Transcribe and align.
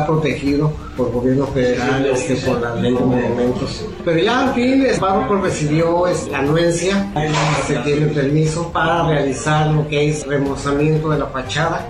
Protegido 0.00 0.72
por 0.96 1.12
gobierno 1.12 1.46
federal, 1.46 2.06
este, 2.06 2.36
por 2.36 2.60
la 2.60 2.74
ley 2.76 2.92
de 2.92 3.00
monumentos. 3.00 3.84
Pero 4.04 4.18
ya 4.18 4.48
al 4.48 4.54
fin, 4.54 4.84
el 4.84 4.98
párroco 4.98 5.36
recibió 5.36 6.04
la 6.30 6.38
anuencia, 6.38 7.10
se 7.66 7.76
tiene 7.76 8.06
permiso 8.06 8.70
para 8.72 9.06
realizar 9.06 9.68
lo 9.68 9.86
que 9.88 10.08
es 10.08 10.26
remozamiento 10.26 11.10
de 11.10 11.18
la 11.18 11.26
fachada. 11.26 11.86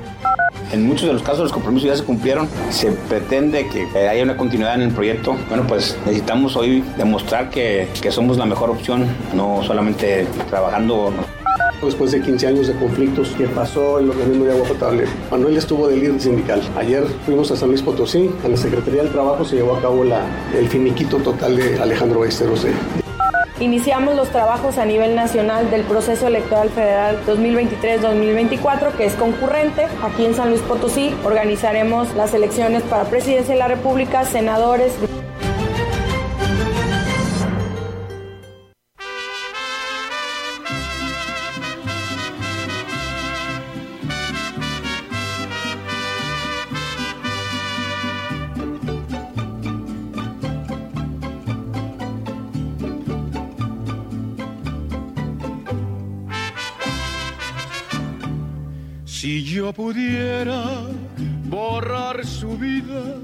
En 0.73 0.87
muchos 0.87 1.07
de 1.07 1.13
los 1.13 1.23
casos 1.23 1.41
los 1.41 1.53
compromisos 1.53 1.91
ya 1.91 1.97
se 1.97 2.05
cumplieron. 2.05 2.49
Se 2.71 2.91
pretende 2.91 3.69
que 3.69 3.87
haya 4.09 4.23
una 4.23 4.39
continuidad 4.39 4.75
en 4.75 4.83
el 4.83 4.91
proyecto. 4.91 5.37
Bueno, 5.48 5.67
pues 5.67 5.98
necesitamos 6.07 6.57
hoy 6.57 6.83
demostrar 6.97 7.51
que, 7.51 7.89
que 8.01 8.11
somos 8.11 8.39
la 8.39 8.47
mejor 8.47 8.71
opción, 8.71 9.07
no 9.35 9.63
solamente 9.65 10.27
trabajando 10.48 11.13
después 11.87 12.13
de 12.13 12.21
15 12.21 12.47
años 12.47 12.67
de 12.67 12.75
conflictos 12.75 13.29
que 13.37 13.47
pasó 13.49 13.99
el 13.99 14.11
organismo 14.11 14.45
de 14.45 14.53
agua 14.53 14.69
potable. 14.69 15.05
Manuel 15.31 15.57
estuvo 15.57 15.89
de 15.89 15.97
líder 15.97 16.21
sindical. 16.21 16.63
Ayer 16.77 17.05
fuimos 17.25 17.51
a 17.51 17.57
San 17.57 17.69
Luis 17.69 17.83
Potosí, 17.83 18.31
a 18.45 18.49
la 18.49 18.57
Secretaría 18.57 19.03
del 19.03 19.13
Trabajo 19.13 19.45
se 19.45 19.57
llevó 19.57 19.77
a 19.77 19.81
cabo 19.81 20.05
la, 20.05 20.25
el 20.57 20.69
finiquito 20.69 21.19
total 21.19 21.57
de 21.57 21.79
Alejandro 21.81 22.25
Esteros 22.25 22.63
de, 22.65 22.73
Iniciamos 23.63 24.17
los 24.17 24.29
trabajos 24.31 24.77
a 24.79 24.85
nivel 24.85 25.15
nacional 25.15 25.71
del 25.71 25.83
proceso 25.83 26.27
electoral 26.27 26.69
federal 26.71 27.21
2023-2024, 27.27 28.97
que 28.97 29.05
es 29.05 29.15
concurrente. 29.15 29.87
Aquí 30.03 30.25
en 30.25 30.35
San 30.35 30.49
Luis 30.49 30.61
Potosí 30.63 31.15
organizaremos 31.23 32.13
las 32.17 32.35
elecciones 32.35 32.83
para 32.83 33.05
presidencia 33.05 33.55
de 33.55 33.61
la 33.61 33.69
República, 33.69 34.25
senadores. 34.25 34.93
Si 59.23 59.45
yo 59.45 59.73
pudiera 59.73 60.83
borrar 61.48 62.27
su 62.27 62.58
vida, 62.58 63.20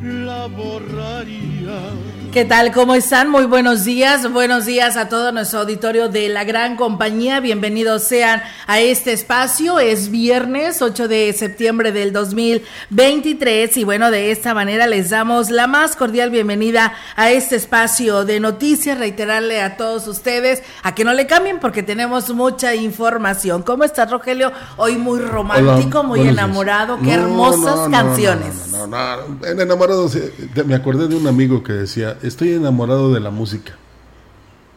la 0.00 0.46
borraría. 0.46 2.19
¿Qué 2.32 2.44
tal? 2.44 2.70
¿Cómo 2.70 2.94
están? 2.94 3.28
Muy 3.28 3.46
buenos 3.46 3.84
días. 3.84 4.30
Buenos 4.32 4.64
días 4.64 4.96
a 4.96 5.08
todo 5.08 5.32
nuestro 5.32 5.60
auditorio 5.60 6.08
de 6.08 6.28
la 6.28 6.44
gran 6.44 6.76
compañía. 6.76 7.40
Bienvenidos 7.40 8.04
sean 8.04 8.40
a 8.68 8.78
este 8.78 9.12
espacio. 9.12 9.80
Es 9.80 10.12
viernes 10.12 10.80
8 10.80 11.08
de 11.08 11.32
septiembre 11.32 11.90
del 11.90 12.12
2023 12.12 13.76
y 13.78 13.82
bueno, 13.82 14.12
de 14.12 14.30
esta 14.30 14.54
manera 14.54 14.86
les 14.86 15.10
damos 15.10 15.50
la 15.50 15.66
más 15.66 15.96
cordial 15.96 16.30
bienvenida 16.30 16.92
a 17.16 17.32
este 17.32 17.56
espacio 17.56 18.24
de 18.24 18.38
noticias. 18.38 18.96
Reiterarle 18.96 19.60
a 19.60 19.76
todos 19.76 20.06
ustedes 20.06 20.62
a 20.84 20.94
que 20.94 21.02
no 21.02 21.14
le 21.14 21.26
cambien 21.26 21.58
porque 21.58 21.82
tenemos 21.82 22.32
mucha 22.32 22.76
información. 22.76 23.64
¿Cómo 23.64 23.82
estás, 23.82 24.08
Rogelio? 24.08 24.52
Hoy 24.76 24.96
muy 24.98 25.18
romántico, 25.18 25.98
Hola, 25.98 26.08
muy 26.08 26.20
enamorado. 26.28 26.96
días. 26.98 27.08
Qué 27.08 27.16
No, 27.16 27.22
hermosas 27.24 27.76
no, 27.76 27.88
no, 27.88 27.90
canciones. 27.90 28.68
No, 28.70 28.86
no, 28.86 29.16
no, 29.16 29.28
no. 29.40 29.46
En 29.48 29.60
enamorado, 29.60 30.08
te- 30.54 30.62
me 30.62 30.76
acordé 30.76 31.08
de 31.08 31.16
un 31.16 31.26
amigo 31.26 31.64
que 31.64 31.72
decía, 31.72 32.18
estoy 32.22 32.52
enamorado 32.52 33.12
de 33.12 33.20
la 33.20 33.30
música. 33.30 33.76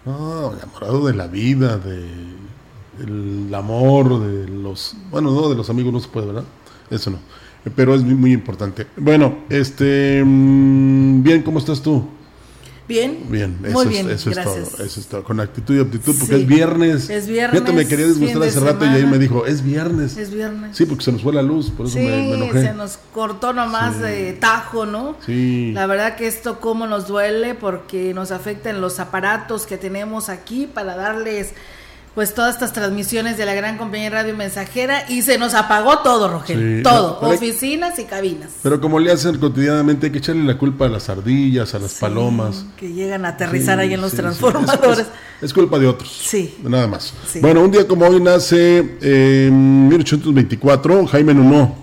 No, 0.05 0.53
enamorado 0.53 1.05
de 1.05 1.13
la 1.13 1.27
vida, 1.27 1.77
de 1.77 2.07
el 3.01 3.53
amor, 3.53 4.19
de 4.19 4.47
los, 4.47 4.95
bueno, 5.09 5.31
no, 5.31 5.49
de 5.49 5.55
los 5.55 5.69
amigos 5.69 5.93
no 5.93 5.99
se 5.99 6.09
puede, 6.09 6.27
¿verdad? 6.27 6.43
Eso 6.89 7.09
no. 7.09 7.19
Pero 7.75 7.95
es 7.95 8.03
muy, 8.03 8.13
muy 8.13 8.33
importante. 8.33 8.87
Bueno, 8.97 9.37
este, 9.49 10.21
mm, 10.23 11.23
bien, 11.23 11.41
¿cómo 11.43 11.59
estás 11.59 11.81
tú? 11.81 12.05
Bien. 12.87 13.17
Bien, 13.29 13.57
eso, 13.63 13.71
Muy 13.73 13.83
es, 13.83 13.89
bien, 13.89 14.09
eso 14.09 14.29
es 14.29 14.43
todo, 14.43 14.57
eso 14.57 14.99
es 14.99 15.07
todo, 15.07 15.23
con 15.23 15.39
actitud 15.39 15.75
y 15.77 15.79
aptitud, 15.79 16.13
porque 16.19 16.35
Sí. 16.35 16.41
es 16.41 16.47
viernes. 16.47 17.09
Es 17.09 17.27
viernes, 17.27 17.61
Fíjate, 17.61 17.73
me 17.77 17.87
quería 17.87 18.05
disgustar 18.07 18.29
fin 18.33 18.39
de 18.41 18.47
hace 18.47 18.59
rato 18.59 18.83
y 18.85 18.87
ahí 18.89 18.93
semana. 18.95 19.11
me 19.11 19.19
dijo, 19.19 19.45
es 19.45 19.63
viernes. 19.63 20.17
Es 20.17 20.31
viernes. 20.33 20.75
Sí, 20.75 20.85
porque 20.85 21.03
se 21.05 21.11
nos 21.13 21.21
fue 21.21 21.31
la 21.33 21.41
luz, 21.41 21.71
por 21.71 21.85
eso 21.85 21.97
Sí, 21.97 22.01
me, 22.05 22.11
me 22.11 22.33
enojé. 22.35 22.61
se 22.61 22.73
nos 22.73 22.97
cortó 23.13 23.53
nomás 23.53 23.99
de 24.01 24.33
tajo, 24.33 24.85
¿no? 24.85 25.15
Sí. 25.25 25.71
La 25.73 25.85
verdad 25.87 26.15
que 26.17 26.27
esto 26.27 26.59
cómo 26.59 26.85
nos 26.85 27.07
duele 27.07 27.55
porque 27.55 28.13
nos 28.13 28.31
afectan 28.31 28.81
los 28.81 28.99
aparatos 28.99 29.65
que 29.65 29.77
tenemos 29.77 30.27
aquí 30.27 30.67
para 30.67 30.95
darles 30.97 31.53
pues 32.15 32.35
todas 32.35 32.53
estas 32.53 32.73
transmisiones 32.73 33.37
de 33.37 33.45
la 33.45 33.55
gran 33.55 33.77
compañía 33.79 34.09
radio 34.11 34.35
mensajera 34.35 35.03
y 35.09 35.23
se 35.23 35.39
nos 35.39 35.55
apagó 35.55 35.99
todo, 35.99 36.27
Rogelio, 36.29 36.77
Sí, 36.77 36.83
todo, 36.83 37.19
pero 37.19 37.33
oficinas 37.33 37.97
y 37.97 38.03
cabinas. 38.05 38.51
Pero 38.61 38.79
como 38.79 38.99
le 38.99 39.11
hacen 39.11 39.39
cotidianamente, 39.39 40.05
hay 40.05 40.11
que 40.11 40.19
echarle 40.19 40.43
la 40.43 40.57
culpa 40.57 40.85
a 40.85 40.89
las 40.89 41.09
ardillas, 41.09 41.73
a 41.73 41.79
las 41.79 41.95
palomas. 41.95 42.65
Que 42.77 42.93
llegan 42.93 43.25
a 43.25 43.29
aterrizar 43.29 43.79
Sí, 43.79 43.81
ahí 43.87 43.93
en 43.95 44.01
los 44.01 44.11
sí, 44.11 44.17
sí. 44.17 44.21
transformadores. 44.21 44.99
Es, 44.99 45.05
es- 45.07 45.11
es 45.41 45.53
culpa 45.53 45.79
de 45.79 45.87
otros. 45.87 46.09
Sí. 46.23 46.55
Nada 46.63 46.87
más. 46.87 47.13
Sí. 47.27 47.39
Bueno, 47.41 47.61
un 47.61 47.71
día 47.71 47.87
como 47.87 48.05
hoy 48.07 48.21
nace 48.21 48.97
eh, 49.01 49.45
en 49.47 49.87
1824 49.89 51.07
Jaime 51.07 51.33
Nuno. 51.33 51.75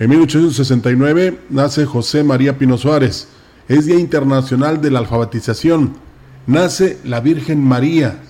En 0.00 0.10
1869 0.10 1.38
nace 1.50 1.86
José 1.86 2.24
María 2.24 2.58
Pino 2.58 2.76
Suárez. 2.76 3.28
Es 3.68 3.86
Día 3.86 3.98
Internacional 4.00 4.80
de 4.80 4.90
la 4.90 4.98
Alfabetización. 4.98 5.94
Nace 6.46 6.98
la 7.04 7.20
Virgen 7.20 7.62
María. 7.62 8.20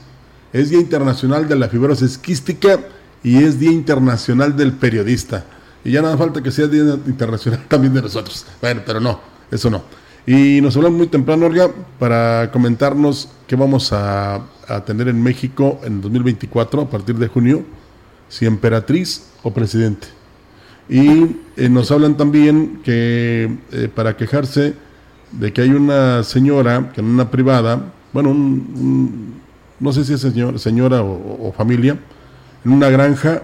Es 0.53 0.71
Día 0.71 0.81
Internacional 0.81 1.49
de 1.49 1.57
la 1.57 1.69
Fibrosis 1.69 2.19
Quística 2.19 2.81
y 3.23 3.37
es 3.45 3.59
Día 3.61 3.71
Internacional 3.71 4.57
del 4.57 4.73
Periodista. 4.73 5.45
Y 5.85 5.93
ya 5.93 6.03
nada 6.03 6.17
falta 6.17 6.43
que 6.43 6.51
sea 6.51 6.67
Día 6.67 6.99
Internacional 7.07 7.65
también 7.69 7.95
de 7.95 8.03
nosotros. 8.03 8.47
Bueno, 8.61 8.83
pero 8.85 9.01
no, 9.01 9.21
eso 9.51 9.71
no. 9.71 9.83
Y 10.27 10.61
nos 10.61 10.77
hablamos 10.77 10.99
muy 10.99 11.07
temprano, 11.07 11.47
Olga, 11.47 11.71
para 11.99 12.51
comentarnos 12.53 13.29
qué 13.47 13.57
vamos 13.57 13.91
a, 13.93 14.43
tener 14.87 15.09
en 15.09 15.21
México 15.21 15.81
en 15.83 16.01
2024, 16.01 16.83
a 16.83 16.91
partir 16.91 17.17
de 17.17 17.27
junio, 17.27 17.65
si 18.29 18.47
emperatriz 18.47 19.25
o 19.43 19.53
presidente. 19.53 20.07
Y 20.89 21.37
eh, 21.57 21.69
nos 21.69 21.91
hablan 21.91 22.17
también 22.17 22.81
que 22.85 23.59
eh, 23.73 23.89
para 23.93 24.17
quejarse 24.17 24.75
de 25.33 25.53
que 25.53 25.63
hay 25.63 25.71
una 25.71 26.23
señora 26.23 26.93
que 26.95 27.01
en 27.01 27.07
una 27.09 27.31
privada, 27.31 27.93
bueno, 28.13 28.31
un- 28.31 29.41
no 29.81 29.93
sé 29.93 30.05
si 30.05 30.15
es 30.15 30.23
señor- 30.25 30.59
señora 30.59 31.03
o, 31.03 31.49
o 31.49 31.53
familia, 31.53 31.97
en 32.65 32.73
una 32.73 32.89
granja, 32.91 33.43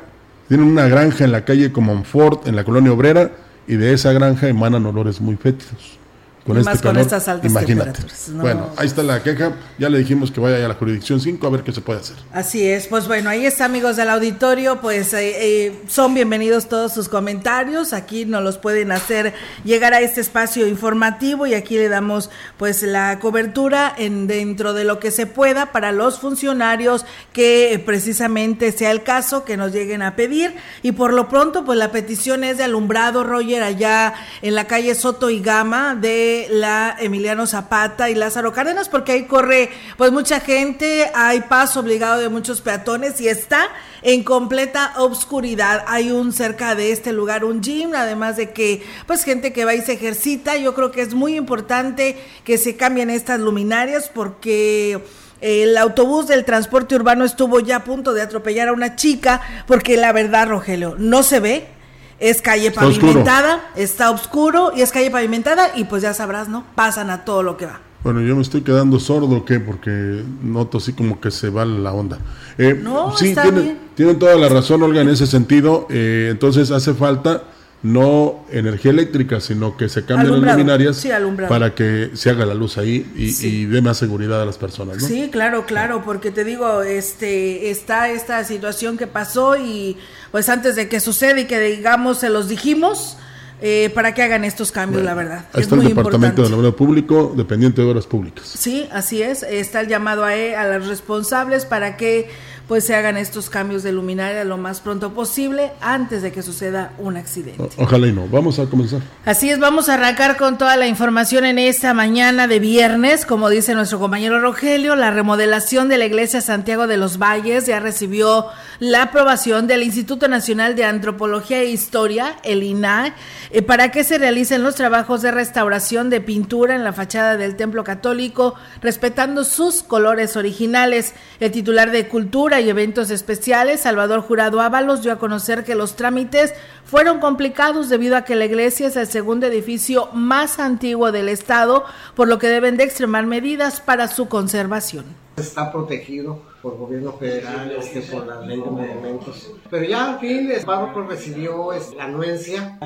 tienen 0.48 0.66
una 0.66 0.86
granja 0.88 1.24
en 1.24 1.32
la 1.32 1.44
calle 1.44 1.72
Comonfort, 1.72 2.46
en 2.46 2.54
la 2.56 2.64
colonia 2.64 2.92
obrera, 2.92 3.32
y 3.66 3.74
de 3.76 3.92
esa 3.92 4.12
granja 4.12 4.48
emanan 4.48 4.86
olores 4.86 5.20
muy 5.20 5.36
fétidos. 5.36 5.98
Más 6.46 6.80
con 6.80 6.96
estas 6.96 7.26
altas 7.28 7.52
temperaturas, 7.52 8.28
no. 8.28 8.42
Bueno, 8.42 8.70
ahí 8.76 8.86
está 8.86 9.02
la 9.02 9.22
queja, 9.22 9.52
ya 9.78 9.88
le 9.88 9.98
dijimos 9.98 10.30
que 10.30 10.40
vaya 10.40 10.64
a 10.64 10.68
la 10.68 10.74
jurisdicción 10.74 11.20
5 11.20 11.44
a 11.46 11.50
ver 11.50 11.62
qué 11.62 11.72
se 11.72 11.80
puede 11.80 12.00
hacer. 12.00 12.16
Así 12.32 12.66
es, 12.66 12.86
pues 12.86 13.08
bueno, 13.08 13.30
ahí 13.30 13.44
está 13.46 13.64
amigos 13.64 13.96
del 13.96 14.10
auditorio, 14.10 14.80
pues 14.80 15.12
eh, 15.12 15.66
eh, 15.66 15.82
son 15.88 16.14
bienvenidos 16.14 16.68
todos 16.68 16.92
sus 16.92 17.08
comentarios, 17.08 17.92
aquí 17.92 18.24
nos 18.24 18.42
los 18.44 18.58
pueden 18.58 18.92
hacer 18.92 19.34
llegar 19.64 19.92
a 19.92 20.00
este 20.00 20.20
espacio 20.20 20.66
informativo 20.68 21.46
y 21.46 21.54
aquí 21.54 21.76
le 21.76 21.88
damos 21.88 22.30
pues 22.58 22.82
la 22.82 23.18
cobertura 23.18 23.92
en 23.96 24.26
dentro 24.26 24.72
de 24.72 24.84
lo 24.84 25.00
que 25.00 25.10
se 25.10 25.26
pueda 25.26 25.72
para 25.72 25.90
los 25.90 26.18
funcionarios 26.18 27.04
que 27.32 27.72
eh, 27.72 27.78
precisamente 27.78 28.72
sea 28.72 28.92
el 28.92 29.02
caso 29.02 29.44
que 29.44 29.56
nos 29.56 29.72
lleguen 29.72 30.02
a 30.02 30.14
pedir 30.14 30.54
y 30.82 30.92
por 30.92 31.12
lo 31.12 31.28
pronto 31.28 31.64
pues 31.64 31.78
la 31.78 31.90
petición 31.90 32.44
es 32.44 32.58
de 32.58 32.64
alumbrado 32.64 33.24
Roger 33.24 33.62
allá 33.62 34.14
en 34.42 34.54
la 34.54 34.66
calle 34.66 34.94
Soto 34.94 35.30
y 35.30 35.40
Gama 35.40 35.94
de 35.94 36.35
la 36.50 36.96
Emiliano 36.98 37.46
Zapata 37.46 38.10
y 38.10 38.14
Lázaro 38.14 38.52
Cárdenas, 38.52 38.88
porque 38.88 39.12
ahí 39.12 39.22
corre 39.24 39.70
pues 39.96 40.12
mucha 40.12 40.40
gente, 40.40 41.10
hay 41.14 41.40
paso 41.40 41.80
obligado 41.80 42.20
de 42.20 42.28
muchos 42.28 42.60
peatones 42.60 43.20
y 43.20 43.28
está 43.28 43.68
en 44.02 44.22
completa 44.22 44.92
obscuridad. 44.98 45.84
Hay 45.86 46.10
un 46.10 46.32
cerca 46.32 46.74
de 46.74 46.92
este 46.92 47.12
lugar 47.12 47.44
un 47.44 47.62
gym, 47.62 47.94
además 47.94 48.36
de 48.36 48.52
que 48.52 48.82
pues 49.06 49.24
gente 49.24 49.52
que 49.52 49.64
va 49.64 49.74
y 49.74 49.82
se 49.82 49.94
ejercita. 49.94 50.56
Yo 50.56 50.74
creo 50.74 50.90
que 50.90 51.02
es 51.02 51.14
muy 51.14 51.36
importante 51.36 52.16
que 52.44 52.58
se 52.58 52.76
cambien 52.76 53.10
estas 53.10 53.40
luminarias 53.40 54.10
porque 54.12 55.02
el 55.40 55.76
autobús 55.76 56.26
del 56.26 56.44
transporte 56.44 56.94
urbano 56.94 57.24
estuvo 57.24 57.60
ya 57.60 57.76
a 57.76 57.84
punto 57.84 58.14
de 58.14 58.22
atropellar 58.22 58.68
a 58.68 58.72
una 58.72 58.96
chica 58.96 59.40
porque 59.66 59.96
la 59.96 60.12
verdad, 60.12 60.48
Rogelio, 60.48 60.94
no 60.98 61.22
se 61.22 61.40
ve. 61.40 61.75
Es 62.18 62.40
calle 62.40 62.70
pavimentada, 62.70 63.70
está 63.76 64.10
oscuro 64.10 64.72
y 64.74 64.80
es 64.80 64.90
calle 64.90 65.10
pavimentada 65.10 65.72
y 65.76 65.84
pues 65.84 66.02
ya 66.02 66.14
sabrás, 66.14 66.48
¿no? 66.48 66.64
Pasan 66.74 67.10
a 67.10 67.24
todo 67.24 67.42
lo 67.42 67.56
que 67.56 67.66
va. 67.66 67.80
Bueno, 68.02 68.20
yo 68.20 68.36
me 68.36 68.42
estoy 68.42 68.62
quedando 68.62 69.00
sordo, 69.00 69.44
¿qué? 69.44 69.58
Porque 69.58 70.22
noto 70.42 70.78
así 70.78 70.92
como 70.92 71.20
que 71.20 71.30
se 71.30 71.50
va 71.50 71.64
la 71.64 71.92
onda. 71.92 72.18
Eh, 72.56 72.78
no, 72.80 73.16
sí, 73.16 73.34
tienen, 73.34 73.78
tienen, 73.94 74.18
toda 74.18 74.36
la 74.36 74.48
razón, 74.48 74.82
Olga, 74.82 75.00
en 75.00 75.08
ese 75.08 75.26
sentido. 75.26 75.86
Eh, 75.90 76.28
entonces 76.30 76.70
hace 76.70 76.94
falta 76.94 77.42
no 77.86 78.44
energía 78.50 78.90
eléctrica, 78.90 79.40
sino 79.40 79.76
que 79.76 79.88
se 79.88 80.04
cambien 80.04 80.40
las 80.40 80.56
luminarias 80.56 81.06
para 81.48 81.74
que 81.74 82.10
se 82.14 82.30
haga 82.30 82.44
la 82.44 82.54
luz 82.54 82.78
ahí 82.78 83.10
y, 83.16 83.64
dé 83.66 83.80
más 83.80 83.98
seguridad 83.98 84.42
a 84.42 84.44
las 84.44 84.58
personas. 84.58 84.98
¿no? 85.00 85.06
Sí, 85.06 85.28
claro, 85.30 85.66
claro, 85.66 86.02
porque 86.04 86.30
te 86.30 86.44
digo, 86.44 86.82
este, 86.82 87.70
está 87.70 88.10
esta 88.10 88.42
situación 88.44 88.98
que 88.98 89.06
pasó 89.06 89.56
y 89.56 89.96
pues 90.32 90.48
antes 90.48 90.76
de 90.76 90.88
que 90.88 91.00
suceda 91.00 91.40
y 91.40 91.44
que 91.46 91.60
digamos 91.60 92.18
se 92.18 92.28
los 92.28 92.48
dijimos, 92.48 93.16
eh, 93.62 93.90
para 93.94 94.12
que 94.12 94.22
hagan 94.22 94.44
estos 94.44 94.70
cambios, 94.70 95.02
la 95.02 95.14
verdad. 95.14 95.46
Ahí 95.54 95.62
está 95.62 95.76
el 95.76 95.88
Departamento 95.88 96.46
de 96.46 96.54
Obras 96.54 96.74
Público, 96.74 97.32
dependiente 97.34 97.80
de 97.80 97.88
Obras 97.88 98.06
Públicas. 98.06 98.44
Sí, 98.46 98.86
así 98.92 99.22
es. 99.22 99.42
Está 99.42 99.80
el 99.80 99.88
llamado 99.88 100.24
a, 100.24 100.36
e, 100.36 100.54
a 100.54 100.78
los 100.78 100.88
responsables 100.88 101.64
para 101.64 101.96
que 101.96 102.28
pues 102.68 102.84
se 102.84 102.96
hagan 102.96 103.16
estos 103.16 103.48
cambios 103.48 103.82
de 103.82 103.92
luminaria 103.92 104.44
lo 104.44 104.56
más 104.56 104.80
pronto 104.80 105.12
posible 105.12 105.72
antes 105.80 106.22
de 106.22 106.32
que 106.32 106.42
suceda 106.42 106.92
un 106.98 107.16
accidente. 107.16 107.68
ojalá 107.76 108.08
y 108.08 108.12
no. 108.12 108.26
Vamos 108.26 108.58
a 108.58 108.66
comenzar. 108.66 109.00
Así 109.24 109.50
es, 109.50 109.60
vamos 109.60 109.88
a 109.88 109.94
arrancar 109.94 110.36
con 110.36 110.58
toda 110.58 110.76
la 110.76 110.88
información 110.88 111.44
en 111.44 111.58
esta 111.58 111.94
mañana 111.94 112.48
de 112.48 112.58
viernes. 112.58 113.24
Como 113.24 113.50
dice 113.50 113.74
nuestro 113.74 114.00
compañero 114.00 114.40
Rogelio, 114.40 114.96
la 114.96 115.10
remodelación 115.10 115.88
de 115.88 115.98
la 115.98 116.06
iglesia 116.06 116.40
Santiago 116.40 116.86
de 116.86 116.96
los 116.96 117.18
Valles 117.18 117.66
ya 117.66 117.78
recibió 117.78 118.46
la 118.80 119.02
aprobación 119.02 119.66
del 119.66 119.82
Instituto 119.82 120.26
Nacional 120.28 120.74
de 120.74 120.84
Antropología 120.84 121.60
e 121.60 121.66
Historia, 121.66 122.36
el 122.42 122.62
INAH, 122.62 123.14
eh, 123.50 123.62
para 123.62 123.90
que 123.90 124.04
se 124.04 124.18
realicen 124.18 124.62
los 124.62 124.74
trabajos 124.74 125.22
de 125.22 125.30
restauración 125.30 126.10
de 126.10 126.20
pintura 126.20 126.74
en 126.74 126.84
la 126.84 126.92
fachada 126.92 127.36
del 127.36 127.56
templo 127.56 127.84
católico, 127.84 128.54
respetando 128.82 129.44
sus 129.44 129.82
colores 129.82 130.36
originales. 130.36 131.14
El 131.40 131.52
titular 131.52 131.90
de 131.90 132.08
Cultura 132.08 132.55
y 132.60 132.68
Eventos 132.68 133.10
Especiales, 133.10 133.80
Salvador 133.80 134.20
Jurado 134.20 134.60
Ábalos, 134.60 135.02
dio 135.02 135.12
a 135.12 135.18
conocer 135.18 135.64
que 135.64 135.74
los 135.74 135.96
trámites 135.96 136.54
fueron 136.84 137.20
complicados 137.20 137.88
debido 137.88 138.16
a 138.16 138.22
que 138.22 138.34
la 138.34 138.46
iglesia 138.46 138.86
es 138.86 138.96
el 138.96 139.06
segundo 139.06 139.46
edificio 139.46 140.08
más 140.12 140.58
antiguo 140.58 141.12
del 141.12 141.28
Estado, 141.28 141.84
por 142.14 142.28
lo 142.28 142.38
que 142.38 142.48
deben 142.48 142.76
de 142.76 142.84
extremar 142.84 143.26
medidas 143.26 143.80
para 143.80 144.08
su 144.08 144.28
conservación. 144.28 145.04
Está 145.36 145.70
protegido 145.70 146.42
por 146.66 146.78
gobierno 146.78 147.12
federal, 147.12 147.70
este, 147.78 148.00
por 148.00 148.26
la 148.26 148.40
ley 148.40 148.60
de 148.60 148.68
monumentos. 148.68 149.52
Pero 149.70 149.84
ya 149.84 150.14
al 150.14 150.18
fin 150.18 150.50
el 150.50 150.64
párroco 150.64 151.02
recibió 151.02 151.70
la 151.96 152.04
anuencia, 152.06 152.76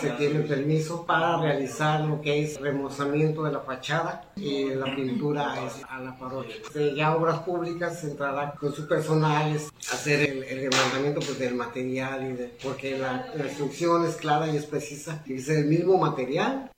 se 0.00 0.10
tiene 0.10 0.38
permiso 0.42 1.04
para 1.04 1.40
realizar 1.40 2.02
lo 2.02 2.20
que 2.20 2.44
es 2.44 2.60
remozamiento 2.60 3.42
de 3.42 3.50
la 3.50 3.58
fachada 3.58 4.30
y 4.36 4.66
la 4.66 4.94
pintura 4.94 5.52
a 5.90 6.00
la 6.00 6.16
parroquia. 6.16 6.54
Este, 6.62 6.94
ya 6.94 7.16
obras 7.16 7.40
públicas 7.40 8.04
entrará 8.04 8.54
con 8.54 8.72
su 8.72 8.86
personal 8.86 9.56
a 9.56 9.94
hacer 9.94 10.30
el, 10.30 10.44
el 10.44 10.70
remozamiento 10.70 11.18
pues, 11.18 11.36
del 11.36 11.56
material 11.56 12.30
y 12.30 12.32
de, 12.34 12.56
porque 12.62 12.96
la, 12.96 13.32
la 13.34 13.46
instrucción 13.46 14.04
es 14.06 14.14
clara 14.14 14.46
y 14.46 14.56
es 14.56 14.66
precisa, 14.66 15.24
es 15.26 15.48
el 15.48 15.64
mismo 15.64 15.98
material 15.98 16.70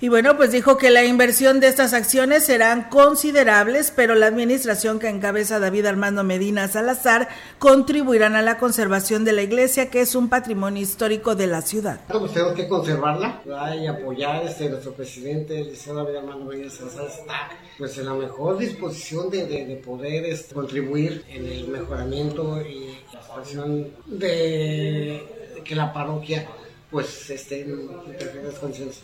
y 0.00 0.08
bueno, 0.08 0.36
pues 0.36 0.52
dijo 0.52 0.76
que 0.76 0.90
la 0.90 1.04
inversión 1.04 1.58
de 1.58 1.66
estas 1.66 1.92
acciones 1.92 2.44
serán 2.44 2.88
considerables, 2.88 3.92
pero 3.94 4.14
la 4.14 4.26
administración 4.26 5.00
que 5.00 5.08
encabeza 5.08 5.58
David 5.58 5.86
Armando 5.86 6.22
Medina 6.22 6.68
Salazar 6.68 7.28
contribuirán 7.58 8.36
a 8.36 8.42
la 8.42 8.58
conservación 8.58 9.24
de 9.24 9.32
la 9.32 9.42
iglesia, 9.42 9.90
que 9.90 10.00
es 10.00 10.14
un 10.14 10.28
patrimonio 10.28 10.80
histórico 10.80 11.34
de 11.34 11.48
la 11.48 11.62
ciudad. 11.62 12.00
Pues 12.06 12.32
tenemos 12.32 12.54
que 12.54 12.68
conservarla 12.68 13.42
y 13.76 13.88
apoyar. 13.88 14.44
Este, 14.44 14.68
nuestro 14.68 14.92
presidente, 14.92 15.58
el 15.60 15.68
liceo 15.68 15.94
David 15.94 16.16
Armando 16.16 16.44
Medina 16.44 16.70
Salazar, 16.70 17.06
está 17.06 17.50
pues 17.76 17.98
en 17.98 18.06
la 18.06 18.14
mejor 18.14 18.56
disposición 18.56 19.30
de, 19.30 19.46
de, 19.46 19.76
poder 19.84 20.26
este, 20.26 20.54
contribuir 20.54 21.24
en 21.28 21.44
el 21.46 21.66
mejoramiento 21.66 22.62
y 22.62 22.98
la 23.12 23.20
situación 23.20 23.88
de 24.06 25.60
que 25.64 25.74
la 25.74 25.92
parroquia 25.92 26.46
pues 26.90 27.30
este, 27.30 27.62
en. 27.62 27.88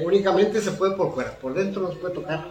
Únicamente 0.05 0.61
se 0.61 0.73
puede 0.73 0.97
por 0.97 1.15
fuera, 1.15 1.39
por 1.39 1.55
dentro 1.55 1.83
no 1.83 1.93
se 1.93 1.97
puede 1.97 2.15
tocar. 2.15 2.47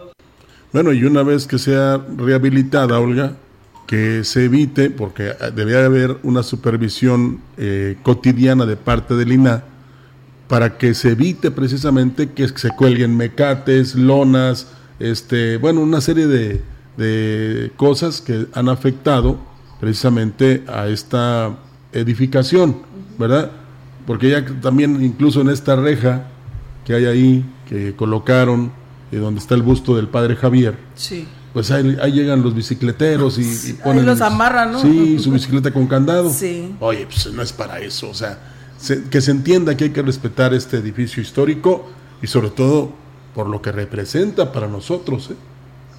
Bueno, 0.72 0.92
y 0.92 1.04
una 1.04 1.24
vez 1.24 1.46
que 1.48 1.60
sea 1.60 2.04
rehabilitada, 2.18 3.00
Olga, 3.00 3.36
que 3.88 4.24
se 4.24 4.46
evite, 4.46 4.90
porque 4.90 5.34
debe 5.56 5.84
haber 5.84 6.18
una 6.24 6.44
supervisión 6.44 7.42
eh, 7.58 7.98
cotidiana 8.02 8.66
de 8.66 8.76
parte 8.76 9.16
del 9.16 9.32
INA, 9.32 9.64
para 10.48 10.78
que 10.78 10.94
se 10.94 11.12
evite 11.12 11.52
precisamente 11.52 12.32
que 12.32 12.48
se 12.48 12.70
cuelguen 12.70 13.16
mecates, 13.16 13.96
lonas, 13.96 14.68
este, 15.00 15.58
bueno, 15.58 15.82
una 15.82 16.02
serie 16.02 16.28
de, 16.28 16.62
de 16.98 17.72
cosas 17.76 18.22
que 18.22 18.48
han 18.54 18.70
afectado 18.70 19.40
precisamente 19.80 20.64
a 20.68 20.88
esta 20.88 21.58
edificación, 21.92 22.78
¿verdad? 23.18 23.52
Porque 24.06 24.30
ya 24.30 24.46
también 24.62 25.04
incluso 25.04 25.42
en 25.42 25.50
esta 25.50 25.76
reja 25.76 26.28
que 26.86 26.94
hay 26.94 27.06
ahí, 27.06 27.46
que 27.68 27.96
colocaron, 27.96 28.72
y 29.12 29.16
donde 29.16 29.40
está 29.40 29.56
el 29.56 29.62
busto 29.62 29.96
del 29.96 30.08
padre 30.08 30.36
Javier, 30.36 30.78
sí. 30.96 31.28
pues 31.54 31.72
ahí, 31.72 31.96
llegan 32.12 32.42
los 32.42 32.56
bicicleteros 32.56 33.38
y, 33.38 33.74
ponen... 33.74 34.06
los 34.06 34.22
amarran, 34.22 34.72
¿no? 34.72 34.82
Sí, 34.82 35.20
su 35.20 35.32
bicicleta 35.32 35.72
con 35.72 35.88
candado. 35.88 36.30
Sí. 36.32 36.76
Oye, 36.80 37.06
pues 37.06 37.32
no 37.32 37.42
es 37.42 37.54
para 37.54 37.80
eso, 37.80 38.10
o 38.10 38.14
sea, 38.14 38.40
que 39.10 39.22
se 39.22 39.32
entienda 39.32 39.78
que 39.78 39.86
hay 39.86 39.90
que 39.92 40.02
respetar 40.02 40.54
este 40.54 40.78
edificio 40.78 41.22
histórico 41.22 41.88
y 42.22 42.28
sobre 42.28 42.50
todo 42.50 42.92
por 43.34 43.48
lo 43.48 43.62
que 43.62 43.72
representa 43.72 44.52
para 44.52 44.68
nosotros, 44.68 45.30
¿eh? 45.32 45.36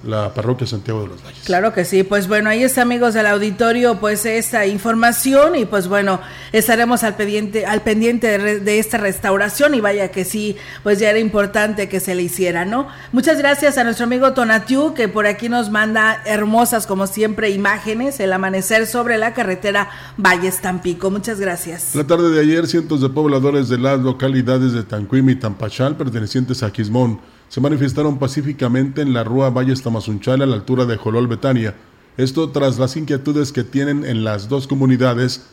La 0.05 0.33
parroquia 0.33 0.67
Santiago 0.67 1.01
de 1.01 1.07
los 1.07 1.23
Valles. 1.23 1.43
Claro 1.45 1.73
que 1.73 1.85
sí, 1.85 2.03
pues 2.03 2.27
bueno, 2.27 2.49
ahí 2.49 2.63
está 2.63 2.83
amigos 2.83 3.13
del 3.13 3.25
auditorio, 3.25 3.99
pues 3.99 4.25
esta 4.25 4.65
información 4.65 5.55
y 5.55 5.65
pues 5.65 5.87
bueno, 5.87 6.19
estaremos 6.51 7.03
al 7.03 7.15
pendiente, 7.15 7.65
al 7.65 7.81
pendiente 7.81 8.37
de, 8.37 8.79
esta 8.79 8.97
restauración 8.97 9.73
y 9.73 9.81
vaya 9.81 10.11
que 10.11 10.25
sí, 10.25 10.57
pues 10.83 10.99
ya 10.99 11.09
era 11.09 11.19
importante 11.19 11.89
que 11.89 11.99
se 11.99 12.15
le 12.15 12.23
hiciera, 12.23 12.65
¿no? 12.65 12.87
Muchas 13.11 13.37
gracias 13.37 13.77
a 13.77 13.83
nuestro 13.83 14.05
amigo 14.05 14.33
Tonatiu 14.33 14.93
que 14.93 15.07
por 15.07 15.27
aquí 15.27 15.49
nos 15.49 15.69
manda 15.69 16.21
hermosas 16.25 16.87
como 16.87 17.07
siempre 17.07 17.49
imágenes, 17.49 18.19
el 18.19 18.33
amanecer 18.33 18.87
sobre 18.87 19.17
la 19.17 19.33
carretera 19.33 19.89
Valles 20.17 20.61
Tampico, 20.61 21.09
muchas 21.09 21.39
gracias. 21.39 21.95
La 21.95 22.05
tarde 22.05 22.29
de 22.29 22.41
ayer 22.41 22.67
cientos 22.67 23.01
de 23.01 23.09
pobladores 23.09 23.69
de 23.69 23.77
las 23.77 23.99
localidades 23.99 24.73
de 24.73 24.83
Tanquim 24.83 25.29
y 25.29 25.35
Tampachal 25.35 25.95
pertenecientes 25.97 26.61
a 26.63 26.71
Quismón 26.71 27.19
se 27.55 27.61
manifestaron 27.61 28.19
pacíficamente 28.19 29.01
en 29.01 29.13
la 29.13 29.23
Rúa 29.23 29.49
Valles 29.49 29.81
Tamazunchal 29.81 30.41
a 30.41 30.45
la 30.45 30.55
altura 30.55 30.83
de 30.83 30.97
Jolol 30.97 31.27
Betania. 31.27 31.73
Esto 32.17 32.49
tras 32.49 32.77
las 32.77 32.97
inquietudes 32.97 33.53
que 33.53 33.63
tienen 33.63 34.03
en 34.03 34.25
las 34.25 34.49
dos 34.49 34.67
comunidades, 34.67 35.45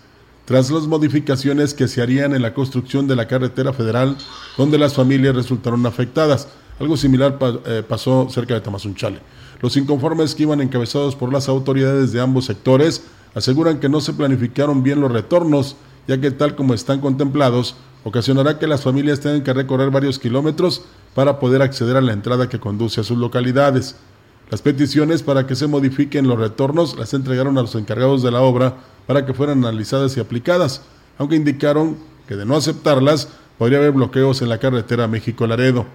tras 0.45 0.69
las 0.73 0.89
modificaciones 0.89 1.75
que 1.75 1.87
se 1.87 2.03
harían 2.03 2.35
en 2.35 2.43
la 2.43 2.55
construcción 2.55 3.07
de 3.07 3.15
la 3.15 3.29
carretera 3.29 3.73
federal, 3.73 4.17
donde 4.59 4.79
las 4.79 4.95
familias 4.95 5.37
resultaron 5.37 5.87
afectadas. 5.87 6.49
Algo 6.81 6.97
similar 6.97 7.39
eh, 7.67 7.85
pasó 7.89 8.27
cerca 8.29 8.55
de 8.55 8.63
Tamazunchale. 8.63 9.21
Los 9.61 9.77
inconformes 9.77 10.35
que 10.35 10.43
iban 10.43 10.61
encabezados 10.61 11.15
por 11.15 11.33
las 11.33 11.49
autoridades 11.49 12.11
de 12.11 12.21
ambos 12.21 12.47
sectores 12.47 13.05
aseguran 13.33 13.79
que 13.79 13.89
no 13.89 14.01
se 14.01 14.13
planificaron 14.13 14.83
bien 14.83 15.01
los 15.01 15.13
retornos, 15.13 15.77
ya 16.09 16.21
que 16.21 16.33
tal 16.33 16.57
como 16.57 16.75
están 16.75 17.01
contemplados, 17.01 17.77
ocasionará 18.05 18.59
que 18.59 18.67
las 18.67 18.83
familias 18.83 19.21
tengan 19.21 19.43
que 19.43 19.53
recorrer 19.53 19.91
varios 19.91 20.19
kilómetros 20.19 20.85
para 21.15 21.39
poder 21.39 21.63
acceder 21.63 21.97
a 21.97 22.01
la 22.01 22.13
entrada 22.13 22.49
que 22.49 22.61
conduce 22.61 23.01
a 23.01 23.05
sus 23.05 23.19
localidades. 23.19 23.97
Las 24.51 24.63
peticiones 24.63 25.23
para 25.23 25.47
que 25.47 25.55
se 25.55 25.67
modifiquen 25.67 26.29
los 26.29 26.39
retornos 26.39 26.99
las 26.99 27.15
entregaron 27.15 27.57
a 27.59 27.63
los 27.63 27.75
encargados 27.75 28.23
de 28.23 28.31
la 28.31 28.43
obra 28.43 28.77
para 29.07 29.25
que 29.25 29.35
fueran 29.35 29.59
analizadas 29.59 30.17
y 30.17 30.21
aplicadas, 30.21 30.83
aunque 31.19 31.37
indicaron 31.37 31.97
que 32.29 32.37
de 32.37 32.45
no 32.45 32.57
aceptarlas 32.57 33.29
podría 33.59 33.79
haber 33.79 33.93
bloqueos 33.93 34.43
en 34.43 34.49
la 34.49 34.59
carretera 34.59 35.09
México-Laredo. 35.09 35.87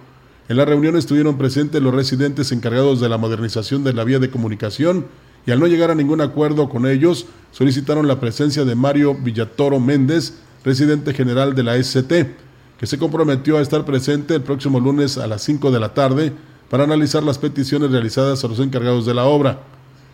En 0.48 0.56
la 0.56 0.64
reunión 0.64 0.96
estuvieron 0.96 1.36
presentes 1.36 1.82
los 1.82 1.94
residentes 1.94 2.52
encargados 2.52 3.00
de 3.00 3.08
la 3.08 3.18
modernización 3.18 3.84
de 3.84 3.92
la 3.92 4.04
vía 4.04 4.18
de 4.18 4.30
comunicación 4.30 5.06
y 5.46 5.50
al 5.50 5.60
no 5.60 5.66
llegar 5.66 5.90
a 5.90 5.94
ningún 5.94 6.20
acuerdo 6.20 6.68
con 6.68 6.86
ellos, 6.86 7.26
solicitaron 7.52 8.08
la 8.08 8.20
presencia 8.20 8.64
de 8.64 8.74
Mario 8.74 9.14
Villatoro 9.14 9.78
Méndez, 9.80 10.34
presidente 10.62 11.14
general 11.14 11.54
de 11.54 11.62
la 11.62 11.76
ST, 11.76 12.34
que 12.78 12.86
se 12.86 12.98
comprometió 12.98 13.58
a 13.58 13.62
estar 13.62 13.84
presente 13.84 14.34
el 14.34 14.42
próximo 14.42 14.80
lunes 14.80 15.18
a 15.18 15.26
las 15.26 15.42
5 15.42 15.70
de 15.70 15.80
la 15.80 15.94
tarde 15.94 16.32
para 16.70 16.84
analizar 16.84 17.22
las 17.22 17.38
peticiones 17.38 17.90
realizadas 17.90 18.44
a 18.44 18.48
los 18.48 18.60
encargados 18.60 19.06
de 19.06 19.14
la 19.14 19.24
obra. 19.24 19.60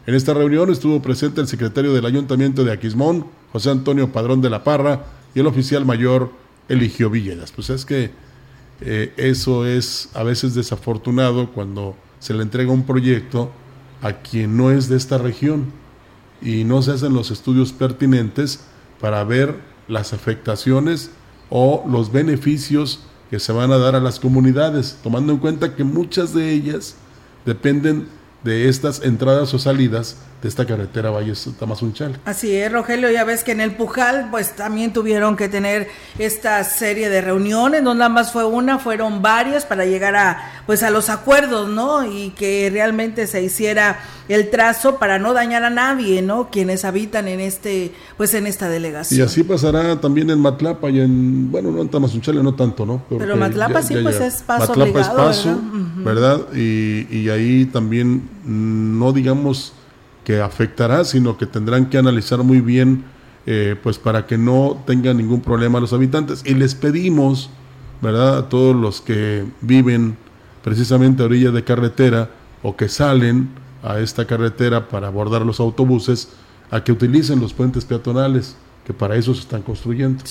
En 0.06 0.14
esta 0.14 0.34
reunión 0.34 0.70
estuvo 0.70 1.00
presente 1.00 1.40
el 1.40 1.48
secretario 1.48 1.92
del 1.92 2.06
Ayuntamiento 2.06 2.64
de 2.64 2.72
Aquismón, 2.72 3.26
José 3.52 3.70
Antonio 3.70 4.12
Padrón 4.12 4.40
de 4.40 4.50
la 4.50 4.64
Parra, 4.64 5.04
y 5.34 5.40
el 5.40 5.46
oficial 5.46 5.84
mayor 5.84 6.30
Eligio 6.68 7.10
Villegas. 7.10 7.52
Pues 7.52 7.70
es 7.70 7.84
que 7.84 8.10
eh, 8.80 9.12
eso 9.16 9.66
es 9.66 10.10
a 10.14 10.22
veces 10.22 10.54
desafortunado 10.54 11.50
cuando 11.52 11.96
se 12.18 12.34
le 12.34 12.42
entrega 12.42 12.72
un 12.72 12.84
proyecto 12.84 13.50
a 14.02 14.12
quien 14.14 14.56
no 14.56 14.70
es 14.70 14.88
de 14.88 14.96
esta 14.96 15.18
región 15.18 15.72
y 16.42 16.64
no 16.64 16.82
se 16.82 16.92
hacen 16.92 17.14
los 17.14 17.30
estudios 17.30 17.72
pertinentes 17.72 18.60
para 19.00 19.24
ver 19.24 19.56
las 19.88 20.12
afectaciones 20.12 21.10
o 21.50 21.84
los 21.88 22.12
beneficios 22.12 23.00
que 23.30 23.38
se 23.38 23.52
van 23.52 23.72
a 23.72 23.78
dar 23.78 23.94
a 23.94 24.00
las 24.00 24.20
comunidades, 24.20 24.98
tomando 25.02 25.32
en 25.32 25.38
cuenta 25.38 25.74
que 25.74 25.84
muchas 25.84 26.34
de 26.34 26.52
ellas 26.52 26.96
dependen 27.44 28.08
de 28.44 28.68
estas 28.68 29.02
entradas 29.02 29.52
o 29.54 29.58
salidas 29.58 30.16
de 30.44 30.50
esta 30.50 30.66
carretera 30.66 31.10
Valle 31.10 31.32
Tamazunchal. 31.58 32.18
Así 32.26 32.54
es, 32.54 32.70
Rogelio, 32.70 33.10
ya 33.10 33.24
ves 33.24 33.42
que 33.42 33.52
en 33.52 33.62
el 33.62 33.74
Pujal 33.76 34.28
pues 34.30 34.54
también 34.54 34.92
tuvieron 34.92 35.36
que 35.36 35.48
tener 35.48 35.88
esta 36.18 36.62
serie 36.64 37.08
de 37.08 37.22
reuniones, 37.22 37.82
no 37.82 37.94
nada 37.94 38.10
más 38.10 38.30
fue 38.30 38.44
una, 38.44 38.78
fueron 38.78 39.22
varias 39.22 39.64
para 39.64 39.86
llegar 39.86 40.14
a 40.16 40.52
pues 40.66 40.82
a 40.82 40.90
los 40.90 41.08
acuerdos, 41.08 41.70
¿no? 41.70 42.04
Y 42.04 42.30
que 42.36 42.68
realmente 42.70 43.26
se 43.26 43.42
hiciera 43.42 44.00
el 44.28 44.50
trazo 44.50 44.98
para 44.98 45.18
no 45.18 45.32
dañar 45.32 45.64
a 45.64 45.70
nadie, 45.70 46.20
¿no? 46.20 46.50
Quienes 46.50 46.84
habitan 46.84 47.26
en 47.26 47.40
este 47.40 47.94
pues 48.18 48.34
en 48.34 48.46
esta 48.46 48.68
delegación. 48.68 49.20
Y 49.20 49.22
así 49.22 49.44
pasará 49.44 49.98
también 49.98 50.28
en 50.28 50.40
Matlapa 50.40 50.90
y 50.90 51.00
en 51.00 51.50
bueno, 51.50 51.70
no 51.70 51.80
en 51.80 51.88
Tamazunchal 51.88 52.42
no 52.42 52.54
tanto, 52.54 52.84
¿no? 52.84 53.02
Pero 53.08 53.38
Matlapa 53.38 53.80
sí 53.80 53.96
pues 54.02 54.20
es 54.20 54.42
paso 54.42 54.74
Matlapa 54.74 55.00
es 55.00 55.08
paso, 55.08 55.58
¿verdad? 56.04 56.52
Y, 56.54 57.06
y 57.10 57.30
ahí 57.30 57.64
también 57.64 58.33
no 58.44 59.12
digamos 59.12 59.72
que 60.24 60.40
afectará, 60.40 61.04
sino 61.04 61.36
que 61.36 61.46
tendrán 61.46 61.86
que 61.86 61.98
analizar 61.98 62.42
muy 62.42 62.60
bien, 62.60 63.04
eh, 63.46 63.76
pues 63.82 63.98
para 63.98 64.26
que 64.26 64.38
no 64.38 64.82
tengan 64.86 65.18
ningún 65.18 65.40
problema 65.40 65.80
los 65.80 65.92
habitantes. 65.92 66.42
Y 66.46 66.54
les 66.54 66.74
pedimos, 66.74 67.50
¿verdad? 68.00 68.38
A 68.38 68.48
todos 68.48 68.74
los 68.74 69.00
que 69.00 69.44
viven 69.60 70.16
precisamente 70.62 71.22
a 71.22 71.26
orillas 71.26 71.52
de 71.52 71.62
carretera 71.62 72.30
o 72.62 72.76
que 72.76 72.88
salen 72.88 73.50
a 73.82 73.98
esta 74.00 74.26
carretera 74.26 74.88
para 74.88 75.08
abordar 75.08 75.42
los 75.44 75.60
autobuses, 75.60 76.30
a 76.70 76.82
que 76.82 76.92
utilicen 76.92 77.38
los 77.40 77.52
puentes 77.52 77.84
peatonales 77.84 78.56
que 78.84 78.92
para 78.92 79.16
eso 79.16 79.34
se 79.34 79.40
están 79.40 79.62
construyendo, 79.62 80.22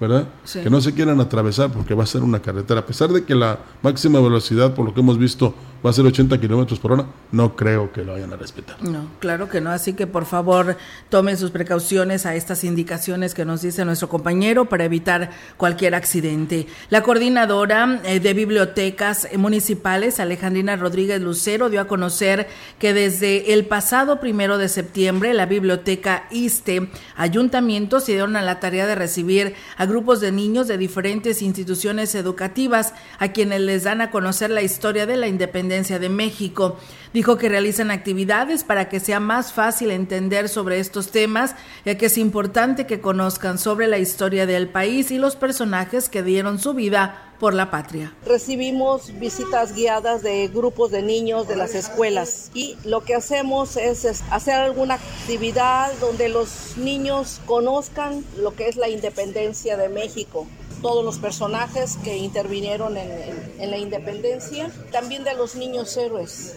¿verdad? 0.00 0.28
Que 0.52 0.68
no 0.68 0.80
se 0.80 0.92
quieran 0.92 1.20
atravesar 1.20 1.72
porque 1.72 1.94
va 1.94 2.02
a 2.02 2.06
ser 2.06 2.22
una 2.22 2.40
carretera, 2.40 2.80
a 2.80 2.86
pesar 2.86 3.10
de 3.10 3.24
que 3.24 3.34
la 3.36 3.60
máxima 3.82 4.20
velocidad, 4.20 4.74
por 4.74 4.84
lo 4.84 4.92
que 4.92 5.00
hemos 5.00 5.16
visto, 5.16 5.54
va 5.84 5.90
a 5.90 5.92
ser 5.92 6.04
80 6.04 6.38
kilómetros 6.38 6.78
por 6.78 6.92
hora, 6.92 7.06
no 7.32 7.56
creo 7.56 7.90
que 7.90 8.04
lo 8.04 8.12
vayan 8.12 8.32
a 8.32 8.36
respetar. 8.36 8.82
No, 8.82 9.08
claro 9.18 9.48
que 9.48 9.60
no, 9.60 9.70
así 9.70 9.94
que 9.94 10.06
por 10.06 10.26
favor 10.26 10.76
tomen 11.08 11.38
sus 11.38 11.50
precauciones 11.50 12.26
a 12.26 12.34
estas 12.34 12.64
indicaciones 12.64 13.34
que 13.34 13.46
nos 13.46 13.62
dice 13.62 13.84
nuestro 13.84 14.08
compañero 14.08 14.66
para 14.66 14.84
evitar 14.84 15.30
cualquier 15.56 15.94
accidente. 15.94 16.66
La 16.90 17.02
coordinadora 17.02 18.00
eh, 18.04 18.20
de 18.20 18.34
bibliotecas 18.34 19.28
municipales, 19.38 20.20
Alejandrina 20.20 20.76
Rodríguez 20.76 21.20
Lucero, 21.22 21.70
dio 21.70 21.80
a 21.80 21.86
conocer 21.86 22.48
que 22.78 22.92
desde 22.92 23.54
el 23.54 23.64
pasado 23.64 24.20
primero 24.20 24.58
de 24.58 24.68
septiembre 24.68 25.32
la 25.32 25.46
biblioteca 25.46 26.24
ISTE, 26.30 26.90
Ayuntamiento, 27.16 28.00
se 28.00 28.12
dieron 28.12 28.36
a 28.36 28.42
la 28.42 28.60
tarea 28.60 28.86
de 28.86 28.94
recibir 28.94 29.54
a 29.78 29.86
grupos 29.86 30.20
de 30.20 30.32
niños 30.32 30.68
de 30.68 30.76
diferentes 30.76 31.40
instituciones 31.40 32.14
educativas 32.14 32.92
a 33.18 33.28
quienes 33.28 33.60
les 33.62 33.84
dan 33.84 34.02
a 34.02 34.10
conocer 34.10 34.50
la 34.50 34.62
historia 34.62 35.06
de 35.06 35.16
la 35.16 35.28
independencia 35.28 35.69
de 35.70 36.08
México. 36.08 36.76
Dijo 37.14 37.38
que 37.38 37.48
realizan 37.48 37.92
actividades 37.92 38.64
para 38.64 38.88
que 38.88 38.98
sea 38.98 39.20
más 39.20 39.52
fácil 39.52 39.92
entender 39.92 40.48
sobre 40.48 40.80
estos 40.80 41.12
temas, 41.12 41.54
ya 41.84 41.96
que 41.96 42.06
es 42.06 42.18
importante 42.18 42.86
que 42.86 43.00
conozcan 43.00 43.56
sobre 43.56 43.86
la 43.86 43.98
historia 43.98 44.46
del 44.46 44.68
país 44.68 45.12
y 45.12 45.18
los 45.18 45.36
personajes 45.36 46.08
que 46.08 46.24
dieron 46.24 46.58
su 46.58 46.74
vida 46.74 47.34
por 47.38 47.54
la 47.54 47.70
patria. 47.70 48.12
Recibimos 48.26 49.16
visitas 49.20 49.74
guiadas 49.74 50.22
de 50.22 50.48
grupos 50.48 50.90
de 50.90 51.02
niños 51.02 51.46
de 51.46 51.54
las 51.54 51.76
escuelas 51.76 52.50
y 52.52 52.76
lo 52.84 53.04
que 53.04 53.14
hacemos 53.14 53.76
es, 53.76 54.04
hacer 54.30 54.54
alguna 54.54 54.94
actividad 54.94 55.92
donde 56.00 56.28
los 56.28 56.76
niños 56.76 57.40
conozcan 57.46 58.24
lo 58.36 58.56
que 58.56 58.68
es 58.68 58.76
la 58.76 58.88
independencia 58.88 59.76
de 59.76 59.88
México 59.88 60.48
todos 60.82 61.04
los 61.04 61.18
personajes 61.18 61.96
que 62.02 62.16
intervinieron 62.16 62.96
en, 62.96 63.70
la 63.70 63.78
independencia, 63.78 64.70
también 64.90 65.24
de 65.24 65.34
los 65.34 65.54
niños 65.54 65.96
héroes, 65.96 66.56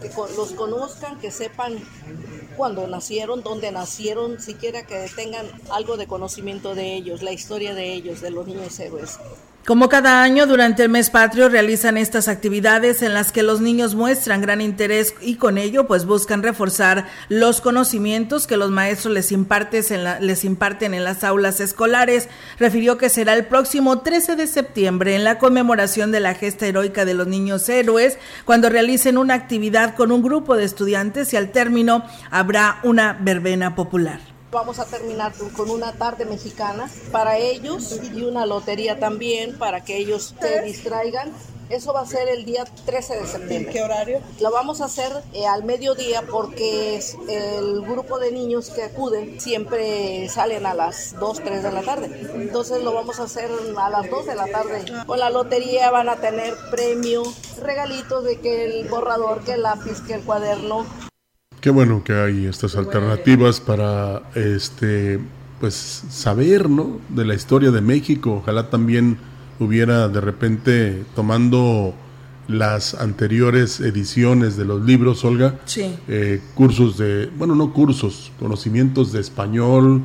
que 0.00 0.10
los 0.36 0.52
conozcan, 0.52 1.18
que 1.18 1.30
sepan 1.30 1.78
cuándo 2.56 2.86
nacieron, 2.86 3.42
dónde 3.42 3.70
nacieron, 3.70 4.40
siquiera 4.40 4.86
que 4.86 5.08
tengan 5.14 5.46
algo 5.70 5.96
de 5.96 6.06
conocimiento 6.06 6.74
de 6.74 6.94
ellos, 6.94 7.22
la 7.22 7.32
historia 7.32 7.74
de 7.74 7.92
ellos, 7.92 8.20
de 8.20 8.30
los 8.30 8.46
niños 8.46 8.78
héroes. 8.78 9.18
Como 9.70 9.88
cada 9.88 10.24
año, 10.24 10.48
durante 10.48 10.82
el 10.82 10.88
mes 10.88 11.10
patrio 11.10 11.48
realizan 11.48 11.96
estas 11.96 12.26
actividades 12.26 13.02
en 13.02 13.14
las 13.14 13.30
que 13.30 13.44
los 13.44 13.60
niños 13.60 13.94
muestran 13.94 14.40
gran 14.40 14.60
interés 14.60 15.14
y 15.20 15.36
con 15.36 15.58
ello 15.58 15.86
pues 15.86 16.06
buscan 16.06 16.42
reforzar 16.42 17.06
los 17.28 17.60
conocimientos 17.60 18.48
que 18.48 18.56
los 18.56 18.72
maestros 18.72 19.14
les, 19.14 19.30
les 19.30 20.44
imparten 20.44 20.92
en 20.92 21.04
las 21.04 21.22
aulas 21.22 21.60
escolares. 21.60 22.28
Refirió 22.58 22.98
que 22.98 23.10
será 23.10 23.34
el 23.34 23.46
próximo 23.46 24.00
13 24.00 24.34
de 24.34 24.48
septiembre 24.48 25.14
en 25.14 25.22
la 25.22 25.38
conmemoración 25.38 26.10
de 26.10 26.18
la 26.18 26.34
gesta 26.34 26.66
heroica 26.66 27.04
de 27.04 27.14
los 27.14 27.28
niños 27.28 27.68
héroes, 27.68 28.18
cuando 28.44 28.70
realicen 28.70 29.18
una 29.18 29.34
actividad 29.34 29.94
con 29.94 30.10
un 30.10 30.20
grupo 30.20 30.56
de 30.56 30.64
estudiantes 30.64 31.32
y 31.32 31.36
al 31.36 31.52
término 31.52 32.02
habrá 32.32 32.80
una 32.82 33.16
verbena 33.20 33.76
popular. 33.76 34.39
Vamos 34.52 34.80
a 34.80 34.84
terminar 34.84 35.32
con 35.56 35.70
una 35.70 35.92
tarde 35.92 36.24
mexicana 36.24 36.90
para 37.12 37.38
ellos 37.38 38.00
y 38.12 38.22
una 38.22 38.46
lotería 38.46 38.98
también 38.98 39.56
para 39.56 39.84
que 39.84 39.96
ellos 39.96 40.34
se 40.40 40.62
distraigan. 40.62 41.32
Eso 41.68 41.92
va 41.92 42.00
a 42.00 42.06
ser 42.06 42.28
el 42.28 42.44
día 42.44 42.64
13 42.64 43.20
de 43.20 43.26
septiembre. 43.28 43.72
¿Qué 43.72 43.80
horario? 43.80 44.20
Lo 44.40 44.50
vamos 44.50 44.80
a 44.80 44.86
hacer 44.86 45.12
eh, 45.32 45.46
al 45.46 45.62
mediodía 45.62 46.22
porque 46.28 47.00
el 47.28 47.82
grupo 47.82 48.18
de 48.18 48.32
niños 48.32 48.70
que 48.70 48.82
acuden 48.82 49.40
siempre 49.40 50.28
salen 50.28 50.66
a 50.66 50.74
las 50.74 51.14
2, 51.20 51.42
3 51.44 51.62
de 51.62 51.70
la 51.70 51.82
tarde. 51.82 52.30
Entonces 52.34 52.82
lo 52.82 52.92
vamos 52.92 53.20
a 53.20 53.24
hacer 53.24 53.48
a 53.78 53.88
las 53.88 54.10
2 54.10 54.26
de 54.26 54.34
la 54.34 54.48
tarde. 54.48 54.82
Con 55.06 55.20
la 55.20 55.30
lotería 55.30 55.92
van 55.92 56.08
a 56.08 56.16
tener 56.16 56.56
premio, 56.72 57.22
regalitos 57.62 58.24
de 58.24 58.40
que 58.40 58.64
el 58.64 58.88
borrador, 58.88 59.44
que 59.44 59.52
el 59.52 59.62
lápiz, 59.62 60.00
que 60.00 60.14
el 60.14 60.24
cuaderno, 60.24 60.86
Qué 61.60 61.68
bueno 61.68 62.02
que 62.02 62.14
hay 62.14 62.46
estas 62.46 62.74
alternativas 62.74 63.60
para 63.60 64.22
este 64.34 65.20
pues 65.60 65.74
saber, 66.08 66.70
¿no? 66.70 66.98
de 67.10 67.26
la 67.26 67.34
historia 67.34 67.70
de 67.70 67.82
México. 67.82 68.36
Ojalá 68.42 68.70
también 68.70 69.18
hubiera 69.58 70.08
de 70.08 70.22
repente 70.22 71.04
tomando 71.14 71.94
las 72.48 72.94
anteriores 72.94 73.80
ediciones 73.80 74.56
de 74.56 74.64
los 74.64 74.80
libros, 74.86 75.22
Olga, 75.22 75.60
eh, 75.76 76.40
cursos 76.54 76.96
de, 76.96 77.30
bueno, 77.36 77.54
no 77.54 77.74
cursos, 77.74 78.32
conocimientos 78.38 79.12
de 79.12 79.20
español, 79.20 80.02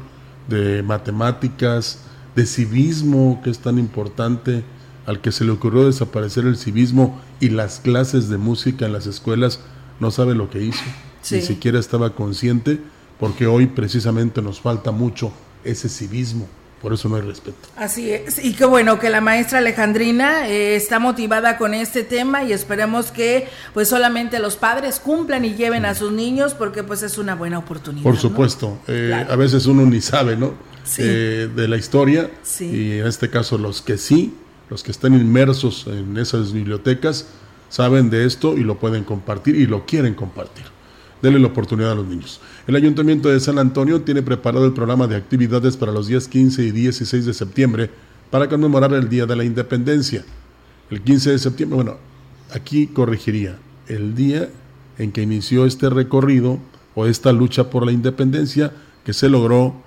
de 0.50 0.84
matemáticas, 0.84 2.02
de 2.36 2.46
civismo, 2.46 3.40
que 3.46 3.50
es 3.50 3.60
tan 3.60 3.80
importante, 3.80 4.66
al 5.06 5.22
que 5.22 5.32
se 5.32 5.46
le 5.46 5.52
ocurrió 5.52 5.86
desaparecer 5.86 6.46
el 6.46 6.58
civismo 6.58 7.18
y 7.40 7.48
las 7.48 7.80
clases 7.80 8.28
de 8.28 8.38
música 8.38 8.86
en 8.86 8.92
las 8.92 9.08
escuelas, 9.08 9.62
no 10.02 10.12
sabe 10.12 10.36
lo 10.36 10.50
que 10.50 10.62
hizo 10.62 10.84
ni 11.32 11.42
siquiera 11.42 11.80
estaba 11.80 12.14
consciente, 12.14 12.80
porque 13.20 13.48
hoy 13.48 13.68
precisamente 13.68 14.42
nos 14.42 14.60
falta 14.60 14.92
mucho 14.92 15.32
ese 15.64 15.90
civismo. 15.90 16.48
Por 16.82 16.94
eso 16.94 17.10
no 17.10 17.16
hay 17.16 17.24
respeto. 17.24 17.58
Así 17.78 18.12
es. 18.12 18.44
Y 18.44 18.54
qué 18.54 18.66
bueno 18.66 19.00
que 19.00 19.10
la 19.10 19.20
maestra 19.20 19.58
Alejandrina 19.58 20.48
eh, 20.48 20.76
está 20.76 21.00
motivada 21.00 21.58
con 21.58 21.74
este 21.74 22.04
tema 22.04 22.44
y 22.44 22.54
esperemos 22.54 23.12
que 23.12 23.48
pues 23.74 23.88
solamente 23.88 24.38
los 24.38 24.56
padres 24.56 25.00
cumplan 25.00 25.46
y 25.46 25.56
lleven 25.56 25.86
a 25.86 25.96
sus 25.96 26.12
niños 26.12 26.54
porque 26.54 26.84
pues 26.84 27.02
es 27.02 27.18
una 27.18 27.34
buena 27.34 27.58
oportunidad. 27.58 28.04
Por 28.04 28.18
supuesto. 28.18 28.78
Eh, 28.88 29.26
a 29.28 29.36
veces 29.36 29.66
uno 29.66 29.84
ni 29.86 30.00
sabe, 30.00 30.38
¿no? 30.38 30.54
Eh, 31.00 31.50
de 31.56 31.68
la 31.68 31.78
historia. 31.78 32.30
Y 32.60 33.00
en 33.00 33.08
este 33.08 33.32
caso 33.32 33.58
los 33.58 33.82
que 33.82 33.98
sí, 33.98 34.36
los 34.70 34.84
que 34.84 34.92
están 34.92 35.16
inmersos 35.16 35.88
en 35.88 36.18
esas 36.18 36.54
bibliotecas, 36.54 37.26
saben 37.70 38.10
de 38.10 38.26
esto 38.26 38.56
y 38.58 38.64
lo 38.64 38.78
pueden 38.78 39.04
compartir 39.04 39.56
y 39.56 39.66
lo 39.66 39.86
quieren 39.86 40.14
compartir. 40.14 40.75
Denle 41.26 41.40
la 41.40 41.48
oportunidad 41.48 41.94
a 41.94 41.96
los 41.96 42.06
niños. 42.06 42.40
El 42.68 42.76
Ayuntamiento 42.76 43.30
de 43.30 43.40
San 43.40 43.58
Antonio 43.58 44.00
tiene 44.02 44.22
preparado 44.22 44.64
el 44.64 44.74
programa 44.74 45.08
de 45.08 45.16
actividades 45.16 45.76
para 45.76 45.92
los 45.92 46.06
días 46.06 46.28
15 46.28 46.64
y 46.66 46.70
16 46.70 47.26
de 47.26 47.34
septiembre 47.34 47.90
para 48.30 48.48
conmemorar 48.48 48.94
el 48.94 49.10
Día 49.10 49.26
de 49.26 49.36
la 49.36 49.44
Independencia. 49.44 50.24
El 50.92 51.02
15 51.02 51.32
de 51.32 51.40
septiembre, 51.40 51.78
bueno, 51.78 51.98
aquí 52.54 52.86
corregiría, 52.86 53.58
el 53.88 54.14
día 54.14 54.50
en 55.00 55.12
que 55.12 55.24
inició 55.24 55.66
este 55.66 55.90
recorrido 55.90 56.60
o 56.94 57.08
esta 57.08 57.32
lucha 57.32 57.72
por 57.72 57.88
la 57.88 57.92
independencia 57.92 58.72
que 59.04 59.14
se 59.14 59.28
logró 59.28 59.82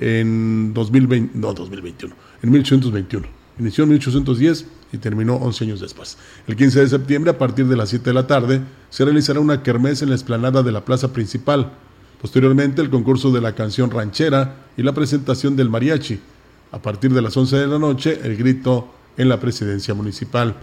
en 0.00 0.74
2020, 0.74 1.38
no 1.38 1.54
2021, 1.54 2.16
en 2.42 2.50
1821. 2.50 3.28
Inició 3.60 3.84
en 3.84 3.90
1810 3.90 4.66
y 4.92 4.98
terminó 4.98 5.36
11 5.36 5.64
años 5.64 5.80
después. 5.80 6.16
El 6.46 6.56
15 6.56 6.80
de 6.80 6.88
septiembre, 6.88 7.30
a 7.30 7.38
partir 7.38 7.66
de 7.66 7.76
las 7.76 7.90
7 7.90 8.10
de 8.10 8.14
la 8.14 8.26
tarde, 8.26 8.60
se 8.90 9.04
realizará 9.04 9.40
una 9.40 9.62
kermés 9.62 10.02
en 10.02 10.10
la 10.10 10.14
explanada 10.14 10.62
de 10.62 10.72
la 10.72 10.84
plaza 10.84 11.12
principal. 11.12 11.72
Posteriormente, 12.20 12.82
el 12.82 12.90
concurso 12.90 13.30
de 13.30 13.40
la 13.40 13.54
canción 13.54 13.90
ranchera 13.90 14.56
y 14.76 14.82
la 14.82 14.92
presentación 14.92 15.56
del 15.56 15.70
mariachi. 15.70 16.20
A 16.72 16.80
partir 16.80 17.12
de 17.12 17.22
las 17.22 17.36
11 17.36 17.56
de 17.56 17.66
la 17.66 17.78
noche, 17.78 18.20
el 18.22 18.36
grito 18.36 18.88
en 19.16 19.28
la 19.28 19.40
presidencia 19.40 19.94
municipal. 19.94 20.54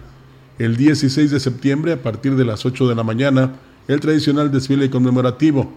El 0.58 0.76
16 0.76 1.30
de 1.30 1.40
septiembre, 1.40 1.92
a 1.92 2.02
partir 2.02 2.34
de 2.36 2.44
las 2.44 2.64
8 2.64 2.88
de 2.88 2.94
la 2.94 3.04
mañana, 3.04 3.54
el 3.86 4.00
tradicional 4.00 4.50
desfile 4.50 4.90
conmemorativo. 4.90 5.72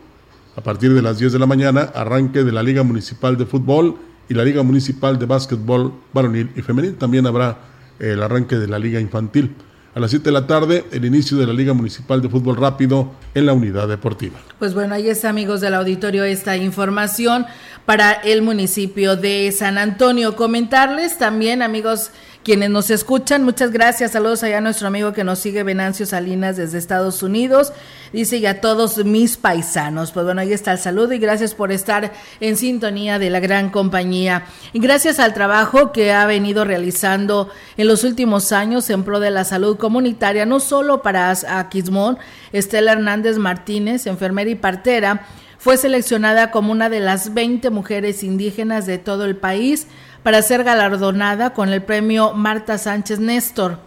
A 0.55 0.61
partir 0.61 0.93
de 0.93 1.01
las 1.01 1.17
10 1.17 1.33
de 1.33 1.39
la 1.39 1.45
mañana, 1.45 1.91
arranque 1.95 2.43
de 2.43 2.51
la 2.51 2.61
Liga 2.61 2.83
Municipal 2.83 3.37
de 3.37 3.45
Fútbol 3.45 3.95
y 4.27 4.33
la 4.33 4.43
Liga 4.43 4.63
Municipal 4.63 5.17
de 5.17 5.25
Básquetbol 5.25 5.93
Varonil 6.13 6.51
y 6.55 6.61
Femenil. 6.61 6.95
También 6.95 7.25
habrá 7.25 7.70
el 8.01 8.21
arranque 8.23 8.57
de 8.57 8.67
la 8.67 8.79
Liga 8.79 8.99
Infantil. 8.99 9.55
A 9.93 9.99
las 9.99 10.11
7 10.11 10.23
de 10.23 10.31
la 10.31 10.47
tarde, 10.47 10.85
el 10.91 11.03
inicio 11.03 11.37
de 11.37 11.45
la 11.45 11.51
Liga 11.51 11.73
Municipal 11.73 12.21
de 12.21 12.29
Fútbol 12.29 12.55
Rápido 12.55 13.11
en 13.33 13.45
la 13.45 13.53
unidad 13.53 13.89
deportiva. 13.89 14.39
Pues 14.57 14.73
bueno, 14.73 14.95
ahí 14.95 15.09
está, 15.09 15.29
amigos 15.29 15.59
del 15.59 15.73
auditorio, 15.73 16.23
esta 16.23 16.55
información 16.55 17.45
para 17.85 18.13
el 18.13 18.41
municipio 18.41 19.17
de 19.17 19.51
San 19.51 19.77
Antonio. 19.77 20.37
Comentarles 20.37 21.17
también, 21.17 21.61
amigos 21.61 22.11
quienes 22.43 22.71
nos 22.71 22.89
escuchan, 22.89 23.43
muchas 23.43 23.71
gracias. 23.71 24.11
Saludos 24.11 24.41
allá 24.43 24.57
a 24.57 24.61
nuestro 24.61 24.87
amigo 24.87 25.13
que 25.13 25.23
nos 25.23 25.39
sigue, 25.39 25.61
Venancio 25.61 26.07
Salinas, 26.07 26.57
desde 26.57 26.79
Estados 26.79 27.21
Unidos. 27.21 27.71
Dice 28.13 28.37
y 28.37 28.47
a 28.47 28.61
todos 28.61 29.05
mis 29.05 29.37
paisanos. 29.37 30.11
Pues 30.11 30.25
bueno, 30.25 30.41
ahí 30.41 30.51
está 30.51 30.71
el 30.71 30.79
saludo 30.79 31.13
y 31.13 31.19
gracias 31.19 31.53
por 31.53 31.71
estar 31.71 32.11
en 32.39 32.57
sintonía 32.57 33.19
de 33.19 33.29
la 33.29 33.39
gran 33.39 33.69
compañía. 33.69 34.45
Gracias 34.73 35.19
al 35.19 35.35
trabajo 35.35 35.91
que 35.91 36.11
ha 36.11 36.25
venido 36.25 36.65
realizando 36.65 37.49
en 37.77 37.87
los 37.87 38.03
últimos 38.03 38.51
años 38.51 38.89
en 38.89 39.03
pro 39.03 39.19
de 39.19 39.29
la 39.29 39.43
salud 39.43 39.77
comunitaria, 39.77 40.47
no 40.47 40.59
solo 40.59 41.03
para 41.03 41.31
Aquismón, 41.31 42.17
Estela 42.51 42.93
Hernández 42.93 43.37
Martínez, 43.37 44.07
enfermera 44.07 44.49
y 44.49 44.55
partera, 44.55 45.27
fue 45.61 45.77
seleccionada 45.77 46.49
como 46.49 46.71
una 46.71 46.89
de 46.89 47.01
las 47.01 47.35
20 47.35 47.69
mujeres 47.69 48.23
indígenas 48.23 48.87
de 48.87 48.97
todo 48.97 49.25
el 49.25 49.35
país 49.35 49.85
para 50.23 50.41
ser 50.41 50.63
galardonada 50.63 51.53
con 51.53 51.69
el 51.69 51.83
premio 51.83 52.33
Marta 52.33 52.77
Sánchez 52.77 53.19
Néstor. 53.19 53.79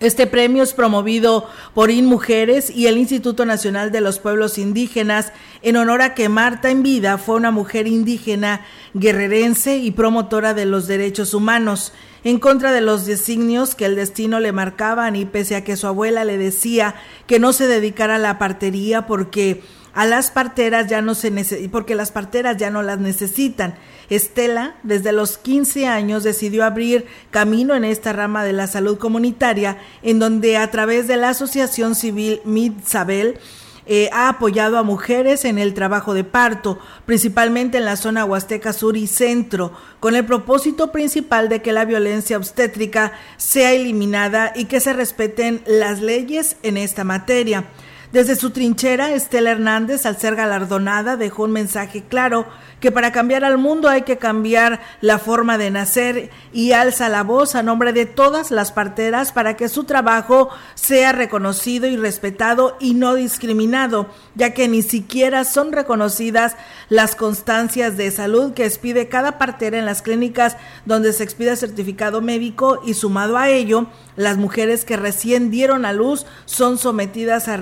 Este 0.00 0.26
premio 0.26 0.62
es 0.62 0.72
promovido 0.72 1.46
por 1.74 1.90
InMujeres 1.90 2.70
y 2.70 2.86
el 2.86 2.96
Instituto 2.96 3.44
Nacional 3.44 3.92
de 3.92 4.00
los 4.00 4.18
Pueblos 4.18 4.56
Indígenas 4.56 5.34
en 5.60 5.76
honor 5.76 6.00
a 6.00 6.14
que 6.14 6.30
Marta 6.30 6.70
en 6.70 6.82
vida 6.82 7.18
fue 7.18 7.36
una 7.36 7.50
mujer 7.50 7.86
indígena, 7.86 8.64
guerrerense 8.94 9.76
y 9.76 9.90
promotora 9.90 10.54
de 10.54 10.64
los 10.64 10.86
derechos 10.86 11.34
humanos, 11.34 11.92
en 12.24 12.38
contra 12.38 12.72
de 12.72 12.80
los 12.80 13.04
designios 13.04 13.74
que 13.74 13.84
el 13.84 13.94
destino 13.94 14.40
le 14.40 14.52
marcaban 14.52 15.16
y 15.16 15.26
pese 15.26 15.54
a 15.54 15.64
que 15.64 15.76
su 15.76 15.86
abuela 15.86 16.24
le 16.24 16.38
decía 16.38 16.94
que 17.26 17.38
no 17.38 17.52
se 17.52 17.66
dedicara 17.66 18.14
a 18.14 18.18
la 18.18 18.38
partería 18.38 19.06
porque 19.06 19.62
a 19.94 20.06
las 20.06 20.30
parteras 20.30 20.88
ya 20.88 21.02
no 21.02 21.14
se 21.14 21.30
porque 21.70 21.94
las 21.94 22.12
parteras 22.12 22.56
ya 22.56 22.70
no 22.70 22.82
las 22.82 22.98
necesitan. 22.98 23.74
Estela, 24.08 24.76
desde 24.82 25.12
los 25.12 25.38
15 25.38 25.86
años, 25.86 26.24
decidió 26.24 26.64
abrir 26.64 27.06
camino 27.30 27.74
en 27.74 27.84
esta 27.84 28.12
rama 28.12 28.44
de 28.44 28.52
la 28.52 28.66
salud 28.66 28.98
comunitaria, 28.98 29.78
en 30.02 30.18
donde 30.18 30.56
a 30.56 30.70
través 30.70 31.06
de 31.08 31.16
la 31.16 31.30
Asociación 31.30 31.94
Civil 31.94 32.40
Mitzabel, 32.44 33.38
eh, 33.92 34.08
ha 34.12 34.28
apoyado 34.28 34.78
a 34.78 34.84
mujeres 34.84 35.44
en 35.44 35.58
el 35.58 35.74
trabajo 35.74 36.14
de 36.14 36.22
parto, 36.22 36.78
principalmente 37.06 37.78
en 37.78 37.84
la 37.84 37.96
zona 37.96 38.24
Huasteca 38.24 38.72
Sur 38.72 38.96
y 38.96 39.08
Centro, 39.08 39.72
con 39.98 40.14
el 40.14 40.24
propósito 40.24 40.92
principal 40.92 41.48
de 41.48 41.60
que 41.60 41.72
la 41.72 41.84
violencia 41.84 42.36
obstétrica 42.36 43.12
sea 43.36 43.72
eliminada 43.72 44.52
y 44.54 44.66
que 44.66 44.78
se 44.78 44.92
respeten 44.92 45.62
las 45.66 46.00
leyes 46.00 46.56
en 46.62 46.76
esta 46.76 47.02
materia. 47.02 47.64
Desde 48.12 48.34
su 48.34 48.50
trinchera, 48.50 49.14
Estela 49.14 49.52
Hernández, 49.52 50.04
al 50.04 50.18
ser 50.18 50.34
galardonada, 50.34 51.16
dejó 51.16 51.44
un 51.44 51.52
mensaje 51.52 52.02
claro 52.02 52.44
que 52.80 52.90
para 52.90 53.12
cambiar 53.12 53.44
al 53.44 53.56
mundo 53.56 53.88
hay 53.88 54.02
que 54.02 54.16
cambiar 54.18 54.80
la 55.00 55.18
forma 55.18 55.58
de 55.58 55.70
nacer 55.70 56.30
y 56.52 56.72
alza 56.72 57.08
la 57.08 57.22
voz 57.22 57.54
a 57.54 57.62
nombre 57.62 57.92
de 57.92 58.06
todas 58.06 58.50
las 58.50 58.72
parteras 58.72 59.30
para 59.30 59.56
que 59.56 59.68
su 59.68 59.84
trabajo 59.84 60.48
sea 60.74 61.12
reconocido 61.12 61.86
y 61.86 61.96
respetado 61.96 62.76
y 62.80 62.94
no 62.94 63.14
discriminado, 63.14 64.08
ya 64.34 64.54
que 64.54 64.66
ni 64.66 64.82
siquiera 64.82 65.44
son 65.44 65.70
reconocidas 65.70 66.56
las 66.88 67.14
constancias 67.14 67.96
de 67.96 68.10
salud 68.10 68.54
que 68.54 68.64
expide 68.64 69.08
cada 69.08 69.38
partera 69.38 69.78
en 69.78 69.86
las 69.86 70.02
clínicas 70.02 70.56
donde 70.84 71.12
se 71.12 71.22
expide 71.22 71.54
certificado 71.54 72.22
médico 72.22 72.80
y 72.84 72.94
sumado 72.94 73.36
a 73.36 73.50
ello, 73.50 73.86
las 74.16 74.36
mujeres 74.36 74.84
que 74.84 74.96
recién 74.96 75.50
dieron 75.50 75.84
a 75.84 75.92
luz 75.92 76.26
son 76.46 76.76
sometidas 76.76 77.46
a 77.46 77.56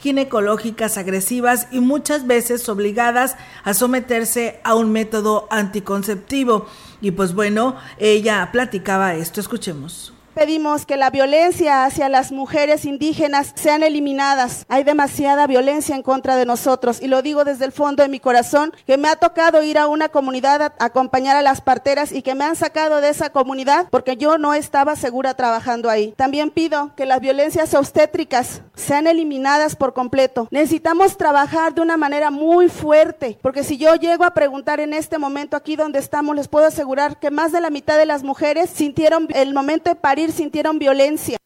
ginecológicas 0.00 0.98
agresivas 0.98 1.68
y 1.70 1.80
muchas 1.80 2.26
veces 2.26 2.68
obligadas 2.68 3.36
a 3.64 3.74
someterse 3.74 4.60
a 4.64 4.74
un 4.74 4.92
método 4.92 5.46
anticonceptivo. 5.50 6.66
Y 7.00 7.10
pues 7.12 7.34
bueno, 7.34 7.76
ella 7.98 8.48
platicaba 8.52 9.14
esto, 9.14 9.40
escuchemos. 9.40 10.12
Pedimos 10.34 10.86
que 10.86 10.96
la 10.96 11.10
violencia 11.10 11.84
hacia 11.84 12.08
las 12.08 12.32
mujeres 12.32 12.86
indígenas 12.86 13.52
sean 13.54 13.82
eliminadas. 13.82 14.64
Hay 14.70 14.82
demasiada 14.82 15.46
violencia 15.46 15.94
en 15.94 16.02
contra 16.02 16.36
de 16.36 16.46
nosotros 16.46 17.02
y 17.02 17.08
lo 17.08 17.20
digo 17.20 17.44
desde 17.44 17.66
el 17.66 17.72
fondo 17.72 18.02
de 18.02 18.08
mi 18.08 18.18
corazón, 18.18 18.72
que 18.86 18.96
me 18.96 19.08
ha 19.08 19.16
tocado 19.16 19.62
ir 19.62 19.76
a 19.76 19.88
una 19.88 20.08
comunidad 20.08 20.62
a 20.62 20.72
acompañar 20.78 21.36
a 21.36 21.42
las 21.42 21.60
parteras 21.60 22.12
y 22.12 22.22
que 22.22 22.34
me 22.34 22.44
han 22.44 22.56
sacado 22.56 23.02
de 23.02 23.10
esa 23.10 23.28
comunidad 23.28 23.88
porque 23.90 24.16
yo 24.16 24.38
no 24.38 24.54
estaba 24.54 24.96
segura 24.96 25.34
trabajando 25.34 25.90
ahí. 25.90 26.14
También 26.16 26.50
pido 26.50 26.92
que 26.96 27.04
las 27.04 27.20
violencias 27.20 27.74
obstétricas 27.74 28.62
sean 28.74 29.06
eliminadas 29.06 29.76
por 29.76 29.92
completo. 29.92 30.48
Necesitamos 30.50 31.18
trabajar 31.18 31.74
de 31.74 31.82
una 31.82 31.98
manera 31.98 32.30
muy 32.30 32.70
fuerte 32.70 33.38
porque 33.42 33.64
si 33.64 33.76
yo 33.76 33.94
llego 33.96 34.24
a 34.24 34.32
preguntar 34.32 34.80
en 34.80 34.94
este 34.94 35.18
momento 35.18 35.58
aquí 35.58 35.76
donde 35.76 35.98
estamos, 35.98 36.34
les 36.34 36.48
puedo 36.48 36.66
asegurar 36.66 37.18
que 37.18 37.30
más 37.30 37.52
de 37.52 37.60
la 37.60 37.68
mitad 37.68 37.98
de 37.98 38.06
las 38.06 38.22
mujeres 38.22 38.70
sintieron 38.70 39.28
el 39.34 39.52
momento 39.52 39.90
de 39.90 39.96
parir 39.96 40.21
sintieron 40.30 40.78
violencia. 40.78 41.38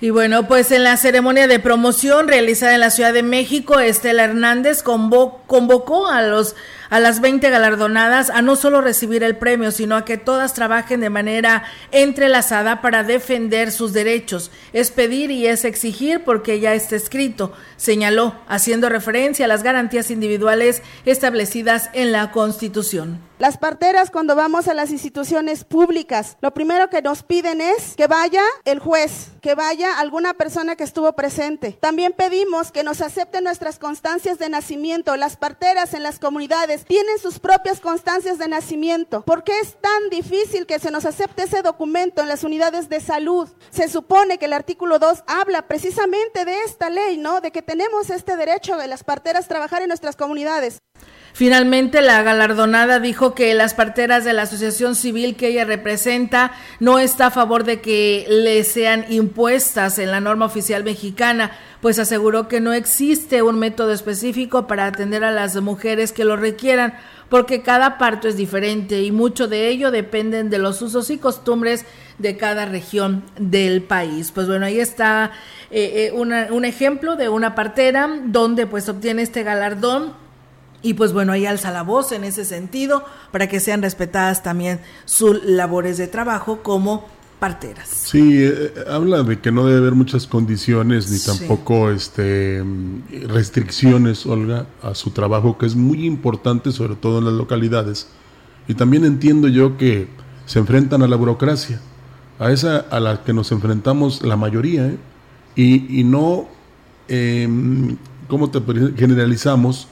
Y 0.00 0.10
bueno, 0.10 0.46
pues 0.46 0.70
en 0.70 0.84
la 0.84 0.96
ceremonia 0.96 1.48
de 1.48 1.58
promoción 1.58 2.28
realizada 2.28 2.74
en 2.74 2.80
la 2.80 2.90
Ciudad 2.90 3.12
de 3.12 3.24
México, 3.24 3.80
Estela 3.80 4.24
Hernández 4.24 4.84
convocó 4.84 6.06
a 6.06 6.22
los 6.22 6.54
a 6.90 7.00
las 7.00 7.20
20 7.20 7.50
galardonadas 7.50 8.30
a 8.30 8.42
no 8.42 8.56
solo 8.56 8.80
recibir 8.80 9.22
el 9.22 9.36
premio, 9.36 9.70
sino 9.70 9.96
a 9.96 10.04
que 10.04 10.18
todas 10.18 10.54
trabajen 10.54 11.00
de 11.00 11.10
manera 11.10 11.64
entrelazada 11.90 12.80
para 12.80 13.04
defender 13.04 13.72
sus 13.72 13.92
derechos. 13.92 14.50
Es 14.72 14.90
pedir 14.90 15.30
y 15.30 15.46
es 15.46 15.64
exigir 15.64 16.24
porque 16.24 16.60
ya 16.60 16.74
está 16.74 16.96
escrito, 16.96 17.52
señaló, 17.76 18.34
haciendo 18.48 18.88
referencia 18.88 19.44
a 19.44 19.48
las 19.48 19.62
garantías 19.62 20.10
individuales 20.10 20.82
establecidas 21.04 21.90
en 21.92 22.12
la 22.12 22.30
Constitución. 22.30 23.28
Las 23.38 23.56
parteras 23.56 24.10
cuando 24.10 24.34
vamos 24.34 24.66
a 24.66 24.74
las 24.74 24.90
instituciones 24.90 25.62
públicas, 25.62 26.36
lo 26.40 26.52
primero 26.52 26.90
que 26.90 27.02
nos 27.02 27.22
piden 27.22 27.60
es 27.60 27.94
que 27.94 28.08
vaya 28.08 28.42
el 28.64 28.80
juez, 28.80 29.28
que 29.40 29.54
vaya 29.54 29.96
alguna 30.00 30.34
persona 30.34 30.74
que 30.74 30.82
estuvo 30.82 31.12
presente. 31.12 31.78
También 31.80 32.12
pedimos 32.16 32.72
que 32.72 32.82
nos 32.82 33.00
acepten 33.00 33.44
nuestras 33.44 33.78
constancias 33.78 34.40
de 34.40 34.48
nacimiento. 34.48 35.16
Las 35.16 35.36
parteras 35.36 35.94
en 35.94 36.02
las 36.02 36.18
comunidades 36.18 36.77
tienen 36.84 37.18
sus 37.18 37.38
propias 37.38 37.80
constancias 37.80 38.38
de 38.38 38.48
nacimiento. 38.48 39.22
¿Por 39.22 39.44
qué 39.44 39.58
es 39.60 39.76
tan 39.80 40.10
difícil 40.10 40.66
que 40.66 40.78
se 40.78 40.90
nos 40.90 41.04
acepte 41.04 41.44
ese 41.44 41.62
documento 41.62 42.22
en 42.22 42.28
las 42.28 42.44
unidades 42.44 42.88
de 42.88 43.00
salud? 43.00 43.48
Se 43.70 43.88
supone 43.88 44.38
que 44.38 44.46
el 44.46 44.52
artículo 44.52 44.98
2 44.98 45.24
habla 45.26 45.68
precisamente 45.68 46.44
de 46.44 46.62
esta 46.64 46.90
ley, 46.90 47.16
¿no? 47.16 47.40
De 47.40 47.50
que 47.50 47.62
tenemos 47.62 48.10
este 48.10 48.36
derecho 48.36 48.76
de 48.76 48.88
las 48.88 49.04
parteras 49.04 49.48
trabajar 49.48 49.82
en 49.82 49.88
nuestras 49.88 50.16
comunidades. 50.16 50.78
Finalmente, 51.38 52.02
la 52.02 52.20
galardonada 52.24 52.98
dijo 52.98 53.32
que 53.32 53.54
las 53.54 53.72
parteras 53.72 54.24
de 54.24 54.32
la 54.32 54.42
asociación 54.42 54.96
civil 54.96 55.36
que 55.36 55.46
ella 55.46 55.64
representa 55.64 56.50
no 56.80 56.98
está 56.98 57.26
a 57.26 57.30
favor 57.30 57.62
de 57.62 57.80
que 57.80 58.26
le 58.28 58.64
sean 58.64 59.04
impuestas 59.08 60.00
en 60.00 60.10
la 60.10 60.18
norma 60.18 60.46
oficial 60.46 60.82
mexicana, 60.82 61.52
pues 61.80 62.00
aseguró 62.00 62.48
que 62.48 62.58
no 62.58 62.72
existe 62.72 63.42
un 63.42 63.56
método 63.60 63.92
específico 63.92 64.66
para 64.66 64.86
atender 64.86 65.22
a 65.22 65.30
las 65.30 65.54
mujeres 65.60 66.10
que 66.10 66.24
lo 66.24 66.36
requieran, 66.36 66.94
porque 67.28 67.62
cada 67.62 67.98
parto 67.98 68.26
es 68.26 68.36
diferente 68.36 69.02
y 69.04 69.12
mucho 69.12 69.46
de 69.46 69.68
ello 69.68 69.92
dependen 69.92 70.50
de 70.50 70.58
los 70.58 70.82
usos 70.82 71.08
y 71.08 71.18
costumbres 71.18 71.86
de 72.18 72.36
cada 72.36 72.66
región 72.66 73.22
del 73.38 73.82
país. 73.82 74.32
Pues 74.32 74.48
bueno, 74.48 74.66
ahí 74.66 74.80
está 74.80 75.30
eh, 75.70 76.10
eh, 76.12 76.50
un 76.50 76.64
ejemplo 76.64 77.14
de 77.14 77.28
una 77.28 77.54
partera 77.54 78.10
donde 78.24 78.66
pues 78.66 78.88
obtiene 78.88 79.22
este 79.22 79.44
galardón 79.44 80.26
y 80.82 80.94
pues 80.94 81.12
bueno, 81.12 81.32
ahí 81.32 81.46
alza 81.46 81.72
la 81.72 81.82
voz 81.82 82.12
en 82.12 82.24
ese 82.24 82.44
sentido 82.44 83.04
para 83.32 83.48
que 83.48 83.60
sean 83.60 83.82
respetadas 83.82 84.42
también 84.42 84.80
sus 85.04 85.42
labores 85.44 85.98
de 85.98 86.06
trabajo 86.06 86.62
como 86.62 87.06
parteras. 87.40 87.88
Sí, 87.88 88.42
eh, 88.42 88.72
eh, 88.76 88.84
habla 88.88 89.22
de 89.22 89.40
que 89.40 89.52
no 89.52 89.66
debe 89.66 89.78
haber 89.78 89.94
muchas 89.94 90.26
condiciones 90.26 91.10
ni 91.10 91.18
tampoco 91.18 91.90
este 91.90 92.64
restricciones, 93.28 94.26
Olga, 94.26 94.66
a 94.82 94.94
su 94.94 95.10
trabajo, 95.10 95.58
que 95.58 95.66
es 95.66 95.76
muy 95.76 96.04
importante, 96.04 96.72
sobre 96.72 96.96
todo 96.96 97.18
en 97.18 97.24
las 97.24 97.34
localidades. 97.34 98.08
Y 98.66 98.74
también 98.74 99.04
entiendo 99.04 99.48
yo 99.48 99.76
que 99.76 100.08
se 100.46 100.58
enfrentan 100.58 101.02
a 101.02 101.08
la 101.08 101.16
burocracia, 101.16 101.80
a 102.38 102.50
esa 102.50 102.78
a 102.78 103.00
la 103.00 103.22
que 103.24 103.32
nos 103.32 103.52
enfrentamos 103.52 104.22
la 104.22 104.36
mayoría, 104.36 104.86
¿eh? 104.86 104.98
y, 105.54 106.00
y, 106.00 106.04
no, 106.04 106.48
eh, 107.08 107.48
¿cómo 108.28 108.50
te 108.50 108.60
generalizamos? 108.96 109.88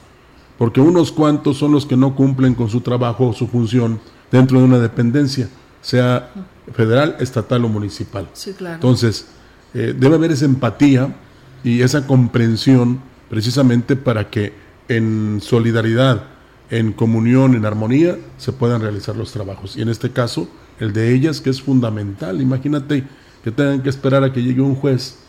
Porque 0.57 0.81
unos 0.81 1.11
cuantos 1.11 1.57
son 1.57 1.71
los 1.71 1.85
que 1.85 1.95
no 1.95 2.15
cumplen 2.15 2.55
con 2.55 2.69
su 2.69 2.81
trabajo 2.81 3.27
o 3.27 3.33
su 3.33 3.47
función 3.47 3.99
dentro 4.31 4.59
de 4.59 4.65
una 4.65 4.79
dependencia, 4.79 5.49
sea 5.81 6.31
federal, 6.73 7.15
estatal 7.19 7.63
o 7.65 7.69
municipal. 7.69 8.27
Sí, 8.33 8.53
claro. 8.53 8.75
Entonces, 8.75 9.27
eh, 9.73 9.93
debe 9.97 10.15
haber 10.15 10.31
esa 10.31 10.45
empatía 10.45 11.15
y 11.63 11.81
esa 11.81 12.07
comprensión 12.07 12.99
precisamente 13.29 13.95
para 13.95 14.29
que 14.29 14.53
en 14.87 15.39
solidaridad, 15.41 16.23
en 16.69 16.93
comunión, 16.93 17.55
en 17.55 17.65
armonía, 17.65 18.17
se 18.37 18.51
puedan 18.51 18.81
realizar 18.81 19.15
los 19.15 19.31
trabajos. 19.31 19.77
Y 19.77 19.81
en 19.81 19.89
este 19.89 20.11
caso, 20.11 20.47
el 20.79 20.93
de 20.93 21.13
ellas, 21.13 21.41
que 21.41 21.49
es 21.49 21.61
fundamental. 21.61 22.41
Imagínate 22.41 23.03
que 23.43 23.51
tengan 23.51 23.81
que 23.81 23.89
esperar 23.89 24.23
a 24.23 24.33
que 24.33 24.41
llegue 24.41 24.61
un 24.61 24.75
juez 24.75 25.19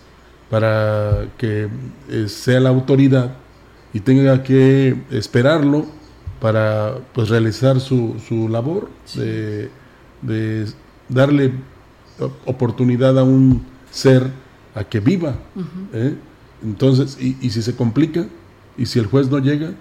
para 0.51 1.29
que 1.37 1.69
eh, 2.09 2.29
sea 2.29 2.61
la 2.61 2.71
autoridad 2.71 3.35
y 3.93 4.01
tenga 4.01 4.43
que 4.43 4.97
esperarlo 5.11 5.87
para 6.41 6.99
pues 7.15 7.29
realizar 7.29 7.81
su, 7.81 8.17
su 8.27 8.49
labor 8.49 8.89
de, 9.15 9.71
de, 10.23 10.67
darle 11.09 11.53
oportunidad 12.45 13.19
a 13.19 13.25
un 13.25 13.65
ser 13.91 14.31
a 14.75 14.85
que 14.85 15.01
viva. 15.01 15.35
Uh 15.55 15.61
-huh. 15.61 15.65
¿eh? 15.95 16.15
Entonces, 16.63 17.17
y, 17.21 17.37
y, 17.41 17.51
si 17.51 17.63
se 17.63 17.75
complica, 17.75 18.27
y 18.77 18.87
si 18.87 18.99
el 18.99 19.07
juez 19.07 19.31
no 19.31 19.39
llega, 19.39 19.73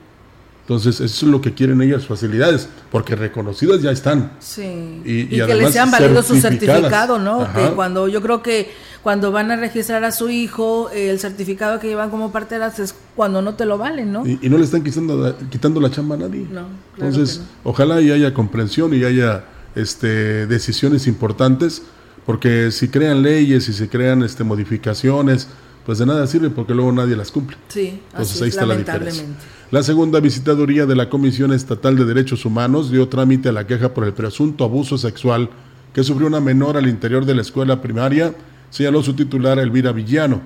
entonces 0.68 1.00
eso 1.00 1.26
es 1.26 1.32
lo 1.32 1.40
que 1.40 1.54
quieren 1.54 1.82
ellas, 1.82 2.06
facilidades, 2.06 2.68
porque 2.92 3.16
reconocidas 3.16 3.82
ya 3.82 3.92
están. 3.92 4.34
Sí. 4.40 5.02
Y, 5.06 5.12
y, 5.12 5.42
y 5.42 5.46
que 5.46 5.56
les 5.56 5.72
sean 5.72 5.90
válido 5.90 6.22
su 6.22 6.36
certificado, 6.36 7.18
¿no? 7.18 7.44
Ajá. 7.44 7.70
Que 7.70 7.76
cuando 7.76 8.08
yo 8.08 8.22
creo 8.22 8.42
que 8.42 8.70
cuando 9.08 9.32
van 9.32 9.50
a 9.52 9.56
registrar 9.56 10.04
a 10.04 10.12
su 10.12 10.30
hijo, 10.30 10.90
el 10.90 11.18
certificado 11.18 11.80
que 11.80 11.88
llevan 11.88 12.10
como 12.10 12.34
parteras 12.34 12.78
es 12.78 12.94
cuando 13.16 13.42
no 13.42 13.54
te 13.54 13.66
lo 13.66 13.78
valen, 13.78 14.12
¿no? 14.12 14.28
Y, 14.28 14.50
no 14.50 14.58
le 14.58 14.66
están 14.66 14.84
quitando, 14.84 15.34
quitando 15.50 15.80
la 15.80 15.90
chamba 15.90 16.16
a 16.16 16.18
nadie. 16.18 16.42
No, 16.42 16.48
claro 16.50 16.68
Entonces, 16.98 17.40
no. 17.40 17.72
ojalá 17.72 18.02
y 18.02 18.12
haya 18.12 18.34
comprensión 18.34 18.94
y 18.94 19.06
haya 19.06 19.46
este, 19.76 20.46
decisiones 20.48 21.08
importantes, 21.08 21.84
porque 22.26 22.70
si 22.74 22.90
crean 22.90 23.24
leyes 23.24 23.70
y 23.70 23.74
se 23.74 23.88
crean 23.88 24.24
este, 24.24 24.44
modificaciones, 24.44 25.48
pues 25.86 26.00
de 26.00 26.06
nada 26.06 26.28
sirve 26.28 26.50
porque 26.50 26.74
luego 26.74 26.92
nadie 26.92 27.16
las 27.16 27.32
cumple. 27.32 27.56
Sí, 27.70 28.02
Entonces 28.12 28.36
así 28.36 28.44
ahí 28.44 28.50
es, 28.50 28.56
está 28.56 28.66
la 28.66 28.76
diferencia. 28.76 29.24
La 29.72 29.84
segunda 29.84 30.20
visitaduría 30.20 30.86
de 30.86 30.98
la 30.98 31.10
Comisión 31.10 31.54
Estatal 31.54 31.96
de 31.96 32.04
Derechos 32.04 32.44
Humanos 32.44 32.92
dio 32.92 33.08
trámite 33.08 33.48
a 33.48 33.54
la 33.54 33.66
queja 33.66 33.94
por 33.94 34.04
el 34.04 34.12
presunto 34.12 34.66
abuso 34.66 34.98
sexual 34.98 35.50
que 35.94 36.04
sufrió 36.04 36.28
una 36.28 36.42
menor 36.42 36.76
al 36.76 36.90
interior 36.90 37.26
de 37.26 37.36
la 37.36 37.42
escuela 37.42 37.82
primaria, 37.82 38.36
señaló 38.70 39.04
su 39.04 39.14
titular 39.14 39.60
Elvira 39.60 39.92
Villano. 39.92 40.42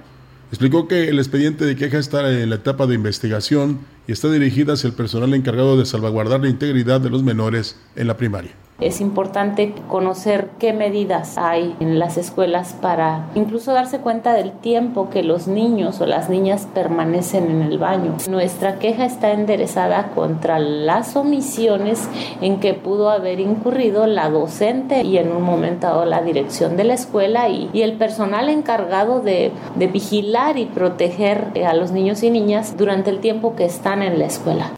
Explicó 0.50 0.88
que 0.88 1.08
el 1.08 1.20
expediente 1.20 1.66
de 1.66 1.76
queja 1.76 1.98
está 1.98 2.30
en 2.30 2.50
la 2.50 2.58
etapa 2.58 2.86
de 2.86 2.96
investigación 2.96 3.80
y 4.08 4.12
está 4.12 4.30
dirigida 4.30 4.74
hacia 4.74 4.88
el 4.88 4.94
personal 4.94 5.34
encargado 5.34 5.78
de 5.78 5.86
salvaguardar 5.86 6.42
la 6.42 6.50
integridad 6.50 7.02
de 7.02 7.10
los 7.10 7.24
menores 7.24 7.78
en 7.96 8.08
la 8.08 8.18
primaria. 8.18 8.52
Es 8.82 9.00
importante 9.00 9.76
conocer 9.88 10.50
qué 10.58 10.74
medidas 10.74 11.38
hay 11.38 11.76
en 11.80 12.00
las 12.00 12.18
escuelas 12.18 12.76
para 12.82 13.28
incluso 13.36 13.74
darse 13.74 14.00
cuenta 14.00 14.34
del 14.34 14.54
tiempo 14.54 15.12
que 15.12 15.22
los 15.22 15.48
niños 15.48 16.02
o 16.02 16.08
las 16.08 16.32
niñas 16.32 16.68
permanecen 16.74 17.52
en 17.52 17.62
el 17.62 17.78
baño. 17.78 18.18
Nuestra 18.28 18.80
queja 18.80 19.06
está 19.06 19.34
enderezada 19.34 20.10
contra 20.16 20.58
las 20.58 21.16
omisiones 21.16 22.10
en 22.42 22.60
que 22.60 22.74
pudo 22.74 23.12
haber 23.12 23.40
incurrido 23.40 24.08
la 24.08 24.32
docente 24.32 25.04
y 25.04 25.20
en 25.20 25.32
un 25.32 25.44
momento 25.44 25.86
dado 25.86 26.06
la 26.06 26.24
dirección 26.24 26.76
de 26.76 26.84
la 26.84 26.96
escuela 26.96 27.50
y, 27.50 27.70
y 27.74 27.84
el 27.84 27.94
personal 27.94 28.50
encargado 28.50 29.20
de, 29.22 29.52
de 29.76 29.88
vigilar 29.88 30.58
y 30.58 30.66
proteger 30.66 31.52
a 31.68 31.76
los 31.76 31.92
niños 31.92 32.24
y 32.24 32.32
niñas 32.32 32.76
durante 32.78 33.12
el 33.12 33.20
tiempo 33.20 33.56
que 33.56 33.66
están 33.66 34.01
en 34.08 34.20
la 34.20 34.26
escuela. 34.26 34.76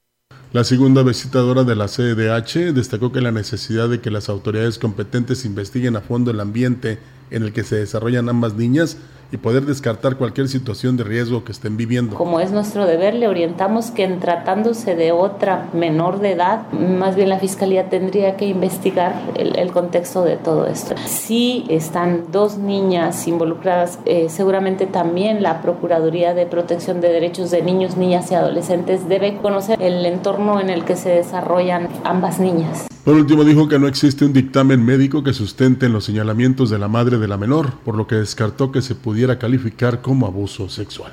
La 0.51 0.63
segunda 0.63 1.01
visitadora 1.01 1.63
de 1.63 1.75
la 1.75 1.87
CDH 1.87 2.73
destacó 2.73 3.11
que 3.11 3.21
la 3.21 3.31
necesidad 3.31 3.89
de 3.89 4.01
que 4.01 4.11
las 4.11 4.29
autoridades 4.29 4.77
competentes 4.77 5.45
investiguen 5.45 5.95
a 5.95 6.01
fondo 6.01 6.29
el 6.29 6.39
ambiente 6.39 6.99
en 7.31 7.41
el 7.41 7.53
que 7.53 7.63
se 7.63 7.77
desarrollan 7.77 8.29
ambas 8.29 8.53
niñas 8.53 8.97
y 9.33 9.37
poder 9.37 9.65
descartar 9.65 10.15
cualquier 10.15 10.47
situación 10.47 10.95
de 10.95 11.03
riesgo 11.03 11.43
que 11.43 11.51
estén 11.51 11.75
viviendo. 11.75 12.15
Como 12.15 12.39
es 12.39 12.51
nuestro 12.51 12.85
deber, 12.85 13.15
le 13.15 13.27
orientamos 13.27 13.89
que 13.89 14.03
en 14.03 14.19
tratándose 14.19 14.95
de 14.95 15.11
otra 15.11 15.69
menor 15.73 16.19
de 16.19 16.33
edad, 16.33 16.71
más 16.71 17.15
bien 17.15 17.29
la 17.29 17.39
Fiscalía 17.39 17.89
tendría 17.89 18.37
que 18.37 18.45
investigar 18.45 19.15
el, 19.33 19.57
el 19.57 19.71
contexto 19.71 20.23
de 20.23 20.37
todo 20.37 20.67
esto. 20.67 20.93
Si 21.07 21.65
están 21.67 22.31
dos 22.31 22.59
niñas 22.59 23.27
involucradas, 23.27 23.97
eh, 24.05 24.27
seguramente 24.29 24.85
también 24.85 25.41
la 25.41 25.63
Procuraduría 25.63 26.35
de 26.35 26.45
Protección 26.45 27.01
de 27.01 27.09
Derechos 27.09 27.49
de 27.49 27.63
Niños, 27.63 27.97
Niñas 27.97 28.29
y 28.29 28.35
Adolescentes 28.35 29.09
debe 29.09 29.37
conocer 29.37 29.81
el 29.81 30.05
entorno 30.05 30.61
en 30.61 30.69
el 30.69 30.85
que 30.85 30.95
se 30.95 31.09
desarrollan 31.09 31.89
ambas 32.03 32.39
niñas. 32.39 32.85
Por 33.03 33.15
último, 33.15 33.43
dijo 33.43 33.67
que 33.67 33.79
no 33.79 33.87
existe 33.87 34.23
un 34.23 34.31
dictamen 34.31 34.85
médico 34.85 35.23
que 35.23 35.33
sustente 35.33 35.89
los 35.89 36.05
señalamientos 36.05 36.69
de 36.69 36.79
la 36.79 36.87
madre 36.87 37.17
de 37.17 37.27
la 37.27 37.37
menor, 37.37 37.73
por 37.83 37.97
lo 37.97 38.07
que 38.07 38.15
descartó 38.15 38.71
que 38.71 38.81
se 38.81 38.95
pudiera 38.95 39.37
calificar 39.37 40.01
como 40.01 40.25
abuso 40.25 40.69
sexual. 40.69 41.11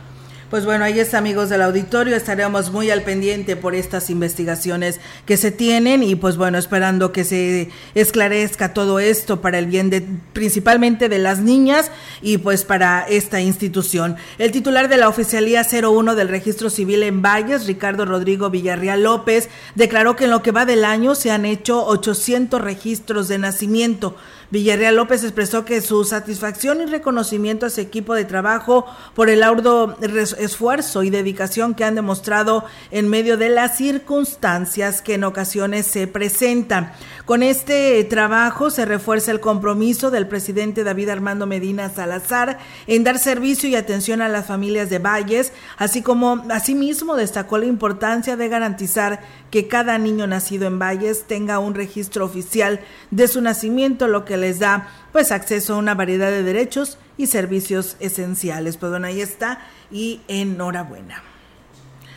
Pues 0.50 0.64
bueno, 0.64 0.84
ahí 0.84 0.98
está, 0.98 1.18
amigos 1.18 1.48
del 1.48 1.62
auditorio. 1.62 2.16
Estaremos 2.16 2.72
muy 2.72 2.90
al 2.90 3.02
pendiente 3.02 3.54
por 3.54 3.76
estas 3.76 4.10
investigaciones 4.10 4.98
que 5.24 5.36
se 5.36 5.52
tienen 5.52 6.02
y 6.02 6.16
pues 6.16 6.36
bueno, 6.36 6.58
esperando 6.58 7.12
que 7.12 7.22
se 7.22 7.70
esclarezca 7.94 8.74
todo 8.74 8.98
esto 8.98 9.40
para 9.40 9.60
el 9.60 9.66
bien 9.66 9.90
de 9.90 10.04
principalmente 10.32 11.08
de 11.08 11.20
las 11.20 11.38
niñas 11.38 11.92
y 12.20 12.38
pues 12.38 12.64
para 12.64 13.06
esta 13.08 13.40
institución. 13.40 14.16
El 14.38 14.50
titular 14.50 14.88
de 14.88 14.96
la 14.96 15.08
Oficialía 15.08 15.64
01 15.64 16.16
del 16.16 16.26
Registro 16.26 16.68
Civil 16.68 17.04
en 17.04 17.22
Valles, 17.22 17.68
Ricardo 17.68 18.04
Rodrigo 18.04 18.50
Villarreal 18.50 19.04
López, 19.04 19.48
declaró 19.76 20.16
que 20.16 20.24
en 20.24 20.32
lo 20.32 20.42
que 20.42 20.50
va 20.50 20.66
del 20.66 20.84
año 20.84 21.14
se 21.14 21.30
han 21.30 21.44
hecho 21.44 21.86
800 21.86 22.60
registros 22.60 23.28
de 23.28 23.38
nacimiento. 23.38 24.16
Villarreal 24.50 24.96
López 24.96 25.22
expresó 25.22 25.64
que 25.64 25.80
su 25.80 26.04
satisfacción 26.04 26.80
y 26.80 26.86
reconocimiento 26.86 27.66
a 27.66 27.70
su 27.70 27.80
equipo 27.80 28.14
de 28.14 28.24
trabajo 28.24 28.84
por 29.14 29.30
el 29.30 29.44
arduo 29.44 29.96
esfuerzo 30.38 31.04
y 31.04 31.10
dedicación 31.10 31.74
que 31.74 31.84
han 31.84 31.94
demostrado 31.94 32.64
en 32.90 33.08
medio 33.08 33.36
de 33.36 33.48
las 33.48 33.76
circunstancias 33.76 35.02
que 35.02 35.14
en 35.14 35.24
ocasiones 35.24 35.86
se 35.86 36.08
presentan. 36.08 36.92
Con 37.30 37.44
este 37.44 38.02
trabajo 38.02 38.70
se 38.70 38.84
refuerza 38.84 39.30
el 39.30 39.38
compromiso 39.38 40.10
del 40.10 40.26
presidente 40.26 40.82
David 40.82 41.10
Armando 41.10 41.46
Medina 41.46 41.88
Salazar 41.88 42.58
en 42.88 43.04
dar 43.04 43.20
servicio 43.20 43.68
y 43.68 43.76
atención 43.76 44.20
a 44.20 44.28
las 44.28 44.46
familias 44.46 44.90
de 44.90 44.98
Valles, 44.98 45.52
así 45.78 46.02
como 46.02 46.44
asimismo 46.50 47.14
destacó 47.14 47.58
la 47.58 47.66
importancia 47.66 48.36
de 48.36 48.48
garantizar 48.48 49.20
que 49.52 49.68
cada 49.68 49.96
niño 49.96 50.26
nacido 50.26 50.66
en 50.66 50.80
Valles 50.80 51.22
tenga 51.22 51.60
un 51.60 51.76
registro 51.76 52.24
oficial 52.24 52.80
de 53.12 53.28
su 53.28 53.40
nacimiento, 53.40 54.08
lo 54.08 54.24
que 54.24 54.36
les 54.36 54.58
da 54.58 54.88
pues 55.12 55.30
acceso 55.30 55.74
a 55.74 55.78
una 55.78 55.94
variedad 55.94 56.32
de 56.32 56.42
derechos 56.42 56.98
y 57.16 57.28
servicios 57.28 57.96
esenciales. 58.00 58.76
Pues 58.76 58.90
bueno, 58.90 59.06
ahí 59.06 59.20
está 59.20 59.60
y 59.92 60.20
enhorabuena. 60.26 61.29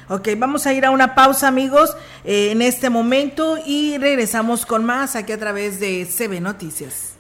Ok, 0.10 0.30
vamos 0.38 0.68
a 0.68 0.74
ir 0.74 0.86
a 0.86 0.92
una 0.92 1.16
pausa 1.16 1.48
amigos 1.48 1.96
eh, 2.26 2.52
en 2.52 2.62
este 2.62 2.90
momento 2.90 3.58
y 3.66 3.98
regresamos 3.98 4.66
con 4.66 4.84
más 4.84 5.16
aquí 5.16 5.32
a 5.32 5.38
través 5.38 5.80
de 5.80 6.06
CB 6.06 6.42
Noticias. 6.42 7.14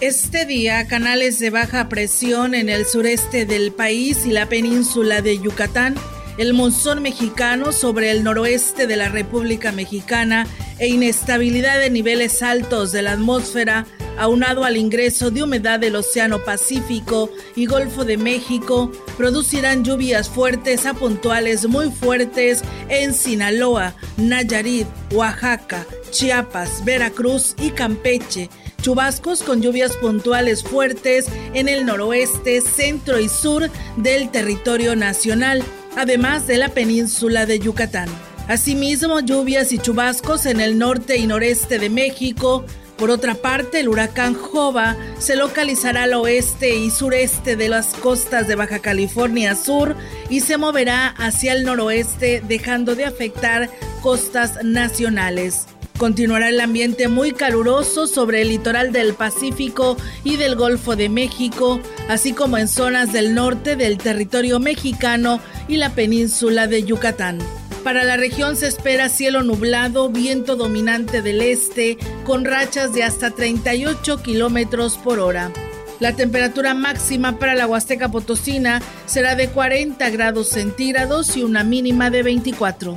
Este 0.00 0.46
día, 0.46 0.88
canales 0.88 1.38
de 1.38 1.50
baja 1.50 1.88
presión 1.88 2.54
en 2.54 2.68
el 2.68 2.86
sureste 2.86 3.44
del 3.44 3.72
país 3.72 4.24
y 4.24 4.30
la 4.30 4.46
península 4.46 5.20
de 5.20 5.38
Yucatán 5.38 5.94
el 6.40 6.54
monzón 6.54 7.02
mexicano 7.02 7.70
sobre 7.70 8.10
el 8.10 8.24
noroeste 8.24 8.86
de 8.86 8.96
la 8.96 9.10
República 9.10 9.72
Mexicana 9.72 10.46
e 10.78 10.88
inestabilidad 10.88 11.78
de 11.78 11.90
niveles 11.90 12.42
altos 12.42 12.92
de 12.92 13.02
la 13.02 13.12
atmósfera, 13.12 13.86
aunado 14.16 14.64
al 14.64 14.78
ingreso 14.78 15.30
de 15.30 15.42
humedad 15.42 15.78
del 15.78 15.96
Océano 15.96 16.42
Pacífico 16.42 17.28
y 17.56 17.66
Golfo 17.66 18.06
de 18.06 18.16
México, 18.16 18.90
producirán 19.18 19.84
lluvias 19.84 20.30
fuertes 20.30 20.86
a 20.86 20.94
puntuales 20.94 21.68
muy 21.68 21.90
fuertes 21.90 22.62
en 22.88 23.12
Sinaloa, 23.12 23.94
Nayarit, 24.16 24.86
Oaxaca, 25.12 25.84
Chiapas, 26.10 26.82
Veracruz 26.86 27.54
y 27.58 27.68
Campeche. 27.72 28.48
Chubascos 28.80 29.42
con 29.42 29.60
lluvias 29.60 29.94
puntuales 29.98 30.62
fuertes 30.64 31.26
en 31.52 31.68
el 31.68 31.84
noroeste, 31.84 32.62
centro 32.62 33.20
y 33.20 33.28
sur 33.28 33.68
del 33.98 34.30
territorio 34.30 34.96
nacional, 34.96 35.62
además 35.96 36.46
de 36.46 36.58
la 36.58 36.68
península 36.68 37.46
de 37.46 37.58
Yucatán. 37.58 38.08
Asimismo, 38.48 39.20
lluvias 39.20 39.72
y 39.72 39.78
chubascos 39.78 40.46
en 40.46 40.60
el 40.60 40.78
norte 40.78 41.16
y 41.16 41.26
noreste 41.26 41.78
de 41.78 41.88
México. 41.88 42.64
Por 42.96 43.10
otra 43.10 43.34
parte, 43.34 43.80
el 43.80 43.88
huracán 43.88 44.34
Jova 44.34 44.96
se 45.18 45.36
localizará 45.36 46.02
al 46.02 46.14
oeste 46.14 46.76
y 46.76 46.90
sureste 46.90 47.56
de 47.56 47.68
las 47.68 47.94
costas 47.94 48.48
de 48.48 48.56
Baja 48.56 48.80
California 48.80 49.54
Sur 49.54 49.96
y 50.28 50.40
se 50.40 50.58
moverá 50.58 51.08
hacia 51.08 51.52
el 51.52 51.64
noroeste, 51.64 52.42
dejando 52.46 52.94
de 52.94 53.04
afectar 53.04 53.70
costas 54.02 54.62
nacionales. 54.64 55.69
Continuará 56.00 56.48
el 56.48 56.58
ambiente 56.60 57.08
muy 57.08 57.32
caluroso 57.32 58.06
sobre 58.06 58.40
el 58.40 58.48
litoral 58.48 58.90
del 58.90 59.12
Pacífico 59.12 59.98
y 60.24 60.38
del 60.38 60.56
Golfo 60.56 60.96
de 60.96 61.10
México, 61.10 61.78
así 62.08 62.32
como 62.32 62.56
en 62.56 62.68
zonas 62.68 63.12
del 63.12 63.34
norte 63.34 63.76
del 63.76 63.98
territorio 63.98 64.60
mexicano 64.60 65.40
y 65.68 65.76
la 65.76 65.90
península 65.90 66.66
de 66.68 66.84
Yucatán. 66.84 67.38
Para 67.84 68.02
la 68.04 68.16
región 68.16 68.56
se 68.56 68.66
espera 68.66 69.10
cielo 69.10 69.42
nublado, 69.42 70.08
viento 70.08 70.56
dominante 70.56 71.20
del 71.20 71.42
este, 71.42 71.98
con 72.24 72.46
rachas 72.46 72.94
de 72.94 73.02
hasta 73.02 73.32
38 73.32 74.22
kilómetros 74.22 74.96
por 74.96 75.18
hora. 75.20 75.52
La 75.98 76.16
temperatura 76.16 76.72
máxima 76.72 77.38
para 77.38 77.54
la 77.54 77.66
Huasteca 77.66 78.10
Potosina 78.10 78.80
será 79.04 79.34
de 79.34 79.50
40 79.50 80.08
grados 80.08 80.48
centígrados 80.48 81.36
y 81.36 81.42
una 81.42 81.62
mínima 81.62 82.08
de 82.08 82.22
24. 82.22 82.96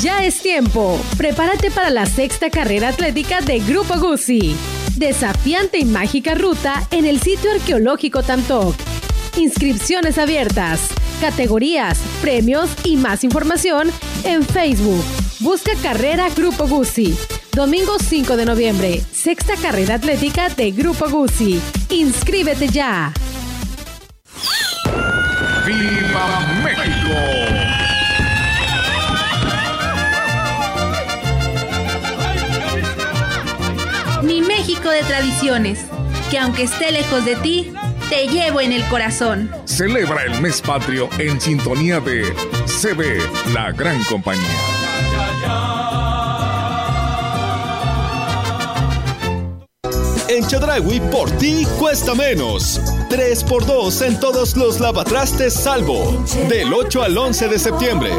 Ya 0.00 0.24
es 0.24 0.40
tiempo. 0.40 1.00
Prepárate 1.16 1.70
para 1.70 1.90
la 1.90 2.06
sexta 2.06 2.50
carrera 2.50 2.88
atlética 2.88 3.40
de 3.40 3.58
Grupo 3.60 3.98
Guzzi. 3.98 4.56
Desafiante 4.96 5.78
y 5.78 5.84
mágica 5.84 6.34
ruta 6.34 6.86
en 6.90 7.04
el 7.04 7.20
sitio 7.20 7.50
arqueológico 7.50 8.22
Tantoc. 8.22 8.74
Inscripciones 9.36 10.18
abiertas, 10.18 10.88
categorías, 11.20 11.98
premios 12.20 12.70
y 12.84 12.96
más 12.96 13.24
información 13.24 13.90
en 14.24 14.44
Facebook. 14.44 15.04
Busca 15.40 15.72
Carrera 15.82 16.28
Grupo 16.36 16.66
Guzzi. 16.66 17.16
Domingo 17.52 17.98
5 17.98 18.36
de 18.36 18.44
noviembre, 18.44 19.02
sexta 19.12 19.54
carrera 19.56 19.96
atlética 19.96 20.48
de 20.48 20.70
Grupo 20.70 21.08
Guzzi. 21.10 21.60
Inscríbete 21.90 22.68
ya. 22.68 23.12
¡Viva 25.66 26.40
México! 26.62 27.51
México 34.62 34.90
de 34.90 35.02
tradiciones, 35.02 35.80
que 36.30 36.38
aunque 36.38 36.62
esté 36.62 36.92
lejos 36.92 37.24
de 37.24 37.34
ti, 37.34 37.72
te 38.08 38.28
llevo 38.28 38.60
en 38.60 38.70
el 38.70 38.84
corazón. 38.84 39.50
Celebra 39.64 40.22
el 40.22 40.40
mes 40.40 40.62
patrio 40.62 41.08
en 41.18 41.40
sintonía 41.40 41.98
de 41.98 42.32
CB, 42.66 43.52
la 43.52 43.72
gran 43.72 44.00
compañía. 44.04 44.46
En 50.28 50.46
Chedraui 50.46 51.00
por 51.10 51.28
ti 51.38 51.66
cuesta 51.80 52.14
menos. 52.14 52.80
3x2 53.10 54.06
en 54.06 54.20
todos 54.20 54.56
los 54.56 54.78
lavatrastes 54.78 55.54
salvo. 55.54 56.24
Del 56.48 56.72
8 56.72 57.02
al 57.02 57.18
11 57.18 57.48
de 57.48 57.58
septiembre. 57.58 58.12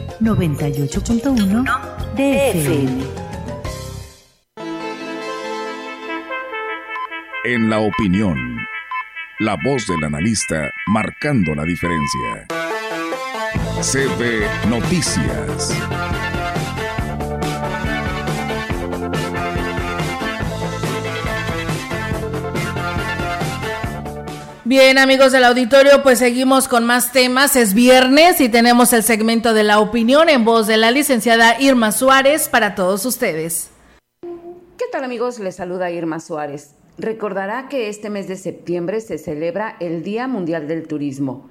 98.1 0.21 1.63
DFM. 2.15 3.03
En 7.43 7.69
la 7.71 7.79
opinión, 7.79 8.37
la 9.39 9.57
voz 9.65 9.87
del 9.87 10.03
analista 10.03 10.69
marcando 10.85 11.55
la 11.55 11.63
diferencia. 11.63 12.45
CB 13.81 14.69
Noticias. 14.69 15.73
Bien, 24.71 24.97
amigos 24.97 25.33
del 25.33 25.43
auditorio, 25.43 26.01
pues 26.01 26.19
seguimos 26.19 26.69
con 26.69 26.85
más 26.85 27.11
temas. 27.11 27.57
Es 27.57 27.73
viernes 27.73 28.39
y 28.39 28.47
tenemos 28.47 28.93
el 28.93 29.03
segmento 29.03 29.53
de 29.53 29.65
la 29.65 29.81
opinión 29.81 30.29
en 30.29 30.45
voz 30.45 30.65
de 30.65 30.77
la 30.77 30.91
licenciada 30.91 31.59
Irma 31.59 31.91
Suárez 31.91 32.47
para 32.47 32.73
todos 32.73 33.05
ustedes. 33.05 33.69
¿Qué 34.21 34.85
tal, 34.89 35.03
amigos? 35.03 35.39
Les 35.39 35.57
saluda 35.57 35.91
Irma 35.91 36.21
Suárez. 36.21 36.73
Recordará 36.97 37.67
que 37.67 37.89
este 37.89 38.09
mes 38.09 38.29
de 38.29 38.37
septiembre 38.37 39.01
se 39.01 39.17
celebra 39.17 39.75
el 39.81 40.03
Día 40.03 40.29
Mundial 40.29 40.69
del 40.69 40.87
Turismo. 40.87 41.49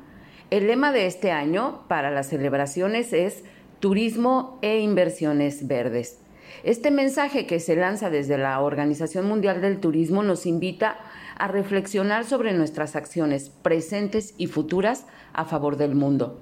El 0.48 0.68
lema 0.68 0.90
de 0.90 1.04
este 1.04 1.30
año 1.30 1.82
para 1.88 2.10
las 2.10 2.30
celebraciones 2.30 3.12
es 3.12 3.42
Turismo 3.80 4.58
e 4.62 4.78
Inversiones 4.78 5.68
Verdes. 5.68 6.16
Este 6.64 6.90
mensaje 6.90 7.46
que 7.46 7.60
se 7.60 7.76
lanza 7.76 8.08
desde 8.08 8.38
la 8.38 8.58
Organización 8.62 9.26
Mundial 9.26 9.60
del 9.60 9.78
Turismo 9.78 10.22
nos 10.22 10.46
invita 10.46 10.88
a 10.92 11.19
reflexionar 11.48 12.24
sobre 12.24 12.52
nuestras 12.52 12.96
acciones 12.96 13.50
presentes 13.62 14.34
y 14.38 14.46
futuras 14.46 15.06
a 15.32 15.44
favor 15.44 15.76
del 15.76 15.94
mundo. 15.94 16.40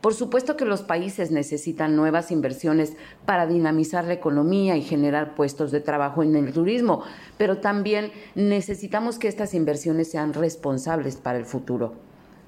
Por 0.00 0.14
supuesto 0.14 0.56
que 0.56 0.64
los 0.64 0.82
países 0.82 1.32
necesitan 1.32 1.96
nuevas 1.96 2.30
inversiones 2.30 2.96
para 3.24 3.46
dinamizar 3.46 4.04
la 4.04 4.12
economía 4.12 4.76
y 4.76 4.82
generar 4.82 5.34
puestos 5.34 5.72
de 5.72 5.80
trabajo 5.80 6.22
en 6.22 6.36
el 6.36 6.52
turismo, 6.52 7.02
pero 7.38 7.58
también 7.58 8.12
necesitamos 8.36 9.18
que 9.18 9.26
estas 9.26 9.52
inversiones 9.54 10.10
sean 10.10 10.32
responsables 10.32 11.16
para 11.16 11.38
el 11.38 11.44
futuro. 11.44 12.05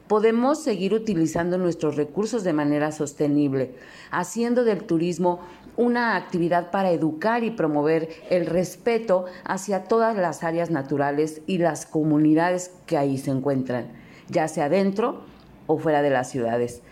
Podemos 0.08 0.62
seguir 0.62 0.94
utilizando 0.94 1.58
nuestros 1.58 1.96
recursos 1.96 2.42
de 2.42 2.52
manera 2.52 2.90
sostenible, 2.92 3.74
haciendo 4.10 4.64
del 4.64 4.84
turismo 4.84 5.40
una 5.76 6.16
actividad 6.16 6.70
para 6.72 6.90
educar 6.90 7.44
y 7.44 7.52
promover 7.52 8.08
el 8.30 8.46
respeto 8.46 9.26
hacia 9.44 9.84
todas 9.84 10.16
las 10.16 10.42
áreas 10.42 10.70
naturales 10.70 11.42
y 11.46 11.58
las 11.58 11.86
comunidades 11.86 12.72
que 12.86 12.96
ahí 12.96 13.16
se 13.16 13.30
encuentran, 13.30 13.92
ya 14.28 14.48
sea 14.48 14.68
dentro 14.68 15.22
o 15.68 15.78
fuera 15.78 16.02
de 16.02 16.10
las 16.10 16.30
ciudades. 16.30 16.82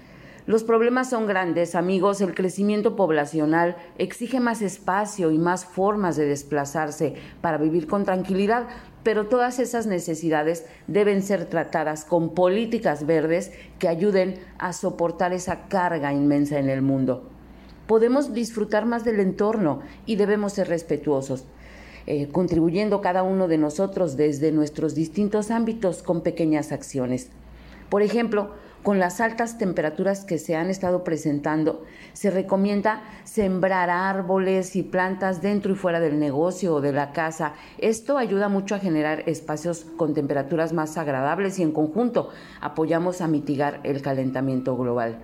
Los 0.47 0.63
problemas 0.63 1.11
son 1.11 1.27
grandes, 1.27 1.75
amigos. 1.75 2.21
El 2.21 2.33
crecimiento 2.33 2.95
poblacional 2.95 3.77
exige 3.99 4.39
más 4.39 4.63
espacio 4.63 5.33
y 5.33 5.39
más 5.39 5.65
formas 5.65 6.15
de 6.15 6.27
desplazarse 6.27 7.15
para 7.41 7.59
vivir 7.59 7.89
con 7.89 8.05
tranquilidad, 8.05 8.69
pero 9.07 9.29
todas 9.29 9.61
esas 9.61 9.87
necesidades 9.87 10.65
deben 10.89 11.23
ser 11.23 11.45
tratadas 11.45 12.05
con 12.05 12.35
políticas 12.35 13.07
verdes 13.07 13.53
que 13.79 13.87
ayuden 13.87 14.35
a 14.59 14.73
soportar 14.73 15.33
esa 15.33 15.69
carga 15.69 16.13
inmensa 16.13 16.59
en 16.59 16.69
el 16.69 16.83
mundo. 16.83 17.31
Podemos 17.87 18.35
disfrutar 18.35 18.85
más 18.85 19.05
del 19.05 19.21
entorno 19.21 19.79
y 20.07 20.17
debemos 20.17 20.55
ser 20.55 20.67
respetuosos. 20.67 21.45
Eh, 22.09 22.27
contribuyendo 22.33 23.01
cada 23.01 23.23
uno 23.23 23.47
de 23.47 23.59
nosotros 23.59 24.17
desde 24.17 24.51
nuestros 24.51 24.97
distintos 24.97 25.53
ámbitos 25.53 26.03
con 26.03 26.23
pequeñas 26.23 26.73
acciones. 26.73 27.29
Por 27.89 28.03
ejemplo, 28.03 28.55
con 28.87 29.01
las 29.01 29.21
altas 29.21 29.59
temperaturas 29.59 30.25
que 30.25 30.39
se 30.39 30.55
han 30.55 30.71
estado 30.71 31.03
presentando, 31.03 31.83
se 32.13 32.31
recomienda 32.31 33.03
sembrar 33.25 33.91
árboles 33.91 34.77
y 34.77 34.85
plantas 34.85 35.43
dentro 35.43 35.73
y 35.73 35.75
fuera 35.75 35.99
del 35.99 36.21
negocio 36.21 36.73
o 36.73 36.81
de 36.81 36.93
la 36.93 37.11
casa. 37.11 37.55
Esto 37.79 38.17
ayuda 38.17 38.49
mucho 38.49 38.77
a 38.77 38.79
generar 38.79 39.29
espacios 39.29 39.85
con 39.97 40.15
temperaturas 40.15 40.73
más 40.73 40.99
agradables 40.99 41.59
y 41.59 41.65
en 41.65 41.73
conjunto 41.73 42.31
apoyamos 42.61 43.23
a 43.23 43.27
mitigar 43.27 43.81
el 43.83 44.03
calentamiento 44.03 44.77
global 44.77 45.19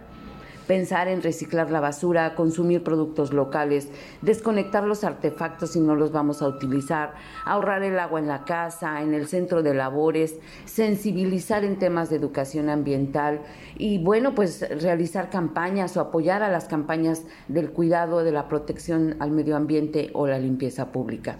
pensar 0.67 1.09
en 1.09 1.23
reciclar 1.23 1.71
la 1.71 1.81
basura, 1.81 2.35
consumir 2.35 2.83
productos 2.83 3.33
locales, 3.33 3.89
desconectar 4.21 4.85
los 4.85 5.05
artefactos 5.05 5.73
si 5.73 5.81
no 5.81 5.95
los 5.95 6.13
vamos 6.13 6.43
a 6.43 6.49
utilizar, 6.49 7.15
ahorrar 7.45 7.83
el 7.83 7.99
agua 7.99 8.21
en 8.21 8.29
la 8.29 8.45
casa, 8.45 9.03
en 9.03 9.15
el 9.15 9.27
centro 9.27 9.63
de 9.63 9.75
labores, 9.75 10.37
sensibilizar 10.65 11.65
en 11.65 11.79
temas 11.79 12.11
de 12.11 12.17
educación 12.17 12.69
ambiental 12.69 13.41
y 13.77 14.03
bueno, 14.03 14.35
pues 14.35 14.65
realizar 14.83 15.31
campañas 15.31 15.97
o 15.97 16.01
apoyar 16.01 16.43
a 16.43 16.51
las 16.51 16.67
campañas 16.67 17.25
del 17.49 17.71
cuidado 17.71 18.25
de 18.25 18.33
la 18.33 18.49
protección 18.49 19.17
al 19.21 19.31
medio 19.31 19.57
ambiente 19.57 20.11
o 20.15 20.27
la 20.27 20.39
limpieza 20.39 20.93
pública. 20.93 21.39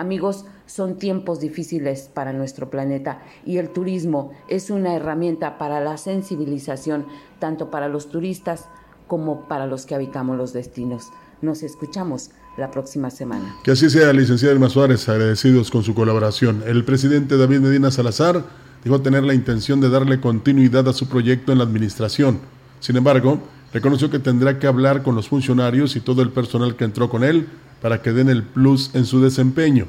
Amigos, 0.00 0.46
son 0.64 0.96
tiempos 0.96 1.40
difíciles 1.40 2.08
para 2.14 2.32
nuestro 2.32 2.70
planeta 2.70 3.20
y 3.44 3.58
el 3.58 3.68
turismo 3.68 4.32
es 4.48 4.70
una 4.70 4.94
herramienta 4.94 5.58
para 5.58 5.78
la 5.78 5.98
sensibilización 5.98 7.04
tanto 7.38 7.70
para 7.70 7.86
los 7.86 8.08
turistas 8.08 8.64
como 9.06 9.46
para 9.46 9.66
los 9.66 9.84
que 9.84 9.94
habitamos 9.94 10.38
los 10.38 10.54
destinos. 10.54 11.08
Nos 11.42 11.62
escuchamos 11.62 12.30
la 12.56 12.70
próxima 12.70 13.10
semana. 13.10 13.54
Que 13.62 13.72
así 13.72 13.90
sea, 13.90 14.10
licenciada 14.14 14.54
Irma 14.54 14.70
Suárez, 14.70 15.06
agradecidos 15.06 15.70
con 15.70 15.82
su 15.82 15.94
colaboración. 15.94 16.62
El 16.66 16.82
presidente 16.86 17.36
David 17.36 17.60
Medina 17.60 17.90
Salazar 17.90 18.42
dijo 18.82 19.02
tener 19.02 19.22
la 19.24 19.34
intención 19.34 19.82
de 19.82 19.90
darle 19.90 20.18
continuidad 20.18 20.88
a 20.88 20.94
su 20.94 21.10
proyecto 21.10 21.52
en 21.52 21.58
la 21.58 21.64
administración. 21.64 22.38
Sin 22.78 22.96
embargo, 22.96 23.38
reconoció 23.74 24.10
que 24.10 24.18
tendrá 24.18 24.58
que 24.58 24.66
hablar 24.66 25.02
con 25.02 25.14
los 25.14 25.28
funcionarios 25.28 25.94
y 25.94 26.00
todo 26.00 26.22
el 26.22 26.30
personal 26.30 26.74
que 26.74 26.84
entró 26.84 27.10
con 27.10 27.22
él 27.22 27.46
para 27.80 28.02
que 28.02 28.12
den 28.12 28.28
el 28.28 28.42
plus 28.42 28.90
en 28.94 29.06
su 29.06 29.20
desempeño. 29.20 29.86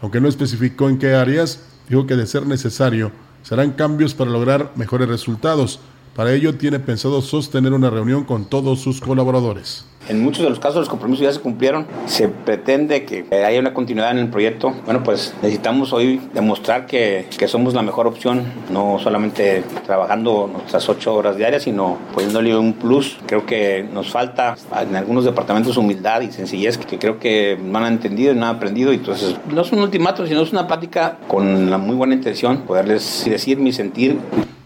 Aunque 0.00 0.20
no 0.20 0.28
especificó 0.28 0.88
en 0.88 0.98
qué 0.98 1.14
áreas, 1.14 1.60
dijo 1.88 2.06
que 2.06 2.16
de 2.16 2.26
ser 2.26 2.46
necesario, 2.46 3.12
serán 3.42 3.72
cambios 3.72 4.14
para 4.14 4.30
lograr 4.30 4.72
mejores 4.76 5.08
resultados. 5.08 5.80
Para 6.14 6.32
ello 6.32 6.56
tiene 6.56 6.80
pensado 6.80 7.22
sostener 7.22 7.72
una 7.72 7.90
reunión 7.90 8.24
con 8.24 8.44
todos 8.44 8.80
sus 8.80 9.00
colaboradores. 9.00 9.84
En 10.08 10.22
muchos 10.22 10.42
de 10.42 10.48
los 10.48 10.58
casos 10.58 10.76
los 10.76 10.88
compromisos 10.88 11.24
ya 11.24 11.32
se 11.32 11.40
cumplieron. 11.40 11.86
Se 12.06 12.28
pretende 12.28 13.04
que 13.04 13.26
haya 13.44 13.60
una 13.60 13.74
continuidad 13.74 14.10
en 14.10 14.18
el 14.18 14.28
proyecto. 14.28 14.74
Bueno, 14.86 15.02
pues 15.02 15.34
necesitamos 15.42 15.92
hoy 15.92 16.20
demostrar 16.32 16.86
que, 16.86 17.26
que 17.36 17.46
somos 17.46 17.74
la 17.74 17.82
mejor 17.82 18.06
opción, 18.06 18.44
no 18.72 18.98
solamente 18.98 19.62
trabajando 19.84 20.48
nuestras 20.50 20.88
ocho 20.88 21.14
horas 21.14 21.36
diarias, 21.36 21.64
sino 21.64 21.98
poniéndole 22.14 22.56
un 22.56 22.72
plus. 22.72 23.18
Creo 23.26 23.44
que 23.44 23.86
nos 23.92 24.10
falta 24.10 24.56
en 24.80 24.96
algunos 24.96 25.24
departamentos 25.24 25.76
humildad 25.76 26.22
y 26.22 26.32
sencillez 26.32 26.78
que 26.78 26.98
creo 26.98 27.18
que 27.18 27.58
no 27.62 27.78
han 27.78 27.92
entendido 27.92 28.32
y 28.32 28.36
no 28.36 28.46
han 28.46 28.56
aprendido. 28.56 28.92
Entonces, 28.92 29.36
no 29.52 29.60
es 29.60 29.72
un 29.72 29.80
ultimato, 29.80 30.26
sino 30.26 30.40
es 30.40 30.52
una 30.52 30.66
plática 30.66 31.18
con 31.28 31.68
la 31.70 31.76
muy 31.76 31.96
buena 31.96 32.14
intención, 32.14 32.62
poderles 32.62 33.24
decir 33.26 33.58
mi 33.58 33.72
sentir. 33.72 34.18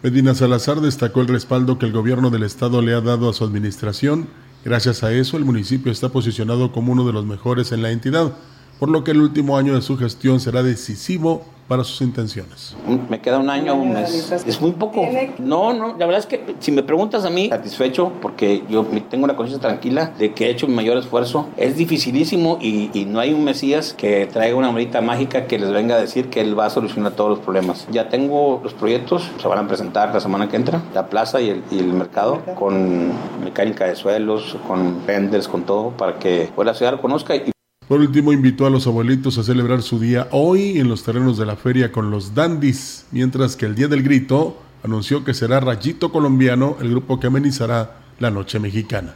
Medina 0.02 0.35
Salazar 0.35 0.81
destacó 0.81 1.20
el 1.20 1.28
respaldo 1.28 1.78
que 1.78 1.87
el 1.87 1.92
gobierno 1.92 2.31
del 2.31 2.42
estado 2.42 2.83
le 2.83 2.92
ha 2.92 3.00
dado 3.00 3.28
a 3.28 3.33
su 3.33 3.44
administración 3.44 4.26
Gracias 4.64 5.03
a 5.03 5.12
eso, 5.12 5.37
el 5.37 5.44
municipio 5.44 5.90
está 5.90 6.09
posicionado 6.11 6.70
como 6.70 6.92
uno 6.92 7.05
de 7.05 7.12
los 7.12 7.27
mejores 7.27 7.72
en 7.72 7.83
la 7.83 7.90
entidad, 7.90 8.33
por 8.79 8.88
lo 8.88 9.03
que 9.03 9.11
el 9.11 9.20
último 9.20 9.59
año 9.59 9.75
de 9.75 9.83
su 9.83 9.96
gestión 9.96 10.38
será 10.38 10.62
decisivo 10.62 11.44
para 11.72 11.85
sus 11.85 12.02
intenciones. 12.02 12.76
Me 13.08 13.18
queda 13.22 13.38
un 13.38 13.48
año, 13.48 13.74
un 13.74 13.94
mes. 13.94 14.30
Es 14.30 14.61
muy 14.61 14.72
poco. 14.72 15.08
No, 15.38 15.72
no, 15.72 15.96
la 15.96 16.04
verdad 16.04 16.18
es 16.18 16.26
que 16.26 16.54
si 16.58 16.70
me 16.70 16.82
preguntas 16.82 17.24
a 17.24 17.30
mí, 17.30 17.48
satisfecho 17.48 18.12
porque 18.20 18.62
yo 18.68 18.85
tengo 19.08 19.24
una 19.24 19.37
conciencia 19.37 19.66
tranquila 19.70 20.12
de 20.18 20.35
que 20.35 20.48
he 20.48 20.50
hecho 20.50 20.68
mi 20.68 20.74
mayor 20.74 20.98
esfuerzo. 20.98 21.48
Es 21.56 21.78
dificilísimo 21.78 22.58
y, 22.61 23.06
no 23.08 23.20
hay 23.20 23.32
un 23.32 23.42
Mesías 23.42 23.94
que 23.94 24.26
traiga 24.26 24.54
una 24.54 24.70
varita 24.70 25.00
mágica 25.00 25.46
que 25.46 25.58
les 25.58 25.70
venga 25.70 25.94
a 25.94 25.98
decir 25.98 26.28
que 26.28 26.42
él 26.42 26.58
va 26.58 26.66
a 26.66 26.70
solucionar 26.70 27.12
todos 27.12 27.30
los 27.30 27.38
problemas. 27.38 27.87
Ya 27.90 28.11
tengo 28.11 28.61
los 28.62 28.74
proyectos, 28.74 29.30
se 29.40 29.48
van 29.48 29.64
a 29.64 29.66
presentar 29.66 30.12
la 30.12 30.20
semana 30.20 30.50
que 30.50 30.56
entra, 30.56 30.82
la 30.92 31.06
plaza 31.06 31.40
y 31.40 31.48
el, 31.48 31.62
y 31.70 31.78
el 31.78 31.94
mercado, 31.94 32.42
con 32.54 33.12
mecánica 33.42 33.87
de 33.87 33.96
suelos, 33.96 34.58
con 34.68 35.06
renders, 35.06 35.48
con 35.48 35.62
todo, 35.62 35.88
para 35.92 36.18
que 36.18 36.50
la 36.62 36.74
ciudad 36.74 36.92
lo 36.92 37.00
conozca 37.00 37.35
y 37.35 37.52
por 37.92 38.00
último, 38.00 38.33
invitó 38.33 38.64
a 38.64 38.70
los 38.70 38.87
abuelitos 38.87 39.37
a 39.37 39.42
celebrar 39.42 39.83
su 39.83 40.00
día 40.00 40.26
hoy 40.31 40.78
en 40.78 40.88
los 40.88 41.02
terrenos 41.02 41.37
de 41.37 41.44
la 41.44 41.57
feria 41.57 41.92
con 41.92 42.11
los 42.11 42.35
dandis, 42.35 43.05
mientras 43.11 43.55
que 43.55 43.66
el 43.66 43.74
Día 43.74 43.87
del 43.87 44.02
Grito 44.02 44.57
anunció 44.83 45.24
que 45.24 45.35
será 45.35 45.61
Rayito 45.61 46.11
Colombiano, 46.11 46.78
el 46.81 46.88
grupo 46.88 47.20
que 47.20 47.26
amenizará 47.26 47.98
la 48.18 48.31
noche 48.31 48.59
mexicana. 48.59 49.14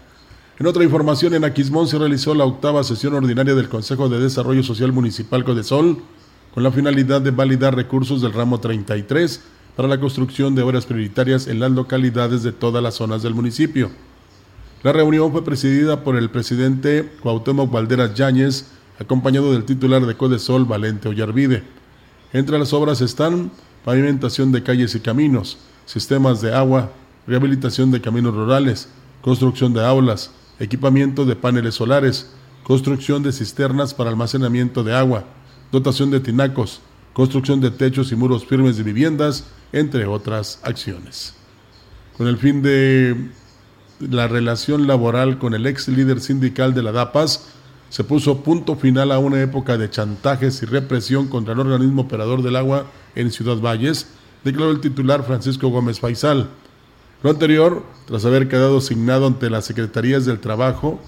En 0.59 0.67
otra 0.67 0.85
información, 0.85 1.33
en 1.33 1.45
Aquismón 1.45 1.89
se 1.89 1.99
realizó 1.99 2.35
la 2.35 2.45
octava 2.45 2.85
sesión 2.85 3.15
ordinaria 3.15 3.55
del 3.55 3.71
Consejo 3.71 4.11
de 4.11 4.21
Desarrollo 4.21 4.63
Social 4.63 4.93
Municipal 4.93 5.43
Codesol, 5.43 5.97
con 6.53 6.63
la 6.63 6.71
finalidad 6.71 7.23
de 7.23 7.31
validar 7.31 7.75
recursos 7.75 8.21
del 8.21 8.35
ramo 8.35 8.61
33 8.61 9.41
para 9.75 9.89
la 9.89 9.99
construcción 9.99 10.55
de 10.55 10.61
obras 10.61 10.85
prioritarias 10.85 11.47
en 11.47 11.61
las 11.61 11.71
localidades 11.71 12.43
de 12.43 12.53
todas 12.53 12.83
las 12.83 12.97
zonas 12.97 13.23
del 13.23 13.33
municipio. 13.33 13.91
La 14.83 14.93
reunión 14.93 15.33
fue 15.33 15.45
presidida 15.45 16.05
por 16.05 16.17
el 16.17 16.31
presidente 16.31 17.11
Cuauhtémoc 17.21 17.73
Valderas 17.73 18.15
Yáñez, 18.15 18.67
acompañado 18.99 19.53
del 19.53 19.65
titular 19.65 20.05
de 20.05 20.17
Codesol, 20.17 20.65
Valente 20.65 21.09
Ollarvide. 21.09 21.63
Entre 22.33 22.59
las 22.59 22.73
obras 22.73 23.01
están 23.01 23.51
pavimentación 23.85 24.53
de 24.53 24.63
calles 24.63 24.95
y 24.95 25.01
caminos, 25.01 25.59
sistemas 25.87 26.41
de 26.41 26.55
agua, 26.55 26.93
rehabilitación 27.27 27.91
de 27.91 28.01
caminos 28.01 28.35
rurales, 28.35 28.89
construcción 29.23 29.73
de 29.73 29.85
aulas, 29.85 30.31
equipamiento 30.59 31.25
de 31.25 31.37
paneles 31.37 31.75
solares, 31.75 32.31
construcción 32.63 33.23
de 33.23 33.33
cisternas 33.33 33.95
para 33.95 34.11
almacenamiento 34.11 34.85
de 34.85 34.95
agua, 34.95 35.25
dotación 35.73 36.11
de 36.11 36.21
tinacos, 36.21 36.81
construcción 37.13 37.61
de 37.61 37.71
techos 37.71 38.13
y 38.13 38.17
muros 38.17 38.45
firmes 38.45 38.77
de 38.77 38.83
viviendas, 38.83 39.45
entre 39.73 40.07
otras 40.07 40.61
acciones. 40.63 41.35
Con 42.17 42.27
el 42.27 42.37
fin 42.37 42.63
de 42.63 43.31
la 44.01 44.29
relación 44.29 44.87
laboral 44.87 45.39
con 45.39 45.55
el 45.55 45.67
ex 45.67 45.89
líder 45.89 46.21
sindical 46.21 46.75
de 46.75 46.83
la 46.83 46.93
DAPAS, 46.93 47.49
se 47.89 48.05
puso 48.05 48.43
punto 48.43 48.77
final 48.77 49.13
a 49.13 49.19
una 49.19 49.41
época 49.41 49.79
de 49.79 49.89
chantajes 49.89 50.63
y 50.63 50.67
represión 50.67 51.29
contra 51.29 51.55
el 51.55 51.61
organismo 51.61 52.03
operador 52.03 52.43
del 52.43 52.57
agua 52.57 52.87
en 53.15 53.31
Ciudad 53.31 53.57
Valles, 53.59 54.09
declaró 54.45 54.71
el 54.71 54.81
titular 54.81 55.25
Francisco 55.25 55.69
Gómez 55.69 56.01
Faisal. 56.01 56.49
Lo 57.23 57.31
anterior, 57.31 57.85
tras 58.07 58.25
haber 58.25 58.49
quedado 58.49 58.79
asignado 58.79 59.27
ante 59.27 59.51
las 59.51 59.65
Secretarías 59.65 60.27
del 60.27 60.41
Trabajo, 60.41 61.01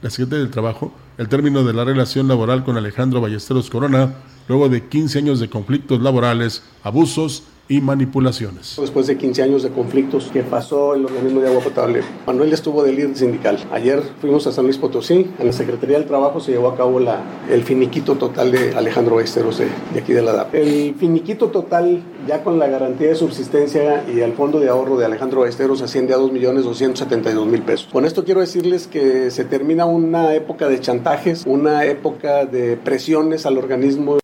la 0.00 0.10
Secretaría 0.10 0.44
del 0.44 0.52
Trabajo, 0.52 0.92
el 1.18 1.28
término 1.28 1.64
de 1.64 1.72
la 1.72 1.84
relación 1.84 2.28
laboral 2.28 2.64
con 2.64 2.76
Alejandro 2.76 3.20
Ballesteros 3.20 3.68
Corona, 3.68 4.14
luego 4.48 4.68
de 4.68 4.88
15 4.88 5.18
años 5.18 5.40
de 5.40 5.50
conflictos 5.50 6.00
laborales, 6.00 6.62
abusos 6.82 7.42
y 7.68 7.80
manipulaciones. 7.80 8.76
Después 8.80 9.06
de 9.06 9.16
15 9.16 9.42
años 9.42 9.62
de 9.62 9.70
conflictos 9.70 10.30
que 10.32 10.42
pasó 10.42 10.94
el 10.94 11.04
organismo 11.04 11.40
de 11.40 11.48
agua 11.48 11.60
potable, 11.60 12.02
Manuel 12.26 12.52
estuvo 12.52 12.82
de 12.82 12.92
líder 12.92 13.16
sindical. 13.16 13.58
Ayer 13.70 14.02
fuimos 14.20 14.46
a 14.46 14.52
San 14.52 14.64
Luis 14.64 14.78
Potosí, 14.78 15.30
en 15.38 15.46
la 15.46 15.52
Secretaría 15.52 15.98
del 15.98 16.06
Trabajo 16.06 16.40
se 16.40 16.52
llevó 16.52 16.68
a 16.68 16.76
cabo 16.76 16.98
la, 16.98 17.22
el 17.50 17.62
finiquito 17.62 18.16
total 18.16 18.52
de 18.52 18.74
Alejandro 18.74 19.20
Esteros 19.20 19.58
de, 19.58 19.68
aquí 19.98 20.12
de 20.12 20.22
la 20.22 20.32
DAP. 20.32 20.54
El 20.54 20.94
finiquito 20.94 21.48
total, 21.48 22.02
ya 22.26 22.42
con 22.42 22.58
la 22.58 22.68
garantía 22.68 23.08
de 23.08 23.14
subsistencia 23.14 24.04
y 24.08 24.20
el 24.20 24.32
fondo 24.32 24.60
de 24.60 24.68
ahorro 24.68 24.96
de 24.96 25.04
Alejandro 25.04 25.44
Esteros, 25.46 25.82
asciende 25.82 26.14
a 26.14 26.18
2.272.000 26.18 27.62
pesos. 27.62 27.88
Con 27.92 28.04
esto 28.04 28.24
quiero 28.24 28.40
decirles 28.40 28.86
que 28.86 29.30
se 29.30 29.44
termina 29.44 29.84
una 29.84 30.34
época 30.34 30.68
de 30.68 30.80
chantajes, 30.80 31.44
una 31.46 31.84
época 31.84 32.46
de 32.46 32.76
presiones 32.76 33.44
al 33.44 33.58
organismo 33.58 34.18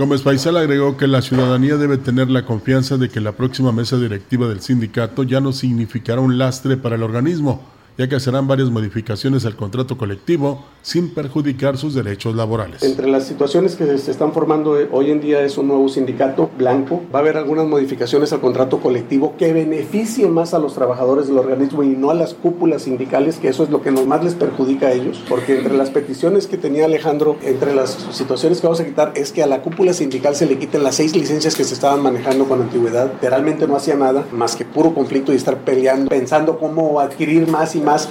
Gómez 0.00 0.22
Faisal 0.22 0.56
agregó 0.56 0.96
que 0.96 1.06
la 1.06 1.20
ciudadanía 1.20 1.76
debe 1.76 1.98
tener 1.98 2.30
la 2.30 2.46
confianza 2.46 2.96
de 2.96 3.10
que 3.10 3.20
la 3.20 3.32
próxima 3.32 3.70
mesa 3.70 3.98
directiva 3.98 4.48
del 4.48 4.62
sindicato 4.62 5.24
ya 5.24 5.42
no 5.42 5.52
significará 5.52 6.22
un 6.22 6.38
lastre 6.38 6.78
para 6.78 6.96
el 6.96 7.02
organismo, 7.02 7.62
ya 7.98 8.08
que 8.08 8.18
serán 8.18 8.48
varias 8.48 8.70
modificaciones 8.70 9.44
al 9.44 9.56
contrato 9.56 9.98
colectivo 9.98 10.64
sin 10.82 11.12
perjudicar 11.14 11.76
sus 11.76 11.94
derechos 11.94 12.34
laborales. 12.34 12.82
Entre 12.82 13.08
las 13.08 13.26
situaciones 13.26 13.76
que 13.76 13.98
se 13.98 14.10
están 14.10 14.32
formando 14.32 14.76
hoy 14.92 15.10
en 15.10 15.20
día 15.20 15.42
es 15.42 15.58
un 15.58 15.68
nuevo 15.68 15.88
sindicato 15.88 16.50
blanco. 16.56 17.02
Va 17.14 17.18
a 17.18 17.22
haber 17.22 17.36
algunas 17.36 17.66
modificaciones 17.66 18.32
al 18.32 18.40
contrato 18.40 18.80
colectivo 18.80 19.34
que 19.38 19.52
beneficien 19.52 20.32
más 20.32 20.54
a 20.54 20.58
los 20.58 20.74
trabajadores 20.74 21.28
del 21.28 21.38
organismo 21.38 21.82
y 21.82 21.88
no 21.88 22.10
a 22.10 22.14
las 22.14 22.34
cúpulas 22.34 22.82
sindicales, 22.82 23.38
que 23.38 23.48
eso 23.48 23.64
es 23.64 23.70
lo 23.70 23.82
que 23.82 23.90
más 23.90 24.24
les 24.24 24.34
perjudica 24.34 24.88
a 24.88 24.92
ellos. 24.92 25.22
Porque 25.28 25.58
entre 25.58 25.76
las 25.76 25.90
peticiones 25.90 26.46
que 26.46 26.56
tenía 26.56 26.86
Alejandro, 26.86 27.36
entre 27.42 27.74
las 27.74 27.90
situaciones 28.12 28.60
que 28.60 28.66
vamos 28.66 28.80
a 28.80 28.84
quitar, 28.84 29.12
es 29.14 29.32
que 29.32 29.42
a 29.42 29.46
la 29.46 29.62
cúpula 29.62 29.92
sindical 29.92 30.34
se 30.34 30.46
le 30.46 30.58
quiten 30.58 30.82
las 30.82 30.96
seis 30.96 31.14
licencias 31.14 31.54
que 31.54 31.64
se 31.64 31.74
estaban 31.74 32.02
manejando 32.02 32.46
con 32.46 32.62
antigüedad. 32.62 33.12
Literalmente 33.12 33.66
no 33.66 33.76
hacía 33.76 33.96
nada 33.96 34.24
más 34.32 34.56
que 34.56 34.64
puro 34.64 34.94
conflicto 34.94 35.32
y 35.32 35.36
estar 35.36 35.58
peleando, 35.58 36.08
pensando 36.08 36.58
cómo 36.58 37.00
adquirir 37.00 37.48
más 37.48 37.74
y 37.76 37.80
más 37.80 38.08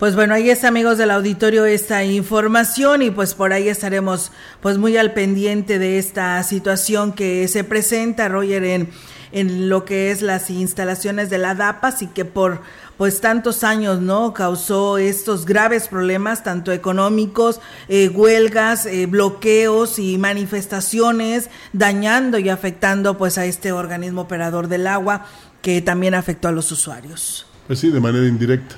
pues 0.00 0.14
bueno, 0.14 0.32
ahí 0.32 0.48
está 0.48 0.68
amigos 0.68 0.96
del 0.96 1.10
auditorio 1.10 1.66
esta 1.66 2.04
información 2.04 3.02
y 3.02 3.10
pues 3.10 3.34
por 3.34 3.52
ahí 3.52 3.68
estaremos 3.68 4.32
pues 4.62 4.78
muy 4.78 4.96
al 4.96 5.12
pendiente 5.12 5.78
de 5.78 5.98
esta 5.98 6.42
situación 6.42 7.12
que 7.12 7.46
se 7.48 7.64
presenta, 7.64 8.26
Roger, 8.30 8.64
en, 8.64 8.88
en 9.30 9.68
lo 9.68 9.84
que 9.84 10.10
es 10.10 10.22
las 10.22 10.48
instalaciones 10.48 11.28
de 11.28 11.36
la 11.36 11.54
DAPAS 11.54 12.00
y 12.00 12.06
que 12.06 12.24
por 12.24 12.62
pues 12.96 13.20
tantos 13.20 13.62
años, 13.62 14.00
¿no? 14.00 14.32
Causó 14.32 14.96
estos 14.96 15.44
graves 15.44 15.88
problemas, 15.88 16.42
tanto 16.42 16.72
económicos, 16.72 17.60
eh, 17.88 18.08
huelgas, 18.08 18.86
eh, 18.86 19.04
bloqueos 19.04 19.98
y 19.98 20.16
manifestaciones, 20.16 21.50
dañando 21.74 22.38
y 22.38 22.48
afectando 22.48 23.18
pues 23.18 23.36
a 23.36 23.44
este 23.44 23.70
organismo 23.70 24.22
operador 24.22 24.68
del 24.68 24.86
agua 24.86 25.26
que 25.60 25.82
también 25.82 26.14
afectó 26.14 26.48
a 26.48 26.52
los 26.52 26.72
usuarios. 26.72 27.44
Pues 27.66 27.80
sí, 27.80 27.90
de 27.90 28.00
manera 28.00 28.26
indirecta 28.26 28.76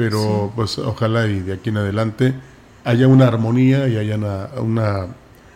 pero 0.00 0.50
pues 0.56 0.78
ojalá 0.78 1.26
y 1.26 1.40
de 1.40 1.52
aquí 1.52 1.68
en 1.68 1.76
adelante 1.76 2.32
haya 2.84 3.06
una 3.06 3.26
armonía 3.26 3.86
y 3.86 3.98
haya 3.98 4.16
una, 4.62 5.08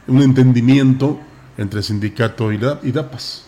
un 0.06 0.22
entendimiento 0.22 1.18
entre 1.56 1.82
sindicato 1.82 2.52
y, 2.52 2.56
y 2.82 2.92
DAPAS. 2.92 3.43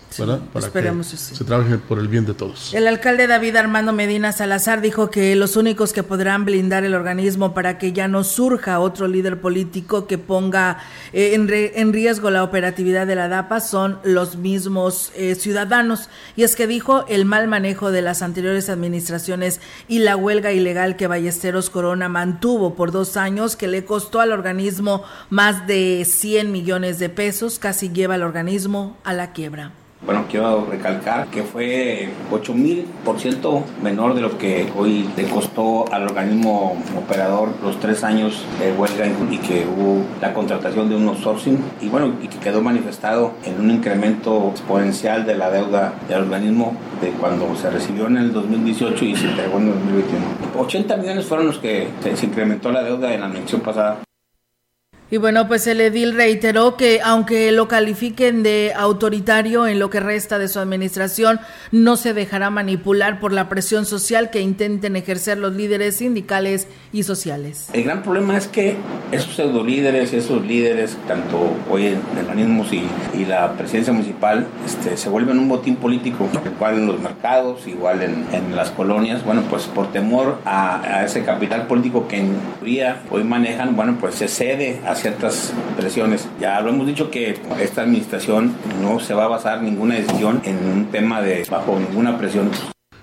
Para 0.53 0.71
que 0.71 1.05
se 1.05 1.45
trabaje 1.45 1.79
por 1.79 1.99
el 1.99 2.09
bien 2.09 2.27
de 2.27 2.35
todos. 2.35 2.73
El 2.75 2.87
alcalde 2.87 3.27
David 3.27 3.57
Armando 3.57 3.93
Medina 3.93 4.33
Salazar 4.33 4.81
dijo 4.81 5.11
que 5.11 5.37
los 5.37 5.57
únicos 5.57 5.93
que 5.93 6.03
podrán 6.03 6.45
blindar 6.45 6.85
el 6.85 6.95
organismo 6.95 7.55
para 7.55 7.79
que 7.79 7.93
ya 7.93 8.09
no 8.09 8.25
surja 8.25 8.81
otro 8.81 9.09
líder 9.09 9.41
político 9.41 10.07
que 10.07 10.19
ponga 10.19 10.79
eh, 11.13 11.35
en, 11.35 11.93
riesgo 11.93 12.31
la 12.31 12.43
operatividad 12.43 13.07
de 13.07 13.15
la 13.15 13.29
DAPA 13.29 13.61
son 13.61 13.99
los 14.05 14.37
mismos 14.37 15.13
eh, 15.15 15.35
ciudadanos. 15.35 16.09
Y 16.37 16.43
es 16.43 16.57
que 16.57 16.67
dijo 16.67 17.05
el 17.09 17.25
mal 17.25 17.49
manejo 17.49 17.91
de 17.91 18.03
las 18.03 18.23
anteriores 18.23 18.69
administraciones 18.69 19.61
y 19.89 20.01
la 20.01 20.17
huelga 20.17 20.53
ilegal 20.53 20.97
que 20.97 21.07
Ballesteros 21.07 21.71
Corona 21.71 22.09
mantuvo 22.09 22.75
por 22.75 22.93
dos 22.93 23.17
años 23.17 23.57
que 23.57 23.69
le 23.69 23.85
costó 23.85 24.21
al 24.21 24.33
organismo 24.33 25.03
más 25.31 25.67
de 25.67 26.05
100 26.05 26.53
millones 26.53 26.99
de 26.99 27.09
pesos, 27.09 27.59
casi 27.59 27.91
lleva 27.91 28.15
al 28.15 28.23
organismo 28.23 28.97
a 29.05 29.13
la 29.13 29.33
quiebra. 29.33 29.73
Bueno, 30.05 30.27
quiero 30.31 30.67
recalcar 30.71 31.27
que 31.29 31.43
fue 31.43 32.11
8.000% 32.31 33.63
menor 33.83 34.15
de 34.15 34.21
lo 34.21 34.37
que 34.39 34.71
hoy 34.77 35.09
le 35.17 35.25
costó 35.25 35.91
al 35.93 36.05
organismo 36.05 36.77
operador 36.97 37.49
los 37.63 37.81
tres 37.81 38.05
años 38.05 38.45
de 38.61 38.73
huelga 38.73 39.07
y 39.31 39.39
que 39.39 39.67
hubo 39.67 40.05
la 40.21 40.33
contratación 40.35 40.89
de 40.89 40.97
un 40.97 41.09
outsourcing 41.09 41.59
y 41.81 41.89
bueno, 41.89 42.13
y 42.23 42.29
que 42.29 42.39
quedó 42.39 42.61
manifestado 42.61 43.33
en 43.45 43.59
un 43.59 43.71
incremento 43.71 44.51
exponencial 44.51 45.27
de 45.27 45.35
la 45.35 45.51
deuda 45.51 45.95
del 46.09 46.21
organismo 46.21 46.77
de 47.01 47.11
cuando 47.11 47.57
se 47.57 47.71
recibió 47.71 48.07
en 48.07 48.19
el 48.19 48.33
2018 48.33 49.05
y 49.07 49.17
se 49.17 49.29
entregó 49.29 49.59
en 49.59 49.69
el 49.69 49.75
2021. 49.75 50.25
80 50.59 50.97
millones 50.99 51.27
fueron 51.27 51.47
los 51.47 51.59
que 51.59 51.89
se 52.15 52.27
incrementó 52.27 52.71
la 52.71 52.85
deuda 52.85 53.13
en 53.13 53.23
la 53.23 53.29
mención 53.29 53.61
pasada 53.61 54.06
y 55.09 55.19
bueno, 55.19 55.47
pues 55.47 55.67
el 55.69 55.81
edil 55.81 56.15
reiteró 56.15 56.77
que 56.77 57.01
aunque 57.01 57.53
lo 57.53 57.69
califiquen 57.69 58.43
de 58.43 58.73
autoritario 58.75 59.69
en 59.69 59.79
lo 59.79 59.89
que 59.89 60.01
resta 60.01 60.39
de 60.39 60.49
su 60.49 60.59
administración, 60.59 61.39
no 61.71 61.97
se 61.97 62.13
dejará 62.13 62.51
manipular 62.51 63.21
por 63.21 63.33
la 63.33 63.49
presión 63.49 63.87
social 63.87 64.31
que 64.31 64.41
intenten 64.41 64.97
ejercer 64.97 65.39
los 65.39 65.55
líderes 65.55 65.97
sindicales 65.97 66.67
y 66.93 67.05
sociales. 67.05 67.69
El 67.73 67.85
gran 67.85 68.03
problema 68.03 68.37
es 68.37 68.49
que 68.49 68.77
esos 69.13 69.37
pseudo 69.37 69.63
líderes, 69.63 70.13
esos 70.13 70.45
líderes, 70.45 70.97
tanto 71.07 71.53
hoy 71.71 71.87
en 71.87 72.01
organismos 72.19 72.73
y, 72.73 72.83
y 73.15 73.27
la 73.27 73.53
presidencia 73.53 73.93
municipal, 73.93 74.47
este, 74.65 74.97
se 74.97 75.09
vuelven 75.09 75.39
un 75.39 75.49
botín 75.49 75.77
político, 75.77 76.29
igual 76.45 76.79
en 76.79 76.87
los 76.87 77.01
mercados, 77.01 77.69
igual 77.69 78.03
en, 78.03 78.27
las 78.57 78.71
colonias, 78.71 79.25
bueno, 79.25 79.43
pues 79.51 79.65
por 79.65 79.93
temor 79.93 80.39
a, 80.45 81.05
ese 81.05 81.23
capital 81.25 81.67
político 81.67 82.09
que 82.09 82.19
en 82.19 82.37
hoy 83.11 83.23
manejan, 83.23 83.77
bueno, 83.77 83.97
pues 84.01 84.17
se 84.17 84.29
cede 84.29 84.81
a 84.87 84.96
ciertas 85.01 85.53
presiones. 85.77 86.29
Ya 86.41 86.61
lo 86.61 86.71
hemos 86.71 86.87
dicho 86.87 87.11
que 87.11 87.39
esta 87.61 87.83
administración 87.83 88.55
no 88.83 89.01
se 89.01 89.15
va 89.15 89.25
a 89.25 89.29
basar 89.29 89.63
ninguna 89.63 89.95
decisión 89.95 90.41
en 90.45 90.57
un 90.69 90.87
tema 90.87 91.21
de 91.21 91.47
bajo 91.51 91.79
ninguna 91.79 92.19
presión. 92.19 92.51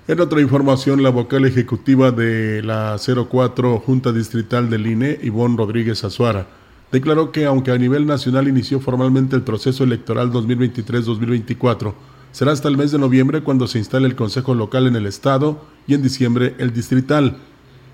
En 0.05 0.19
otra 0.19 0.41
información, 0.41 1.01
la 1.01 1.09
vocal 1.09 1.45
ejecutiva 1.45 2.11
de 2.11 2.61
la 2.61 2.97
04 2.97 3.79
Junta 3.79 4.11
Distrital 4.11 4.69
del 4.69 4.85
INE, 4.85 5.17
Ivonne 5.23 5.55
Rodríguez 5.55 6.03
Azuara, 6.03 6.47
declaró 6.91 7.31
que 7.31 7.45
aunque 7.45 7.71
a 7.71 7.77
nivel 7.77 8.05
nacional 8.05 8.49
inició 8.49 8.81
formalmente 8.81 9.35
el 9.37 9.43
proceso 9.43 9.85
electoral 9.85 10.29
2023-2024, 10.33 11.93
será 12.33 12.51
hasta 12.51 12.67
el 12.67 12.77
mes 12.77 12.91
de 12.91 12.99
noviembre 12.99 13.43
cuando 13.43 13.65
se 13.67 13.77
instale 13.77 14.07
el 14.07 14.15
Consejo 14.15 14.53
Local 14.55 14.87
en 14.87 14.97
el 14.97 15.05
Estado 15.05 15.63
y 15.87 15.93
en 15.93 16.01
diciembre 16.01 16.55
el 16.57 16.73
Distrital. 16.73 17.37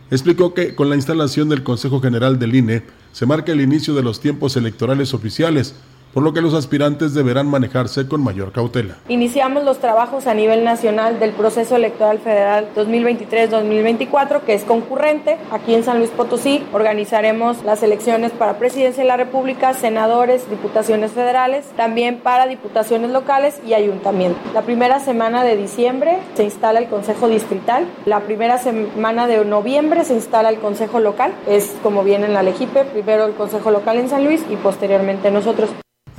Explicó 0.10 0.56
que 0.56 0.74
con 0.74 0.90
la 0.90 0.96
instalación 0.96 1.48
del 1.50 1.62
Consejo 1.62 2.02
General 2.02 2.40
del 2.40 2.56
INE 2.56 2.84
se 3.12 3.26
marca 3.26 3.52
el 3.52 3.62
inicio 3.62 3.94
de 3.94 4.04
los 4.04 4.20
tiempos 4.20 4.56
electorales 4.56 5.14
oficiales, 5.14 5.74
por 6.14 6.24
lo 6.24 6.34
que 6.34 6.42
los 6.42 6.54
aspirantes 6.54 7.14
deberán 7.14 7.48
manejarse 7.48 8.08
con 8.08 8.24
mayor 8.24 8.52
cautela. 8.52 8.96
Iniciamos 9.08 9.64
los 9.64 9.80
trabajos 9.80 10.28
a 10.28 10.34
nivel 10.34 10.64
nacional 10.64 11.20
del 11.20 11.32
proceso 11.32 11.76
electoral 11.76 12.20
federal 12.20 12.68
2023-2024, 12.76 14.42
que 14.42 14.54
es 14.54 14.64
concurrente. 14.64 15.38
Aquí 15.52 15.74
en 15.74 15.84
San 15.84 16.00
Luis 16.00 16.10
Potosí 16.10 16.64
organizaremos 16.74 17.64
las 17.64 17.84
elecciones 17.84 18.32
para 18.32 18.58
presidencia 18.58 19.04
de 19.04 19.08
la 19.08 19.18
República, 19.18 19.74
senadores, 19.74 20.50
diputaciones 20.50 21.12
federales, 21.12 21.66
también 21.76 22.20
para 22.20 22.48
diputaciones 22.48 23.12
locales 23.12 23.60
y 23.66 23.74
ayuntamientos. 23.74 24.42
La 24.54 24.64
primera 24.64 25.00
semana 25.00 25.44
de 25.44 25.58
diciembre 25.58 26.20
se 26.36 26.44
instala 26.44 26.80
el 26.80 26.88
Consejo 26.88 27.28
Distrital. 27.28 27.86
La 28.06 28.22
primera 28.22 28.58
semana 28.58 29.28
de 29.28 29.46
noviembre 29.46 30.04
se 30.06 30.16
instala 30.16 30.50
el 30.50 30.60
Consejo 30.60 31.00
Local. 31.00 31.34
Es 31.48 31.76
como 31.84 32.04
viene 32.04 32.26
en 32.26 32.34
la 32.34 32.44
Legipe, 32.44 32.86
primero 32.86 33.26
el 33.26 33.34
Consejo 33.34 33.72
Local 33.72 33.98
en 33.98 34.10
San 34.10 34.26
Luis 34.26 34.44
y 34.50 34.56
posteriormente 34.56 35.32
nosotros. 35.32 35.70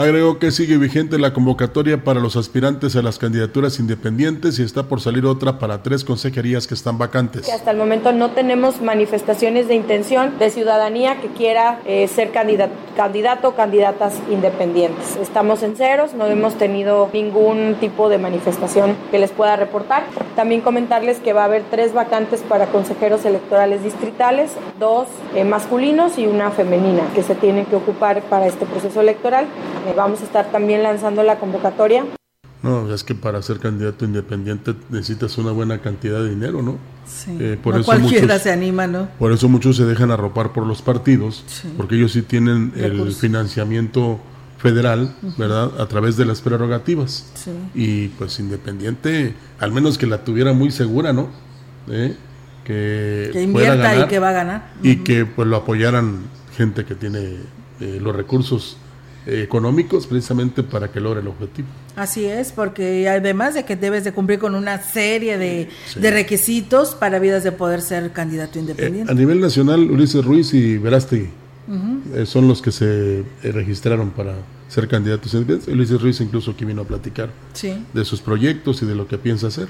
Agregó 0.01 0.39
que 0.39 0.51
sigue 0.51 0.79
vigente 0.79 1.19
la 1.19 1.35
convocatoria 1.35 2.03
para 2.03 2.21
los 2.21 2.35
aspirantes 2.35 2.97
a 2.97 3.03
las 3.03 3.19
candidaturas 3.19 3.79
independientes 3.79 4.59
y 4.59 4.63
está 4.63 4.85
por 4.85 5.03
salir 5.03 5.27
otra 5.27 5.59
para 5.59 5.83
tres 5.83 6.05
consejerías 6.05 6.67
que 6.67 6.73
están 6.73 6.97
vacantes. 6.97 7.51
hasta 7.53 7.71
el 7.71 7.77
momento 7.77 8.11
no 8.11 8.31
tenemos 8.31 8.81
manifestaciones 8.81 9.69
de 9.69 9.75
intención 9.75 10.39
de 10.39 10.49
ciudadanía 10.49 11.21
que 11.21 11.27
quiera 11.29 11.81
eh, 11.85 12.09
ser 12.09 12.31
candidato, 12.31 12.73
candidato 12.97 13.49
o 13.49 13.55
candidatas 13.55 14.15
independientes. 14.31 15.17
Estamos 15.21 15.63
en 15.63 15.77
ceros, 15.77 16.15
no 16.15 16.25
hemos 16.29 16.55
tenido 16.55 17.11
ningún 17.13 17.77
tipo 17.79 18.09
de 18.09 18.17
manifestación 18.17 18.97
que 19.11 19.19
les 19.19 19.33
pueda 19.33 19.57
reportar. 19.57 20.05
También 20.35 20.63
comentarles 20.63 21.19
que 21.19 21.35
va 21.35 21.43
a 21.43 21.45
haber 21.45 21.63
tres 21.71 21.93
vacantes 21.93 22.41
para 22.41 22.69
consejeros 22.69 23.27
electorales 23.27 23.85
distritales, 23.85 24.53
dos 24.79 25.09
eh, 25.35 25.45
masculinos 25.45 26.17
y 26.17 26.27
una 26.27 26.51
femenina 26.51 27.03
que 27.15 27.23
se 27.23 27.35
tienen 27.35 27.67
que 27.67 27.77
ocupar 27.77 28.23
para 28.23 28.47
este 28.47 28.65
proceso 28.65 29.03
electoral. 29.03 29.47
Eh, 29.91 29.95
vamos 29.97 30.21
a 30.21 30.25
estar 30.25 30.51
también 30.53 30.83
lanzando 30.83 31.23
la 31.23 31.39
convocatoria. 31.39 32.05
No, 32.63 32.93
es 32.93 33.03
que 33.03 33.15
para 33.15 33.41
ser 33.43 33.59
candidato 33.59 34.05
independiente 34.05 34.75
necesitas 34.91 35.39
una 35.39 35.51
buena 35.51 35.79
cantidad 35.79 36.23
de 36.23 36.31
dinero, 36.31 36.63
¿no? 36.63 36.79
Sí. 37.07 37.37
Eh, 37.41 37.59
por 37.61 37.75
eso 37.75 37.85
cualquiera 37.87 38.39
se 38.39 38.53
anima, 38.53 38.87
¿no? 38.87 39.09
Por 39.19 39.33
eso 39.33 39.49
muchos 39.49 39.77
se 39.77 39.85
dejan 39.85 40.11
arropar 40.11 40.53
por 40.53 40.67
los 40.67 40.83
partidos, 40.83 41.45
porque 41.77 41.97
ellos 41.97 42.13
sí 42.13 42.23
tienen 42.23 42.73
el 42.77 43.13
financiamiento 43.13 44.21
federal, 44.59 45.15
¿verdad? 45.39 45.81
A 45.81 45.87
través 45.87 46.17
de 46.17 46.27
las 46.27 46.43
prerrogativas. 46.43 47.31
Sí. 47.35 47.51
Y 47.75 48.09
pues 48.09 48.39
independiente, 48.39 49.35
al 49.59 49.73
menos 49.73 49.97
que 49.97 50.07
la 50.07 50.23
tuviera 50.23 50.53
muy 50.53 50.71
segura, 50.71 51.13
¿no? 51.15 51.31
¿Eh? 51.89 52.15
Que, 52.65 53.31
que 53.33 53.43
invierta 53.43 54.05
y 54.05 54.07
que 54.07 54.19
va 54.19 54.29
a 54.29 54.33
ganar. 54.33 54.71
Y 54.83 54.97
que 54.97 55.25
pues 55.25 55.49
lo 55.49 55.57
apoyaran 55.57 56.25
gente 56.57 56.85
que 56.85 56.95
tiene 56.95 57.39
los 57.81 58.15
recursos 58.15 58.77
económicos 59.27 60.07
precisamente 60.07 60.63
para 60.63 60.91
que 60.91 61.01
logre 61.01 61.21
el 61.21 61.29
objetivo. 61.29 61.69
Así 61.97 62.25
es, 62.25 62.53
porque 62.53 63.09
además 63.09 63.55
de 63.55 63.65
que 63.65 63.77
debes 63.77 64.05
de 64.05 64.13
cumplir 64.13 64.39
con 64.39 64.55
una 64.55 64.83
serie 64.83 65.39
de, 65.39 65.69
requisitos 65.97 66.95
para 66.95 67.19
vidas 67.19 67.45
de 67.45 67.53
poder 67.53 67.83
ser 67.83 68.13
candidato 68.13 68.59
independiente. 68.59 69.11
Eh, 69.11 69.15
a 69.15 69.19
nivel 69.19 69.41
nacional, 69.41 69.91
Ulises 69.91 70.25
Ruiz 70.25 70.55
y 70.55 70.79
Verástegui 70.79 71.29
eh, 72.15 72.27
son 72.27 72.49
los 72.49 72.63
que 72.63 72.73
se 72.73 73.21
eh, 73.21 73.25
registraron 73.53 74.11
para 74.11 74.35
ser 74.69 74.89
candidatos. 74.89 75.35
Luis 75.69 76.01
Ruiz 76.01 76.21
incluso 76.21 76.53
aquí 76.53 76.65
vino 76.65 76.83
a 76.83 76.85
platicar 76.85 77.31
de 77.93 78.05
sus 78.05 78.21
proyectos 78.21 78.83
y 78.83 78.87
de 78.87 78.95
lo 78.95 79.07
que 79.07 79.19
piensa 79.19 79.49
hacer. 79.49 79.69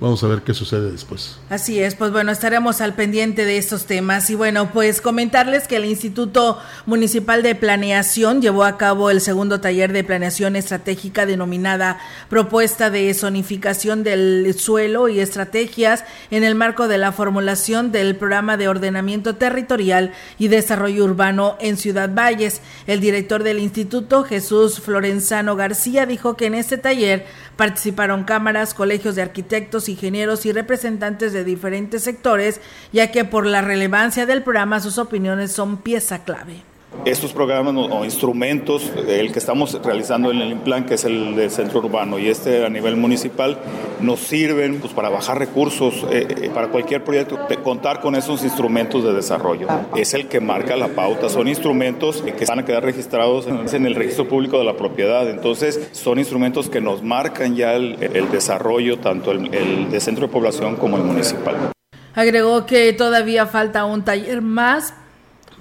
Vamos 0.00 0.22
a 0.22 0.28
ver 0.28 0.42
qué 0.42 0.54
sucede 0.54 0.92
después. 0.92 1.38
Así 1.50 1.80
es, 1.80 1.96
pues 1.96 2.12
bueno, 2.12 2.30
estaremos 2.30 2.80
al 2.80 2.94
pendiente 2.94 3.44
de 3.44 3.58
estos 3.58 3.86
temas. 3.86 4.30
Y 4.30 4.36
bueno, 4.36 4.70
pues 4.72 5.00
comentarles 5.00 5.66
que 5.66 5.74
el 5.74 5.84
Instituto 5.84 6.58
Municipal 6.86 7.42
de 7.42 7.56
Planeación 7.56 8.40
llevó 8.40 8.62
a 8.62 8.78
cabo 8.78 9.10
el 9.10 9.20
segundo 9.20 9.60
taller 9.60 9.92
de 9.92 10.04
planeación 10.04 10.54
estratégica 10.54 11.26
denominada 11.26 11.98
Propuesta 12.28 12.90
de 12.90 13.12
Zonificación 13.12 14.04
del 14.04 14.54
Suelo 14.56 15.08
y 15.08 15.18
Estrategias 15.18 16.04
en 16.30 16.44
el 16.44 16.54
marco 16.54 16.86
de 16.86 16.98
la 16.98 17.10
formulación 17.10 17.90
del 17.90 18.14
Programa 18.14 18.56
de 18.56 18.68
Ordenamiento 18.68 19.34
Territorial 19.34 20.12
y 20.38 20.46
Desarrollo 20.46 21.04
Urbano 21.04 21.56
en 21.60 21.76
Ciudad 21.76 22.14
Valles. 22.14 22.60
El 22.86 23.00
director 23.00 23.42
del 23.42 23.58
instituto, 23.58 24.22
Jesús 24.22 24.80
Florenzano 24.80 25.56
García, 25.56 26.06
dijo 26.06 26.36
que 26.36 26.46
en 26.46 26.54
este 26.54 26.78
taller 26.78 27.26
Participaron 27.58 28.22
cámaras, 28.22 28.72
colegios 28.72 29.16
de 29.16 29.22
arquitectos, 29.22 29.87
ingenieros 29.88 30.46
y 30.46 30.52
representantes 30.52 31.32
de 31.32 31.44
diferentes 31.44 32.02
sectores, 32.02 32.60
ya 32.92 33.10
que 33.10 33.24
por 33.24 33.46
la 33.46 33.62
relevancia 33.62 34.26
del 34.26 34.42
programa 34.42 34.80
sus 34.80 34.98
opiniones 34.98 35.52
son 35.52 35.78
pieza 35.78 36.24
clave. 36.24 36.67
Estos 37.04 37.32
programas 37.32 37.74
o 37.76 38.04
instrumentos, 38.04 38.90
el 39.08 39.30
que 39.32 39.38
estamos 39.38 39.78
realizando 39.82 40.30
en 40.30 40.40
el 40.40 40.56
plan, 40.56 40.84
que 40.84 40.94
es 40.94 41.04
el 41.04 41.36
del 41.36 41.50
centro 41.50 41.80
urbano, 41.80 42.18
y 42.18 42.28
este 42.28 42.64
a 42.64 42.68
nivel 42.68 42.96
municipal, 42.96 43.58
nos 44.00 44.20
sirven 44.20 44.80
pues, 44.80 44.92
para 44.92 45.08
bajar 45.08 45.38
recursos, 45.38 46.06
eh, 46.10 46.26
eh, 46.28 46.50
para 46.52 46.68
cualquier 46.68 47.04
proyecto, 47.04 47.38
contar 47.62 48.00
con 48.00 48.14
esos 48.14 48.42
instrumentos 48.42 49.04
de 49.04 49.12
desarrollo. 49.12 49.68
Es 49.96 50.14
el 50.14 50.28
que 50.28 50.40
marca 50.40 50.76
la 50.76 50.88
pauta, 50.88 51.28
son 51.28 51.48
instrumentos 51.48 52.22
que 52.22 52.44
van 52.44 52.60
a 52.60 52.64
quedar 52.64 52.84
registrados 52.84 53.46
en, 53.46 53.86
el 53.86 53.94
registro 53.94 54.28
público 54.28 54.58
de 54.58 54.64
la 54.64 54.76
propiedad, 54.76 55.28
entonces 55.28 55.90
son 55.92 56.18
instrumentos 56.18 56.68
que 56.68 56.80
nos 56.80 57.02
marcan 57.02 57.54
ya 57.54 57.74
el, 57.74 57.98
desarrollo, 58.30 58.98
tanto 58.98 59.32
el, 59.32 59.54
el 59.54 59.90
de 59.90 60.00
centro 60.00 60.26
de 60.26 60.32
población 60.32 60.76
como 60.76 60.96
el 60.96 61.04
municipal. 61.04 61.56
Agregó 62.14 62.66
que 62.66 62.92
todavía 62.92 63.46
falta 63.46 63.84
un 63.84 64.04
taller 64.04 64.42
más 64.42 64.94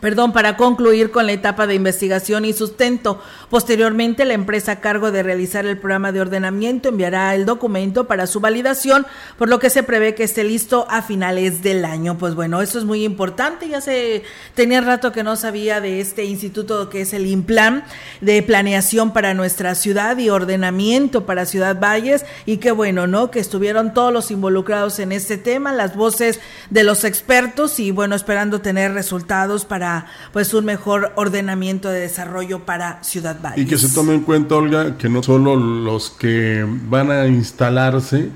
perdón, 0.02 0.34
para 0.34 0.58
concluir 0.58 1.12
con 1.12 1.26
la 1.26 1.32
etapa 1.32 1.68
de 1.68 1.76
investigación 1.76 2.46
y 2.46 2.54
sustento. 2.54 3.22
Posteriormente, 3.50 4.26
la 4.26 4.34
empresa 4.34 4.74
a 4.74 4.80
cargo 4.80 5.12
de 5.12 5.24
realizar 5.24 5.66
el 5.66 5.78
programa 5.78 6.12
de 6.12 6.22
ordenamiento 6.22 6.90
enviará 6.90 7.34
el 7.36 7.46
documento 7.46 8.08
para 8.08 8.28
su 8.28 8.40
validación, 8.40 9.06
por 9.38 9.50
lo 9.50 9.60
que 9.60 9.70
se 9.70 9.84
prevé 9.84 10.16
que 10.16 10.24
esté 10.24 10.44
listo 10.44 10.86
a 10.90 11.02
finales 11.02 11.64
del 11.64 11.86
año. 11.86 12.18
Pues 12.18 12.36
bueno, 12.36 12.62
eso 12.62 12.78
es 12.78 12.86
muy 12.86 13.04
importante. 13.04 13.70
Ya 13.70 13.82
se 13.82 14.24
tenía 14.54 14.82
rato 14.82 15.12
que 15.12 15.24
no 15.24 15.36
sabía 15.36 15.82
de 15.82 16.00
este 16.02 16.26
instituto 16.26 16.90
que 16.90 17.02
es 17.02 17.14
el 17.14 17.26
IMPLAN 17.26 17.84
de 18.22 18.44
planeación 18.44 19.14
para 19.14 19.34
nuestra 19.34 19.76
ciudad 19.76 20.18
y 20.18 20.30
ordenamiento 20.30 21.26
para 21.26 21.46
Ciudad 21.46 21.80
Valles 21.80 22.26
y 22.46 22.58
qué 22.58 22.72
bueno, 22.72 23.08
¿no? 23.08 23.32
Que 23.32 23.40
estuvieron 23.40 23.94
todos 23.94 24.14
los 24.14 24.32
involucrados 24.32 25.00
en 25.00 25.12
este 25.12 25.38
tema, 25.38 25.74
las 25.74 25.96
voces 25.96 26.40
de 26.70 26.84
los 26.84 27.04
expertos 27.04 27.80
y 27.80 27.92
bueno, 27.92 28.16
esperando 28.16 28.62
tener 28.62 28.94
resultados 28.94 29.66
para 29.66 29.87
pues 30.34 30.54
un 30.54 30.66
mejor 30.66 31.12
ordenamiento 31.16 31.90
de 31.90 32.02
desarrollo 32.02 32.66
para 32.66 33.04
Ciudad 33.04 33.38
Valles. 33.42 33.66
Y 33.66 33.68
que 33.68 33.78
se 33.78 33.90
tome 33.90 34.14
en 34.14 34.22
cuenta, 34.22 34.56
Olga, 34.56 34.98
que 34.98 35.10
no 35.10 35.24
solo 35.24 35.56
los 35.56 36.10
que 36.10 36.66
van 36.90 37.12
a 37.12 37.28
instalarse 37.28 38.30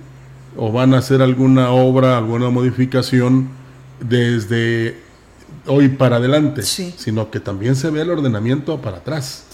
o 0.58 0.72
van 0.72 0.94
a 0.94 0.98
hacer 0.98 1.22
alguna 1.22 1.72
obra, 1.72 2.18
alguna 2.18 2.50
modificación 2.50 3.50
desde 4.00 4.98
hoy 5.68 5.90
para 5.90 6.18
adelante, 6.18 6.64
sino 6.64 7.30
que 7.30 7.40
también 7.40 7.76
se 7.76 7.90
vea 7.90 8.04
el 8.04 8.10
ordenamiento 8.10 8.82
para 8.82 8.98
atrás, 8.98 9.46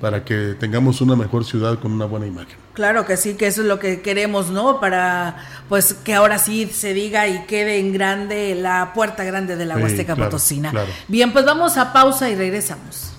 para 0.00 0.24
que 0.24 0.54
tengamos 0.58 1.00
una 1.00 1.16
mejor 1.16 1.44
ciudad 1.44 1.78
con 1.78 1.92
una 1.92 2.04
buena 2.04 2.26
imagen. 2.26 2.56
Claro 2.74 3.04
que 3.04 3.16
sí, 3.16 3.34
que 3.34 3.46
eso 3.46 3.62
es 3.62 3.68
lo 3.68 3.78
que 3.78 4.00
queremos, 4.00 4.50
¿no? 4.50 4.80
Para 4.80 5.36
pues 5.68 5.94
que 5.94 6.14
ahora 6.14 6.38
sí 6.38 6.68
se 6.72 6.94
diga 6.94 7.26
y 7.28 7.44
quede 7.46 7.78
en 7.78 7.92
grande 7.92 8.54
la 8.54 8.92
puerta 8.94 9.24
grande 9.24 9.56
de 9.56 9.66
la 9.66 9.76
Huasteca 9.76 10.14
Potosina. 10.14 10.72
Bien, 11.08 11.32
pues 11.32 11.44
vamos 11.44 11.76
a 11.76 11.92
pausa 11.92 12.30
y 12.30 12.36
regresamos. 12.36 13.12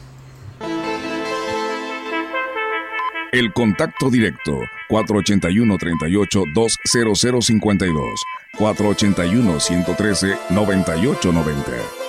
El 3.32 3.54
contacto 3.54 4.10
directo 4.10 4.58
481 4.88 5.78
38 5.78 6.44
20052 6.56 8.20
481 8.58 9.60
113 9.60 10.38
9890 10.50 12.09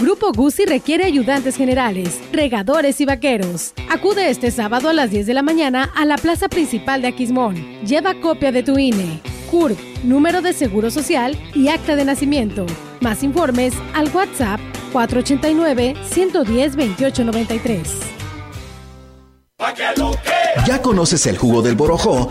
Grupo 0.00 0.32
Guzzi 0.32 0.64
requiere 0.64 1.04
ayudantes 1.04 1.56
generales, 1.56 2.20
regadores 2.32 3.02
y 3.02 3.04
vaqueros. 3.04 3.74
Acude 3.90 4.30
este 4.30 4.50
sábado 4.50 4.88
a 4.88 4.94
las 4.94 5.10
10 5.10 5.26
de 5.26 5.34
la 5.34 5.42
mañana 5.42 5.90
a 5.94 6.06
la 6.06 6.16
plaza 6.16 6.48
principal 6.48 7.02
de 7.02 7.08
Aquismón. 7.08 7.54
Lleva 7.84 8.14
copia 8.14 8.50
de 8.50 8.62
tu 8.62 8.78
INE. 8.78 9.20
CURP, 9.50 9.78
número 10.02 10.40
de 10.40 10.54
seguro 10.54 10.90
social 10.90 11.36
y 11.54 11.68
acta 11.68 11.96
de 11.96 12.06
nacimiento. 12.06 12.64
Más 13.00 13.22
informes 13.22 13.74
al 13.92 14.08
WhatsApp 14.08 14.58
489 14.92 15.94
110 16.10 16.76
2893. 16.76 17.88
¿Ya 20.66 20.80
conoces 20.80 21.26
el 21.26 21.36
jugo 21.36 21.60
del 21.60 21.74
borojó? 21.74 22.30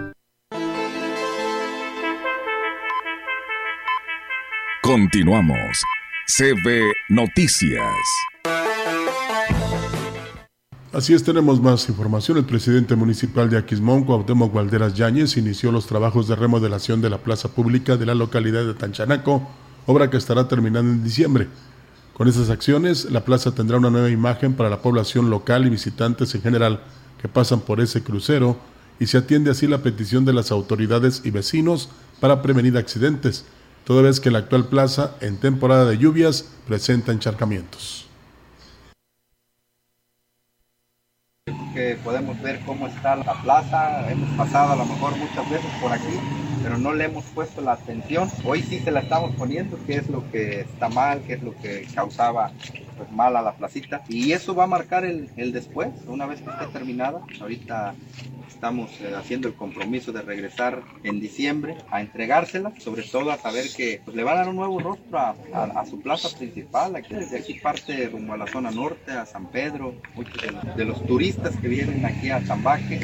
Continuamos. 4.91 5.85
CB 6.27 6.91
Noticias. 7.07 7.81
Así 10.91 11.13
es, 11.13 11.23
tenemos 11.23 11.61
más 11.61 11.87
información. 11.87 12.37
El 12.37 12.43
presidente 12.43 12.97
municipal 12.97 13.49
de 13.49 13.57
Aquismón, 13.57 14.03
Cuauhtémoc 14.03 14.53
Valderas 14.53 14.93
Yáñez, 14.93 15.37
inició 15.37 15.71
los 15.71 15.87
trabajos 15.87 16.27
de 16.27 16.35
remodelación 16.35 16.99
de 16.99 17.09
la 17.09 17.19
plaza 17.19 17.47
pública 17.47 17.95
de 17.95 18.05
la 18.05 18.15
localidad 18.15 18.65
de 18.65 18.73
Tanchanaco, 18.73 19.47
obra 19.85 20.09
que 20.09 20.17
estará 20.17 20.49
terminando 20.49 20.91
en 20.91 21.05
diciembre. 21.05 21.47
Con 22.13 22.27
esas 22.27 22.49
acciones, 22.49 23.09
la 23.09 23.23
plaza 23.23 23.55
tendrá 23.55 23.77
una 23.77 23.91
nueva 23.91 24.09
imagen 24.09 24.55
para 24.55 24.69
la 24.69 24.81
población 24.81 25.29
local 25.29 25.65
y 25.65 25.69
visitantes 25.69 26.35
en 26.35 26.41
general 26.41 26.81
que 27.21 27.29
pasan 27.29 27.61
por 27.61 27.79
ese 27.79 28.03
crucero 28.03 28.57
y 28.99 29.07
se 29.07 29.19
atiende 29.19 29.51
así 29.51 29.67
la 29.67 29.83
petición 29.83 30.25
de 30.25 30.33
las 30.33 30.51
autoridades 30.51 31.21
y 31.23 31.31
vecinos 31.31 31.87
para 32.19 32.41
prevenir 32.41 32.77
accidentes, 32.77 33.45
toda 33.83 34.01
vez 34.01 34.19
que 34.19 34.31
la 34.31 34.39
actual 34.39 34.65
plaza 34.65 35.15
en 35.21 35.37
temporada 35.37 35.85
de 35.85 35.97
lluvias 35.97 36.45
presenta 36.67 37.11
encharcamientos. 37.11 38.07
podemos 42.03 42.39
ver 42.41 42.59
cómo 42.65 42.87
está 42.87 43.15
la 43.15 43.33
plaza. 43.41 44.09
Hemos 44.11 44.29
pasado 44.37 44.73
a 44.73 44.75
lo 44.75 44.85
mejor 44.85 45.15
muchas 45.17 45.49
veces 45.49 45.71
por 45.81 45.91
aquí, 45.91 46.19
pero 46.63 46.77
no 46.77 46.93
le 46.93 47.05
hemos 47.05 47.25
puesto 47.25 47.61
la 47.61 47.73
atención. 47.73 48.29
Hoy 48.45 48.61
sí 48.61 48.79
se 48.79 48.91
la 48.91 49.01
estamos 49.01 49.35
poniendo, 49.35 49.77
qué 49.85 49.95
es 49.95 50.09
lo 50.09 50.29
que 50.31 50.61
está 50.61 50.89
mal, 50.89 51.21
qué 51.21 51.33
es 51.33 51.43
lo 51.43 51.55
que 51.55 51.87
causaba 51.93 52.51
pues, 52.97 53.11
mal 53.11 53.35
a 53.35 53.41
la 53.41 53.53
placita. 53.53 54.03
Y 54.07 54.31
eso 54.31 54.55
va 54.55 54.65
a 54.65 54.67
marcar 54.67 55.05
el, 55.05 55.29
el 55.37 55.51
después, 55.51 55.89
una 56.07 56.25
vez 56.25 56.41
que 56.41 56.49
esté 56.49 56.67
terminada. 56.67 57.21
Ahorita 57.39 57.95
estamos 58.47 58.91
eh, 59.01 59.15
haciendo 59.17 59.47
el 59.47 59.55
compromiso 59.55 60.11
de 60.11 60.21
regresar 60.21 60.83
en 61.03 61.19
diciembre 61.19 61.77
a 61.89 62.01
entregársela, 62.01 62.71
sobre 62.79 63.01
todo 63.01 63.31
a 63.31 63.37
saber 63.37 63.65
que 63.75 64.01
pues, 64.05 64.15
le 64.15 64.23
va 64.23 64.33
a 64.33 64.35
dar 64.35 64.49
un 64.49 64.57
nuevo 64.57 64.79
rostro 64.79 65.17
a, 65.17 65.35
a, 65.53 65.85
su 65.87 65.99
plaza 65.99 66.29
principal, 66.37 66.95
aquí 66.95 67.15
desde 67.15 67.39
aquí 67.39 67.55
parte 67.55 68.07
rumbo 68.09 68.33
a 68.33 68.37
la 68.37 68.45
zona 68.45 68.69
norte, 68.69 69.11
a 69.11 69.25
San 69.25 69.47
Pedro, 69.47 69.95
muchos 70.13 70.39
de 70.41 70.51
de 70.75 70.85
los 70.85 71.03
turistas 71.05 71.55
que 71.57 71.67
vienen 71.67 72.05
aquí 72.05 72.29
a 72.29 72.39
Zambaque. 72.41 73.03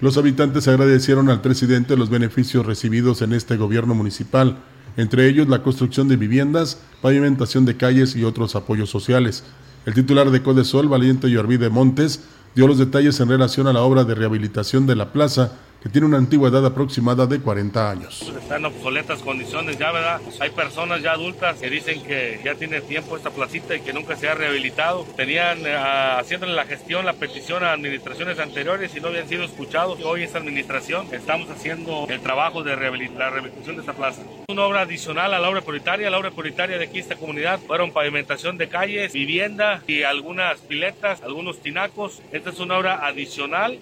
Los 0.00 0.16
habitantes 0.16 0.66
agradecieron 0.66 1.28
al 1.28 1.42
presidente 1.42 1.96
los 1.96 2.08
beneficios 2.08 2.64
recibidos 2.64 3.20
en 3.20 3.34
este 3.34 3.58
gobierno 3.58 3.94
municipal, 3.94 4.56
entre 4.96 5.28
ellos 5.28 5.48
la 5.48 5.62
construcción 5.62 6.08
de 6.08 6.16
viviendas, 6.16 6.80
pavimentación 7.02 7.66
de 7.66 7.76
calles 7.76 8.16
y 8.16 8.24
otros 8.24 8.56
apoyos 8.56 8.88
sociales. 8.88 9.44
El 9.84 9.92
titular 9.92 10.30
de 10.30 10.42
Codesol, 10.42 10.88
Valiente 10.88 11.30
Yorvide 11.30 11.68
Montes, 11.68 12.20
dio 12.54 12.66
los 12.66 12.78
detalles 12.78 13.20
en 13.20 13.28
relación 13.28 13.66
a 13.66 13.74
la 13.74 13.82
obra 13.82 14.04
de 14.04 14.14
rehabilitación 14.14 14.86
de 14.86 14.96
la 14.96 15.12
plaza 15.12 15.52
que 15.82 15.88
tiene 15.88 16.06
una 16.06 16.18
antigüedad 16.18 16.64
aproximada 16.64 17.26
de 17.26 17.40
40 17.40 17.90
años. 17.90 18.32
Está 18.38 18.56
en 18.56 18.66
obsoletas 18.66 19.22
condiciones 19.22 19.78
ya, 19.78 19.92
¿verdad? 19.92 20.20
Hay 20.40 20.50
personas 20.50 21.02
ya 21.02 21.12
adultas 21.12 21.58
que 21.58 21.70
dicen 21.70 22.02
que 22.02 22.40
ya 22.44 22.54
tiene 22.54 22.80
tiempo 22.82 23.16
esta 23.16 23.30
placita 23.30 23.74
y 23.74 23.80
que 23.80 23.92
nunca 23.92 24.16
se 24.16 24.28
ha 24.28 24.34
rehabilitado. 24.34 25.06
Tenían 25.16 25.62
uh, 25.62 26.18
haciéndole 26.18 26.52
la 26.52 26.66
gestión, 26.66 27.06
la 27.06 27.14
petición 27.14 27.64
a 27.64 27.72
administraciones 27.72 28.38
anteriores 28.38 28.94
y 28.94 29.00
no 29.00 29.08
habían 29.08 29.28
sido 29.28 29.44
escuchados. 29.44 30.00
Hoy 30.04 30.22
esta 30.22 30.38
administración 30.38 31.06
estamos 31.12 31.48
haciendo 31.50 32.06
el 32.08 32.20
trabajo 32.20 32.62
de 32.62 32.76
rehabilit 32.76 33.16
la 33.16 33.30
rehabilitación 33.30 33.76
de 33.76 33.80
esta 33.80 33.94
plaza. 33.94 34.22
Una 34.48 34.64
obra 34.64 34.82
adicional 34.82 35.32
a 35.32 35.38
la 35.38 35.48
obra 35.48 35.62
prioritaria. 35.62 36.10
La 36.10 36.18
obra 36.18 36.30
prioritaria 36.30 36.78
de 36.78 36.84
aquí 36.84 36.98
esta 36.98 37.16
comunidad 37.16 37.58
fueron 37.60 37.92
pavimentación 37.92 38.58
de 38.58 38.68
calles, 38.68 39.12
vivienda 39.12 39.82
y 39.86 40.02
algunas 40.02 40.60
piletas, 40.60 41.22
algunos 41.22 41.60
tinacos. 41.60 42.20
Esta 42.32 42.50
es 42.50 42.60
una 42.60 42.78
obra 42.78 43.06
adicional. 43.06 43.80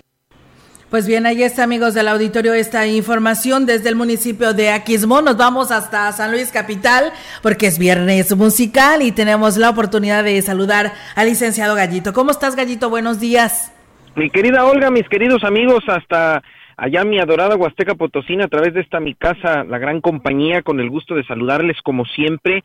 Pues 0.91 1.07
bien, 1.07 1.27
ahí 1.27 1.43
está, 1.43 1.65
amigos 1.65 1.93
del 1.93 2.09
auditorio, 2.09 2.55
esta 2.55 2.87
información 2.87 3.67
desde 3.67 3.91
el 3.91 3.95
municipio 3.95 4.55
de 4.55 4.71
Aquismón. 4.71 5.27
Nos 5.27 5.37
vamos 5.37 5.71
hasta 5.71 6.11
San 6.13 6.31
Luis 6.31 6.51
Capital 6.51 7.13
porque 7.43 7.67
es 7.67 7.79
viernes 7.79 8.35
musical 8.35 9.03
y 9.03 9.13
tenemos 9.13 9.59
la 9.59 9.69
oportunidad 9.69 10.25
de 10.25 10.41
saludar 10.41 10.93
al 11.15 11.29
licenciado 11.29 11.75
Gallito. 11.75 12.15
¿Cómo 12.15 12.31
estás, 12.31 12.57
Gallito? 12.57 12.89
Buenos 12.89 13.21
días. 13.21 13.71
Mi 14.17 14.31
querida 14.31 14.65
Olga, 14.65 14.91
mis 14.91 15.07
queridos 15.11 15.45
amigos, 15.45 15.85
hasta 15.89 16.43
allá 16.79 17.05
mi 17.05 17.19
adorada 17.19 17.57
Huasteca 17.57 17.95
Potosina, 17.95 18.47
a 18.47 18.49
través 18.49 18.73
de 18.73 18.81
esta 18.81 18.99
mi 18.99 19.15
casa, 19.15 19.65
la 19.65 19.77
gran 19.77 20.01
compañía, 20.01 20.63
con 20.63 20.81
el 20.81 20.89
gusto 20.89 21.15
de 21.15 21.25
saludarles 21.25 21.77
como 21.83 22.07
siempre. 22.07 22.63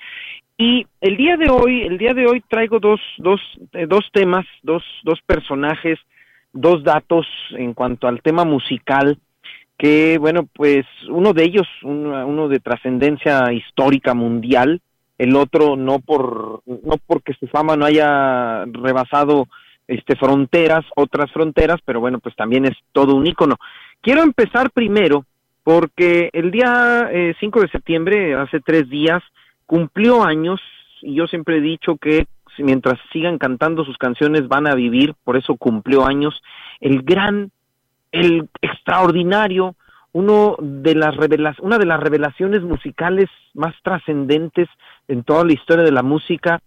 Y 0.58 0.88
el 1.02 1.18
día 1.18 1.36
de 1.36 1.50
hoy, 1.50 1.82
el 1.82 1.98
día 1.98 2.14
de 2.14 2.26
hoy 2.26 2.42
traigo 2.48 2.80
dos, 2.80 3.02
dos, 3.18 3.42
eh, 3.74 3.86
dos 3.86 4.08
temas, 4.14 4.46
dos, 4.62 4.82
dos 5.04 5.20
personajes 5.26 6.00
dos 6.54 6.84
datos 6.84 7.26
en 7.52 7.74
cuanto 7.74 8.08
al 8.08 8.22
tema 8.22 8.46
musical 8.46 9.18
que 9.78 10.18
bueno 10.20 10.48
pues 10.54 10.86
uno 11.10 11.34
de 11.34 11.44
ellos 11.44 11.68
uno, 11.84 12.48
de 12.48 12.60
trascendencia 12.60 13.52
histórica 13.52 14.14
mundial 14.14 14.82
el 15.18 15.36
otro 15.36 15.76
no 15.76 16.00
por 16.00 16.62
no 16.66 16.96
porque 17.06 17.34
su 17.34 17.48
fama 17.48 17.76
no 17.76 17.86
haya 17.86 18.66
rebasado 18.66 19.48
este 19.88 20.16
fronteras 20.16 20.86
otras 20.96 21.32
fronteras 21.32 21.78
pero 21.84 22.00
bueno 22.00 22.20
pues 22.20 22.36
también 22.36 22.66
es 22.66 22.78
todo 22.92 23.16
un 23.16 23.28
ícono. 23.28 23.58
Quiero 24.02 24.22
empezar 24.22 24.72
primero 24.72 25.26
porque 25.64 26.30
el 26.34 26.52
día 26.52 27.10
5 27.40 27.60
eh, 27.60 27.62
de 27.62 27.70
septiembre 27.70 28.36
hace 28.36 28.60
tres 28.60 28.90
días 28.90 29.24
cumplió 29.66 30.24
años 30.24 30.62
y 31.02 31.16
yo 31.16 31.28
siempre 31.28 31.58
he 31.58 31.62
dicho 31.62 31.98
que 31.98 32.28
mientras 32.58 33.00
sigan 33.12 33.38
cantando 33.38 33.86
sus 33.86 33.98
canciones 33.98 34.48
van 34.48 34.68
a 34.68 34.76
vivir, 34.76 35.16
por 35.24 35.38
eso 35.38 35.56
cumplió 35.56 36.06
años, 36.06 36.42
el 36.80 37.02
gran, 37.04 37.52
el 38.12 38.50
extraordinario, 38.62 39.76
uno 40.12 40.56
de 40.60 40.96
las 40.96 41.16
una 41.60 41.80
de 41.80 41.86
las 41.86 42.00
revelaciones 42.00 42.62
musicales 42.62 43.30
más 43.54 43.74
trascendentes 43.84 44.70
en 45.08 45.24
toda 45.24 45.44
la 45.44 45.54
historia 45.54 45.84
de 45.84 45.92
la 45.92 46.04
música, 46.04 46.62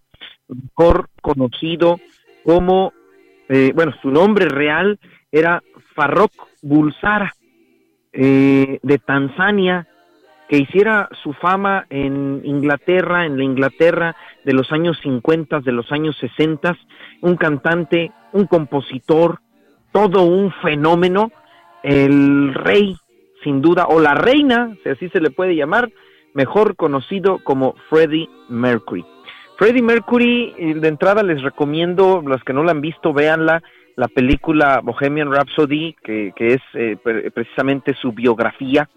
mejor 0.47 1.09
conocido 1.21 1.99
como, 2.43 2.93
eh, 3.49 3.71
bueno, 3.73 3.93
su 4.01 4.09
nombre 4.09 4.47
real 4.49 4.99
era 5.31 5.63
Farrokh 5.95 6.33
Bulsara, 6.61 7.33
eh, 8.11 8.79
de 8.81 8.97
Tanzania, 8.97 9.87
que 10.47 10.57
hiciera 10.57 11.09
su 11.23 11.33
fama 11.33 11.85
en 11.89 12.41
Inglaterra, 12.43 13.25
en 13.25 13.37
la 13.37 13.43
Inglaterra 13.43 14.15
de 14.45 14.53
los 14.53 14.71
años 14.71 14.97
50, 15.03 15.59
de 15.59 15.71
los 15.71 15.91
años 15.91 16.15
60, 16.19 16.77
un 17.21 17.35
cantante, 17.35 18.11
un 18.31 18.45
compositor, 18.47 19.39
todo 19.91 20.23
un 20.23 20.51
fenómeno, 20.61 21.31
el 21.83 22.53
rey, 22.53 22.95
sin 23.43 23.61
duda, 23.61 23.87
o 23.87 23.99
la 23.99 24.15
reina, 24.15 24.75
si 24.83 24.89
así 24.89 25.09
se 25.09 25.19
le 25.19 25.31
puede 25.31 25.55
llamar, 25.55 25.89
mejor 26.33 26.75
conocido 26.75 27.39
como 27.43 27.75
Freddie 27.89 28.29
Mercury. 28.49 29.05
Freddie 29.57 29.81
Mercury, 29.81 30.53
eh, 30.57 30.75
de 30.75 30.87
entrada 30.87 31.23
les 31.23 31.41
recomiendo, 31.41 32.21
los 32.25 32.43
que 32.43 32.53
no 32.53 32.63
la 32.63 32.71
han 32.71 32.81
visto, 32.81 33.11
véanla, 33.11 33.63
la 33.95 34.07
película 34.07 34.81
Bohemian 34.83 35.31
Rhapsody, 35.31 35.95
que, 36.03 36.31
que 36.35 36.53
es 36.53 36.61
eh, 36.75 36.97
precisamente 37.33 37.95
su 37.95 38.11
biografía, 38.11 38.87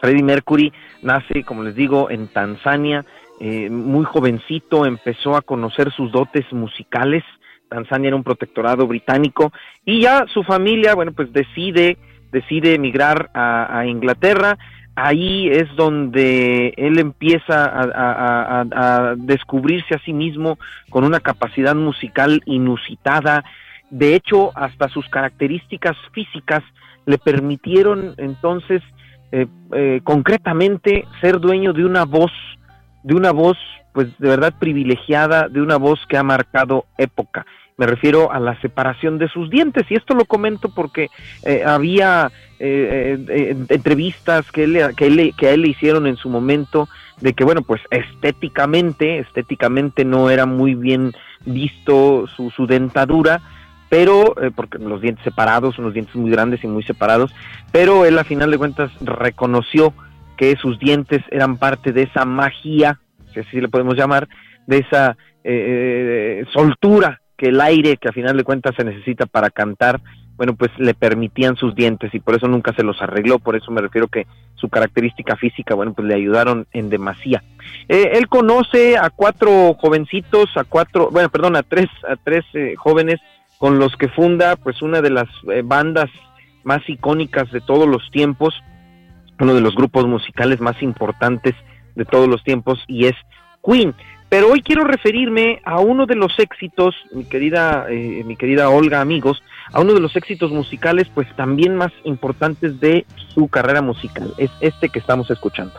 Freddie 0.00 0.22
Mercury 0.22 0.72
nace, 1.02 1.44
como 1.44 1.62
les 1.62 1.74
digo, 1.74 2.10
en 2.10 2.28
Tanzania, 2.28 3.04
eh, 3.40 3.68
muy 3.68 4.04
jovencito, 4.04 4.86
empezó 4.86 5.36
a 5.36 5.42
conocer 5.42 5.90
sus 5.92 6.12
dotes 6.12 6.50
musicales. 6.52 7.24
Tanzania 7.68 8.08
era 8.08 8.16
un 8.16 8.22
protectorado 8.22 8.86
británico 8.86 9.52
y 9.84 10.02
ya 10.02 10.26
su 10.32 10.44
familia, 10.44 10.94
bueno, 10.94 11.12
pues 11.12 11.32
decide, 11.32 11.96
decide 12.30 12.74
emigrar 12.74 13.30
a, 13.34 13.84
Inglaterra. 13.86 14.58
Ahí 14.94 15.48
es 15.48 15.74
donde 15.74 16.72
él 16.76 17.00
empieza 17.00 17.64
a, 17.64 18.60
a 18.60 19.14
descubrirse 19.16 19.96
a 19.96 20.04
sí 20.04 20.12
mismo 20.12 20.56
con 20.88 21.04
una 21.04 21.18
capacidad 21.18 21.74
musical 21.74 22.42
inusitada. 22.46 23.42
De 23.90 24.14
hecho, 24.14 24.56
hasta 24.56 24.88
sus 24.88 25.08
características 25.08 25.96
físicas 26.12 26.62
le 27.06 27.18
permitieron 27.18 28.14
entonces 28.18 28.82
eh, 29.36 29.48
eh, 29.72 30.00
concretamente 30.04 31.08
ser 31.20 31.40
dueño 31.40 31.72
de 31.72 31.84
una 31.84 32.04
voz, 32.04 32.30
de 33.02 33.16
una 33.16 33.32
voz 33.32 33.58
pues 33.92 34.16
de 34.18 34.28
verdad 34.28 34.54
privilegiada, 34.60 35.48
de 35.48 35.60
una 35.60 35.76
voz 35.76 35.98
que 36.08 36.16
ha 36.16 36.22
marcado 36.22 36.84
época. 36.98 37.44
Me 37.76 37.86
refiero 37.86 38.30
a 38.30 38.38
la 38.38 38.60
separación 38.60 39.18
de 39.18 39.26
sus 39.26 39.50
dientes 39.50 39.90
y 39.90 39.94
esto 39.94 40.14
lo 40.14 40.24
comento 40.24 40.68
porque 40.72 41.08
eh, 41.42 41.64
había 41.66 42.30
entrevistas 42.60 44.50
que, 44.52 44.62
él, 44.62 44.94
que, 44.96 45.06
él, 45.08 45.34
que 45.36 45.48
a 45.48 45.50
él 45.50 45.62
le 45.62 45.68
hicieron 45.70 46.06
en 46.06 46.16
su 46.16 46.28
momento 46.30 46.88
de 47.20 47.32
que 47.32 47.42
bueno 47.42 47.62
pues 47.62 47.82
estéticamente, 47.90 49.18
estéticamente 49.18 50.04
no 50.04 50.30
era 50.30 50.46
muy 50.46 50.76
bien 50.76 51.12
visto 51.44 52.28
su, 52.28 52.50
su 52.50 52.68
dentadura 52.68 53.42
pero 53.94 54.34
eh, 54.42 54.50
porque 54.52 54.76
los 54.78 55.00
dientes 55.00 55.22
separados, 55.22 55.78
unos 55.78 55.94
dientes 55.94 56.16
muy 56.16 56.28
grandes 56.28 56.64
y 56.64 56.66
muy 56.66 56.82
separados, 56.82 57.32
pero 57.70 58.04
él 58.04 58.18
a 58.18 58.24
final 58.24 58.50
de 58.50 58.58
cuentas 58.58 58.90
reconoció 59.00 59.94
que 60.36 60.56
sus 60.56 60.80
dientes 60.80 61.22
eran 61.30 61.58
parte 61.58 61.92
de 61.92 62.02
esa 62.02 62.24
magia, 62.24 62.98
si 63.32 63.38
así 63.38 63.60
le 63.60 63.68
podemos 63.68 63.94
llamar, 63.94 64.26
de 64.66 64.78
esa 64.78 65.16
eh, 65.44 66.40
eh, 66.42 66.44
soltura 66.52 67.20
que 67.36 67.50
el 67.50 67.60
aire 67.60 67.96
que 67.96 68.08
a 68.08 68.12
final 68.12 68.36
de 68.36 68.42
cuentas 68.42 68.74
se 68.76 68.82
necesita 68.82 69.26
para 69.26 69.48
cantar, 69.48 70.00
bueno, 70.36 70.56
pues 70.56 70.72
le 70.76 70.94
permitían 70.94 71.54
sus 71.54 71.76
dientes 71.76 72.12
y 72.12 72.18
por 72.18 72.34
eso 72.34 72.48
nunca 72.48 72.72
se 72.74 72.82
los 72.82 73.00
arregló, 73.00 73.38
por 73.38 73.54
eso 73.54 73.70
me 73.70 73.80
refiero 73.80 74.08
que 74.08 74.26
su 74.56 74.68
característica 74.68 75.36
física, 75.36 75.76
bueno, 75.76 75.94
pues 75.94 76.08
le 76.08 76.16
ayudaron 76.16 76.66
en 76.72 76.90
demasía. 76.90 77.44
él 77.86 78.26
conoce 78.26 78.96
a 78.96 79.10
cuatro 79.10 79.74
jovencitos, 79.74 80.50
a 80.56 80.64
cuatro, 80.64 81.10
bueno, 81.12 81.28
perdón, 81.28 81.54
a 81.54 81.62
tres, 81.62 81.86
a 82.08 82.16
tres 82.16 82.44
jóvenes 82.76 83.20
con 83.64 83.78
los 83.78 83.96
que 83.96 84.08
funda 84.08 84.56
pues 84.56 84.82
una 84.82 85.00
de 85.00 85.08
las 85.08 85.26
eh, 85.50 85.62
bandas 85.64 86.10
más 86.64 86.86
icónicas 86.86 87.50
de 87.50 87.62
todos 87.62 87.88
los 87.88 88.10
tiempos, 88.10 88.52
uno 89.40 89.54
de 89.54 89.62
los 89.62 89.74
grupos 89.74 90.06
musicales 90.06 90.60
más 90.60 90.82
importantes 90.82 91.54
de 91.94 92.04
todos 92.04 92.28
los 92.28 92.44
tiempos 92.44 92.84
y 92.86 93.06
es 93.06 93.14
Queen. 93.64 93.94
Pero 94.28 94.50
hoy 94.50 94.60
quiero 94.60 94.84
referirme 94.84 95.62
a 95.64 95.80
uno 95.80 96.04
de 96.04 96.14
los 96.14 96.38
éxitos, 96.38 96.94
mi 97.14 97.24
querida, 97.24 97.86
eh, 97.88 98.22
mi 98.26 98.36
querida 98.36 98.68
Olga, 98.68 99.00
amigos, 99.00 99.42
a 99.72 99.80
uno 99.80 99.94
de 99.94 100.00
los 100.00 100.14
éxitos 100.14 100.50
musicales, 100.50 101.08
pues 101.14 101.26
también 101.34 101.74
más 101.74 101.92
importantes 102.02 102.80
de 102.80 103.06
su 103.28 103.48
carrera 103.48 103.80
musical. 103.80 104.34
Es 104.36 104.50
este 104.60 104.90
que 104.90 104.98
estamos 104.98 105.30
escuchando. 105.30 105.72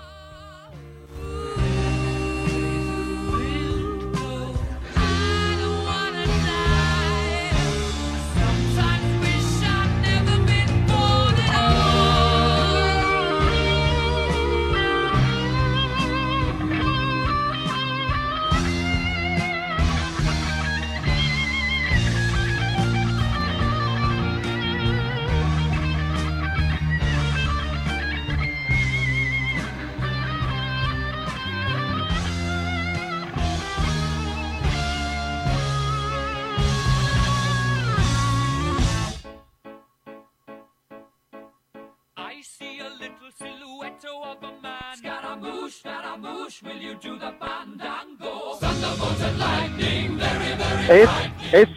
Es, 50.89 51.09
es, 51.51 51.67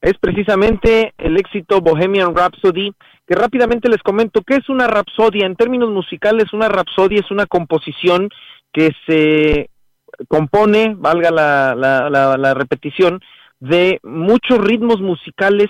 es 0.00 0.12
precisamente 0.20 1.12
el 1.18 1.36
éxito 1.36 1.80
Bohemian 1.80 2.34
Rhapsody, 2.34 2.92
que 3.26 3.34
rápidamente 3.34 3.88
les 3.88 4.02
comento 4.02 4.42
que 4.42 4.56
es 4.56 4.68
una 4.68 4.86
rapsodia. 4.86 5.46
En 5.46 5.56
términos 5.56 5.90
musicales, 5.90 6.52
una 6.52 6.68
rapsodia 6.68 7.20
es 7.20 7.30
una 7.30 7.46
composición 7.46 8.28
que 8.72 8.90
se 9.06 9.70
compone, 10.28 10.94
valga 10.96 11.30
la, 11.30 11.74
la, 11.74 12.36
la, 12.36 12.54
repetición, 12.54 13.20
de 13.60 13.98
muchos 14.02 14.58
ritmos 14.58 15.00
musicales 15.00 15.68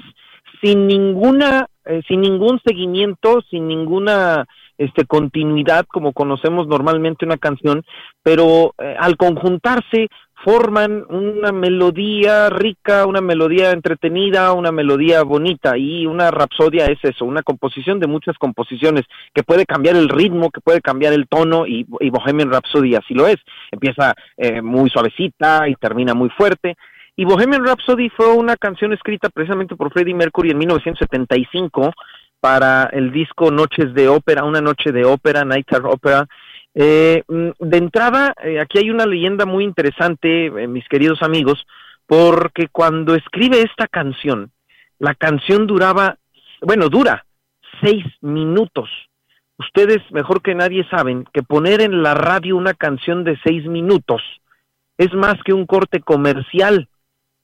sin 0.62 0.86
ninguna, 0.86 1.68
eh, 1.84 2.02
sin 2.08 2.20
ningún 2.20 2.60
seguimiento, 2.64 3.42
sin 3.50 3.68
ninguna 3.68 4.46
este 4.78 5.04
continuidad 5.04 5.86
como 5.86 6.12
conocemos 6.12 6.66
normalmente 6.66 7.24
una 7.24 7.38
canción, 7.38 7.84
pero 8.22 8.74
eh, 8.78 8.96
al 8.98 9.16
conjuntarse 9.16 10.08
forman 10.44 11.04
una 11.08 11.52
melodía 11.52 12.50
rica, 12.50 13.06
una 13.06 13.22
melodía 13.22 13.70
entretenida, 13.70 14.52
una 14.52 14.72
melodía 14.72 15.22
bonita 15.22 15.78
y 15.78 16.06
una 16.06 16.30
rapsodia 16.30 16.84
es 16.86 16.98
eso, 17.02 17.24
una 17.24 17.42
composición 17.42 17.98
de 17.98 18.06
muchas 18.06 18.36
composiciones 18.36 19.04
que 19.32 19.42
puede 19.42 19.64
cambiar 19.64 19.96
el 19.96 20.10
ritmo, 20.10 20.50
que 20.50 20.60
puede 20.60 20.82
cambiar 20.82 21.14
el 21.14 21.26
tono 21.28 21.66
y, 21.66 21.86
Bohemian 22.10 22.50
Rhapsody 22.50 22.94
así 22.94 23.14
lo 23.14 23.26
es, 23.26 23.36
empieza 23.70 24.14
eh, 24.36 24.60
muy 24.60 24.90
suavecita 24.90 25.68
y 25.68 25.74
termina 25.76 26.14
muy 26.14 26.28
fuerte. 26.30 26.76
Y 27.16 27.24
Bohemian 27.24 27.64
Rhapsody 27.64 28.10
fue 28.10 28.32
una 28.34 28.56
canción 28.56 28.92
escrita 28.92 29.28
precisamente 29.30 29.76
por 29.76 29.92
Freddie 29.92 30.14
Mercury 30.14 30.50
en 30.50 30.58
1975 30.58 31.92
para 32.44 32.90
el 32.92 33.10
disco 33.10 33.50
Noches 33.50 33.94
de 33.94 34.06
Ópera, 34.06 34.44
una 34.44 34.60
noche 34.60 34.92
de 34.92 35.06
ópera, 35.06 35.46
Night 35.46 35.66
Opera, 35.82 36.26
eh, 36.74 37.22
mm, 37.26 37.52
de 37.58 37.78
entrada, 37.78 38.34
eh, 38.44 38.60
aquí 38.60 38.76
hay 38.76 38.90
una 38.90 39.06
leyenda 39.06 39.46
muy 39.46 39.64
interesante, 39.64 40.48
eh, 40.48 40.68
mis 40.68 40.86
queridos 40.90 41.22
amigos, 41.22 41.66
porque 42.04 42.68
cuando 42.70 43.14
escribe 43.14 43.62
esta 43.62 43.88
canción, 43.88 44.50
la 44.98 45.14
canción 45.14 45.66
duraba, 45.66 46.18
bueno, 46.60 46.90
dura 46.90 47.24
seis 47.80 48.04
minutos. 48.20 48.90
Ustedes 49.56 50.02
mejor 50.10 50.42
que 50.42 50.54
nadie 50.54 50.86
saben 50.90 51.24
que 51.32 51.42
poner 51.42 51.80
en 51.80 52.02
la 52.02 52.12
radio 52.12 52.58
una 52.58 52.74
canción 52.74 53.24
de 53.24 53.38
seis 53.42 53.64
minutos 53.64 54.20
es 54.98 55.14
más 55.14 55.36
que 55.46 55.54
un 55.54 55.64
corte 55.64 56.00
comercial, 56.00 56.90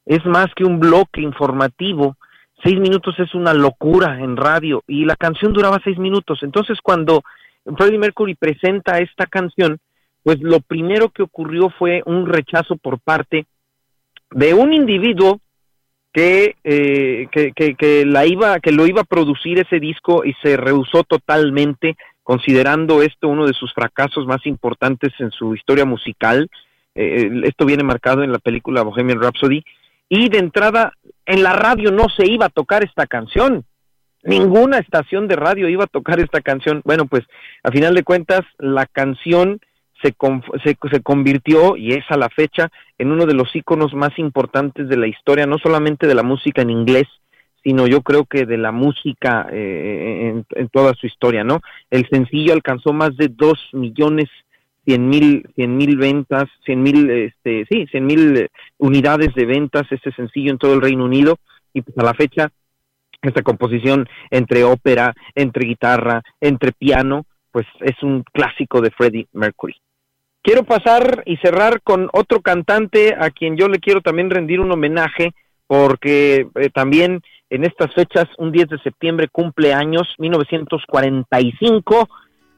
es 0.04 0.22
más 0.26 0.48
que 0.54 0.66
un 0.66 0.78
bloque 0.78 1.22
informativo. 1.22 2.18
Seis 2.62 2.78
minutos 2.78 3.14
es 3.18 3.34
una 3.34 3.54
locura 3.54 4.18
en 4.20 4.36
radio 4.36 4.82
y 4.86 5.04
la 5.04 5.16
canción 5.16 5.52
duraba 5.52 5.80
seis 5.82 5.98
minutos. 5.98 6.42
Entonces 6.42 6.78
cuando 6.82 7.22
Freddie 7.76 7.98
Mercury 7.98 8.34
presenta 8.34 8.98
esta 8.98 9.26
canción, 9.26 9.78
pues 10.22 10.40
lo 10.40 10.60
primero 10.60 11.08
que 11.08 11.22
ocurrió 11.22 11.70
fue 11.70 12.02
un 12.04 12.26
rechazo 12.26 12.76
por 12.76 12.98
parte 12.98 13.46
de 14.30 14.54
un 14.54 14.72
individuo 14.72 15.40
que, 16.12 16.56
eh, 16.64 17.28
que, 17.30 17.52
que, 17.74 18.04
la 18.04 18.26
iba, 18.26 18.58
que 18.60 18.72
lo 18.72 18.86
iba 18.86 19.02
a 19.02 19.04
producir 19.04 19.58
ese 19.58 19.78
disco 19.78 20.24
y 20.24 20.34
se 20.42 20.56
rehusó 20.56 21.04
totalmente, 21.04 21.96
considerando 22.22 23.02
esto 23.02 23.28
uno 23.28 23.46
de 23.46 23.54
sus 23.54 23.72
fracasos 23.72 24.26
más 24.26 24.44
importantes 24.46 25.12
en 25.18 25.30
su 25.30 25.54
historia 25.54 25.84
musical. 25.84 26.48
Eh, 26.94 27.30
esto 27.44 27.64
viene 27.64 27.84
marcado 27.84 28.22
en 28.22 28.32
la 28.32 28.38
película 28.38 28.82
Bohemian 28.82 29.20
Rhapsody. 29.20 29.62
Y 30.08 30.28
de 30.28 30.38
entrada, 30.38 30.92
en 31.26 31.42
la 31.42 31.52
radio 31.52 31.90
no 31.90 32.08
se 32.08 32.30
iba 32.30 32.46
a 32.46 32.50
tocar 32.50 32.84
esta 32.84 33.06
canción 33.06 33.64
ninguna 34.22 34.78
estación 34.78 35.28
de 35.28 35.36
radio 35.36 35.68
iba 35.68 35.84
a 35.84 35.88
tocar 35.88 36.20
esta 36.20 36.40
canción. 36.40 36.82
Bueno, 36.84 37.06
pues 37.06 37.22
a 37.62 37.70
final 37.70 37.94
de 37.94 38.02
cuentas 38.02 38.42
la 38.58 38.86
canción 38.86 39.60
se, 40.02 40.14
se, 40.64 40.76
se, 40.90 41.00
convirtió, 41.02 41.76
y 41.76 41.92
es 41.92 42.04
a 42.08 42.16
la 42.16 42.30
fecha, 42.30 42.70
en 42.98 43.10
uno 43.10 43.26
de 43.26 43.34
los 43.34 43.54
íconos 43.54 43.92
más 43.92 44.18
importantes 44.18 44.88
de 44.88 44.96
la 44.96 45.06
historia, 45.06 45.46
no 45.46 45.58
solamente 45.58 46.06
de 46.06 46.14
la 46.14 46.22
música 46.22 46.62
en 46.62 46.70
inglés, 46.70 47.06
sino 47.62 47.86
yo 47.86 48.00
creo 48.00 48.24
que 48.24 48.46
de 48.46 48.56
la 48.56 48.72
música 48.72 49.46
eh, 49.52 50.42
en, 50.54 50.68
toda 50.68 50.94
su 50.94 51.06
historia, 51.06 51.44
¿no? 51.44 51.60
El 51.90 52.08
sencillo 52.08 52.54
alcanzó 52.54 52.94
más 52.94 53.14
de 53.18 53.28
dos 53.28 53.58
millones 53.72 54.30
cien 54.90 55.08
mil, 55.08 55.48
cien 55.54 55.76
mil 55.76 55.96
ventas, 55.96 56.48
cien 56.64 56.82
mil, 56.82 57.08
este, 57.08 57.64
sí, 57.70 57.86
cien 57.92 58.06
mil 58.06 58.48
unidades 58.78 59.32
de 59.34 59.46
ventas, 59.46 59.86
este 59.90 60.10
sencillo 60.12 60.50
en 60.50 60.58
todo 60.58 60.74
el 60.74 60.82
Reino 60.82 61.04
Unido, 61.04 61.38
y 61.72 61.82
pues 61.82 61.96
a 61.96 62.02
la 62.02 62.14
fecha 62.14 62.50
esta 63.22 63.42
composición 63.42 64.08
entre 64.30 64.64
ópera, 64.64 65.14
entre 65.36 65.66
guitarra, 65.66 66.22
entre 66.40 66.72
piano, 66.72 67.24
pues 67.52 67.66
es 67.80 68.02
un 68.02 68.24
clásico 68.32 68.80
de 68.80 68.90
Freddie 68.90 69.28
Mercury. 69.32 69.76
Quiero 70.42 70.64
pasar 70.64 71.22
y 71.24 71.36
cerrar 71.36 71.82
con 71.82 72.08
otro 72.12 72.40
cantante 72.40 73.14
a 73.16 73.30
quien 73.30 73.56
yo 73.56 73.68
le 73.68 73.78
quiero 73.78 74.00
también 74.00 74.30
rendir 74.30 74.58
un 74.58 74.72
homenaje 74.72 75.34
porque 75.68 76.48
eh, 76.56 76.70
también 76.74 77.20
en 77.48 77.64
estas 77.64 77.94
fechas, 77.94 78.26
un 78.38 78.50
10 78.50 78.70
de 78.70 78.78
septiembre, 78.78 79.28
cumple 79.30 79.72
años, 79.72 80.16
1945, 80.18 82.08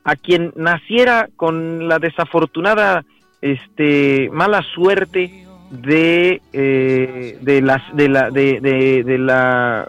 a 0.04 0.16
quien 0.16 0.52
naciera 0.56 1.28
con 1.36 1.88
la 1.88 1.98
desafortunada 1.98 3.04
este, 3.40 4.28
mala 4.32 4.62
suerte 4.74 5.46
de, 5.70 6.40
eh, 6.52 7.38
de, 7.40 7.62
las, 7.62 7.82
de, 7.94 8.08
la, 8.08 8.30
de, 8.30 8.60
de 8.60 9.18
la 9.18 9.86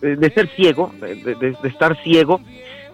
de 0.00 0.30
ser 0.30 0.48
ciego, 0.56 0.92
de, 1.00 1.56
estar 1.64 2.02
ciego, 2.02 2.40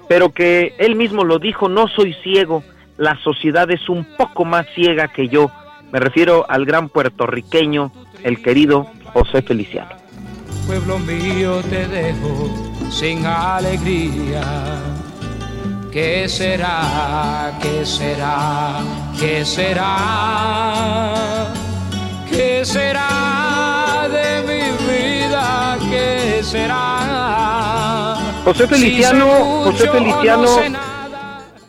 pero 0.08 0.30
que 0.30 0.74
él 0.78 0.96
mismo 0.96 1.24
lo 1.24 1.38
dijo, 1.38 1.68
no 1.68 1.88
soy 1.88 2.14
ciego, 2.22 2.62
la 2.96 3.16
sociedad 3.22 3.70
es 3.70 3.88
un 3.88 4.04
poco 4.16 4.44
más 4.44 4.66
ciega 4.74 5.08
que 5.08 5.28
yo. 5.28 5.50
Me 5.92 6.00
refiero 6.00 6.46
al 6.48 6.64
gran 6.64 6.88
puertorriqueño, 6.88 7.92
el 8.22 8.42
querido 8.42 8.86
José 9.12 9.42
Feliciano. 9.42 9.90
Pueblo 10.66 10.98
mío, 10.98 11.60
te 11.70 11.86
dejo 11.86 12.50
sin 12.90 13.24
alegría. 13.24 14.42
¿Qué 15.96 16.28
será? 16.28 17.58
¿Qué 17.62 17.86
será? 17.86 18.82
¿Qué 19.18 19.46
será? 19.46 19.94
¿Qué 22.28 22.66
será 22.66 24.06
de 24.12 24.42
mi 24.42 24.60
vida? 24.84 25.78
¿Qué 25.90 26.42
será? 26.42 28.18
José 28.44 28.68
Feliciano, 28.68 29.26
José 29.64 29.88
Feliciano, 29.88 30.48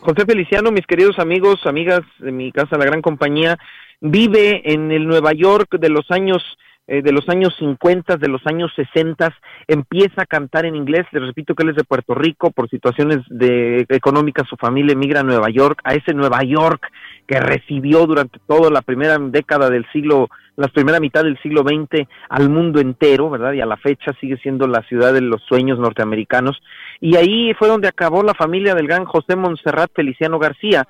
José 0.00 0.26
Feliciano, 0.26 0.72
mis 0.72 0.86
queridos 0.86 1.18
amigos, 1.18 1.64
amigas 1.64 2.02
de 2.18 2.30
mi 2.30 2.52
casa, 2.52 2.76
la 2.76 2.84
gran 2.84 3.00
compañía, 3.00 3.56
vive 4.02 4.60
en 4.70 4.92
el 4.92 5.06
Nueva 5.06 5.32
York 5.32 5.78
de 5.80 5.88
los 5.88 6.10
años 6.10 6.42
eh, 6.90 7.02
de 7.02 7.12
los 7.12 7.28
años 7.28 7.54
50, 7.58 8.16
de 8.16 8.28
los 8.28 8.40
años 8.46 8.72
60, 8.74 9.34
empieza 9.66 10.22
a 10.22 10.26
cantar 10.26 10.64
en 10.64 10.74
inglés, 10.74 11.06
les 11.12 11.22
repito 11.22 11.54
que 11.54 11.62
él 11.62 11.68
es 11.68 11.76
de 11.76 11.84
Puerto 11.84 12.14
Rico, 12.14 12.50
por 12.50 12.70
situaciones 12.70 13.18
de 13.28 13.84
económicas 13.90 14.48
su 14.48 14.56
familia 14.56 14.94
emigra 14.94 15.20
a 15.20 15.22
Nueva 15.22 15.50
York, 15.50 15.82
a 15.84 15.92
ese 15.92 16.14
Nueva 16.14 16.42
York 16.42 16.90
que 17.26 17.38
recibió 17.40 18.06
durante 18.06 18.38
toda 18.46 18.70
la 18.70 18.80
primera 18.80 19.18
década 19.18 19.68
del 19.68 19.84
siglo, 19.92 20.30
la 20.56 20.68
primera 20.68 20.98
mitad 20.98 21.24
del 21.24 21.38
siglo 21.42 21.62
XX 21.62 22.08
al 22.30 22.48
mundo 22.48 22.80
entero, 22.80 23.28
¿verdad? 23.28 23.52
Y 23.52 23.60
a 23.60 23.66
la 23.66 23.76
fecha 23.76 24.14
sigue 24.18 24.38
siendo 24.38 24.66
la 24.66 24.82
ciudad 24.84 25.12
de 25.12 25.20
los 25.20 25.42
sueños 25.42 25.78
norteamericanos. 25.78 26.58
Y 27.02 27.16
ahí 27.16 27.52
fue 27.58 27.68
donde 27.68 27.86
acabó 27.86 28.22
la 28.22 28.32
familia 28.32 28.74
del 28.74 28.88
gran 28.88 29.04
José 29.04 29.36
Montserrat 29.36 29.90
Feliciano 29.94 30.38
García. 30.38 30.88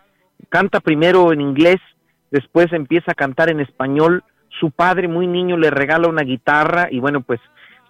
Canta 0.49 0.79
primero 0.79 1.33
en 1.33 1.41
inglés, 1.41 1.79
después 2.31 2.73
empieza 2.73 3.11
a 3.11 3.17
cantar 3.17 3.51
en 3.51 3.59
español. 3.59 4.23
Su 4.61 4.71
padre, 4.71 5.09
muy 5.09 5.27
niño, 5.27 5.57
le 5.57 5.71
regala 5.71 6.09
una 6.09 6.23
guitarra 6.23 6.89
y 6.91 7.01
bueno, 7.01 7.21
pues 7.21 7.41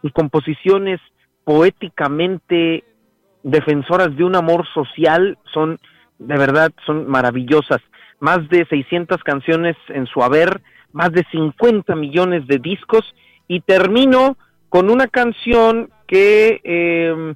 sus 0.02 0.12
composiciones 0.12 1.00
poéticamente 1.44 2.84
defensoras 3.42 4.14
de 4.16 4.24
un 4.24 4.36
amor 4.36 4.66
social 4.74 5.38
son, 5.52 5.78
de 6.18 6.36
verdad, 6.36 6.72
son 6.84 7.08
maravillosas. 7.08 7.80
Más 8.20 8.48
de 8.48 8.66
600 8.66 9.22
canciones 9.22 9.76
en 9.88 10.06
su 10.06 10.22
haber, 10.22 10.60
más 10.92 11.12
de 11.12 11.24
50 11.30 11.94
millones 11.94 12.46
de 12.46 12.58
discos 12.58 13.04
y 13.46 13.60
termino 13.60 14.36
con 14.68 14.90
una 14.90 15.06
canción 15.06 15.90
que 16.06 16.60
eh, 16.64 17.34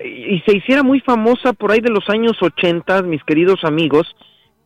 y 0.00 0.40
se 0.40 0.56
hiciera 0.56 0.82
muy 0.82 1.00
famosa 1.00 1.52
por 1.52 1.72
ahí 1.72 1.80
de 1.80 1.90
los 1.90 2.08
años 2.08 2.36
80, 2.40 3.02
mis 3.02 3.22
queridos 3.24 3.64
amigos, 3.64 4.06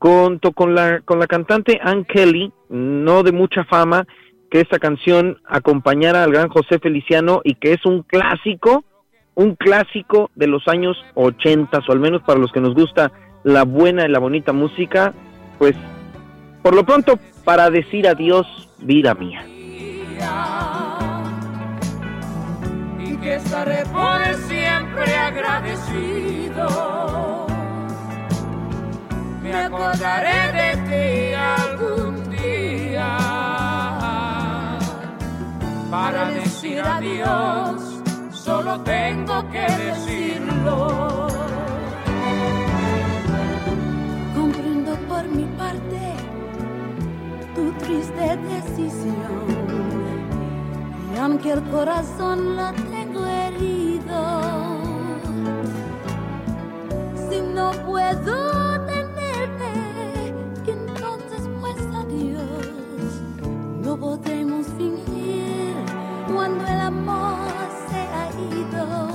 junto 0.03 0.50
con 0.50 0.74
la, 0.74 1.00
con 1.03 1.20
la 1.20 1.28
cantante 1.28 1.78
Ann 1.80 2.05
Kelly, 2.05 2.53
no 2.68 3.22
de 3.22 3.30
mucha 3.30 3.62
fama, 3.62 4.05
que 4.50 4.61
esta 4.61 4.80
canción 4.80 5.38
acompañara 5.44 6.24
al 6.24 6.32
gran 6.32 6.48
José 6.48 6.80
Feliciano 6.80 7.40
y 7.44 7.55
que 7.55 7.72
es 7.72 7.86
un 7.86 8.03
clásico, 8.03 8.82
un 9.36 9.55
clásico 9.55 10.32
de 10.34 10.48
los 10.48 10.66
años 10.66 10.96
80, 11.14 11.78
o 11.86 11.92
al 11.92 12.00
menos 12.00 12.20
para 12.22 12.40
los 12.40 12.50
que 12.50 12.61
nos 12.61 12.74
gusta 12.74 13.12
la 13.44 13.62
buena 13.62 14.05
y 14.05 14.09
la 14.09 14.18
bonita 14.18 14.53
música, 14.53 15.14
pues 15.61 15.76
por 16.64 16.74
lo 16.74 16.84
pronto 16.84 17.20
para 17.44 17.70
decir 17.70 18.09
adiós, 18.09 18.44
vida 18.80 19.14
mía. 19.14 19.46
Y 22.98 23.16
que 23.18 23.36
estaré 23.36 23.84
por 23.86 24.20
siempre 24.48 25.14
agradecido. 25.14 27.31
Me 29.43 29.55
acordaré 29.55 30.40
de 30.59 30.70
ti 30.88 31.34
algún 31.34 32.30
día 32.30 33.18
para 35.90 36.30
decir 36.30 36.80
adiós. 36.80 38.03
Solo 38.32 38.80
tengo 38.80 39.49
que 39.51 39.61
decirlo. 39.61 41.12
mi 45.28 45.45
parte 45.57 46.01
tu 47.55 47.72
triste 47.84 48.36
decisión. 48.36 49.47
Y 51.14 51.18
aunque 51.18 51.53
el 51.53 51.62
corazón 51.64 52.57
lo 52.57 52.72
tengo 52.72 53.26
herido, 53.26 54.40
si 57.28 57.40
no 57.40 57.70
puedo 57.86 58.51
No 64.03 64.09
podemos 64.20 64.66
fingir 64.76 65.76
cuando 66.26 66.64
el 66.64 66.80
amor 66.80 67.38
se 67.88 68.00
ha 68.00 68.30
ido. 68.50 69.09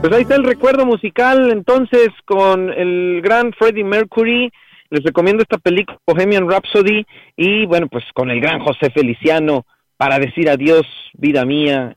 Pues 0.00 0.12
ahí 0.12 0.22
está 0.22 0.36
el 0.36 0.44
recuerdo 0.44 0.86
musical 0.86 1.50
entonces 1.50 2.10
con 2.24 2.70
el 2.72 3.20
gran 3.20 3.52
Freddie 3.52 3.82
Mercury 3.82 4.52
les 4.90 5.02
recomiendo 5.02 5.42
esta 5.42 5.58
película 5.58 5.98
Bohemian 6.06 6.48
Rhapsody 6.48 7.04
y 7.36 7.66
bueno, 7.66 7.88
pues 7.88 8.04
con 8.14 8.30
el 8.30 8.40
gran 8.40 8.60
José 8.60 8.90
Feliciano 8.90 9.66
para 9.96 10.20
decir 10.20 10.48
adiós, 10.48 10.86
vida 11.14 11.44
mía. 11.44 11.96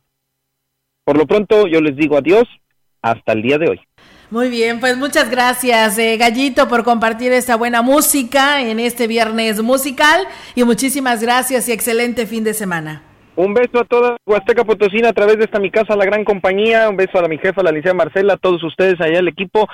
Por 1.04 1.16
lo 1.16 1.28
pronto 1.28 1.68
yo 1.68 1.80
les 1.80 1.96
digo 1.96 2.18
adiós 2.18 2.46
hasta 3.04 3.34
el 3.34 3.44
día 3.44 3.60
de 3.60 3.70
hoy. 3.70 3.82
Muy 4.34 4.50
bien, 4.50 4.80
pues 4.80 4.98
muchas 4.98 5.30
gracias, 5.30 5.96
eh, 6.00 6.18
Gallito, 6.18 6.68
por 6.68 6.84
compartir 6.84 7.32
esta 7.32 7.56
buena 7.56 7.84
música 7.84 8.64
en 8.64 8.80
este 8.80 9.06
viernes 9.06 9.62
musical 9.62 10.22
y 10.56 10.64
muchísimas 10.64 11.22
gracias 11.22 11.70
y 11.70 11.72
excelente 11.72 12.26
fin 12.26 12.44
de 12.44 12.56
semana. 12.56 13.04
Un 13.36 13.54
beso 13.54 13.80
a 13.80 13.86
toda 13.86 14.18
Huasteca 14.26 14.64
Potosina 14.64 15.10
a 15.10 15.14
través 15.14 15.38
de 15.38 15.44
esta 15.44 15.60
mi 15.60 15.70
casa, 15.70 15.96
la 15.96 16.06
gran 16.06 16.24
compañía. 16.24 16.90
Un 16.90 16.98
beso 16.98 17.20
a 17.20 17.28
mi 17.28 17.38
jefa, 17.38 17.62
la 17.62 17.70
licenciada 17.70 17.94
Marcela, 17.94 18.34
a 18.34 18.38
todos 18.38 18.64
ustedes 18.64 19.00
allá, 19.00 19.20
el 19.20 19.28
equipo. 19.28 19.68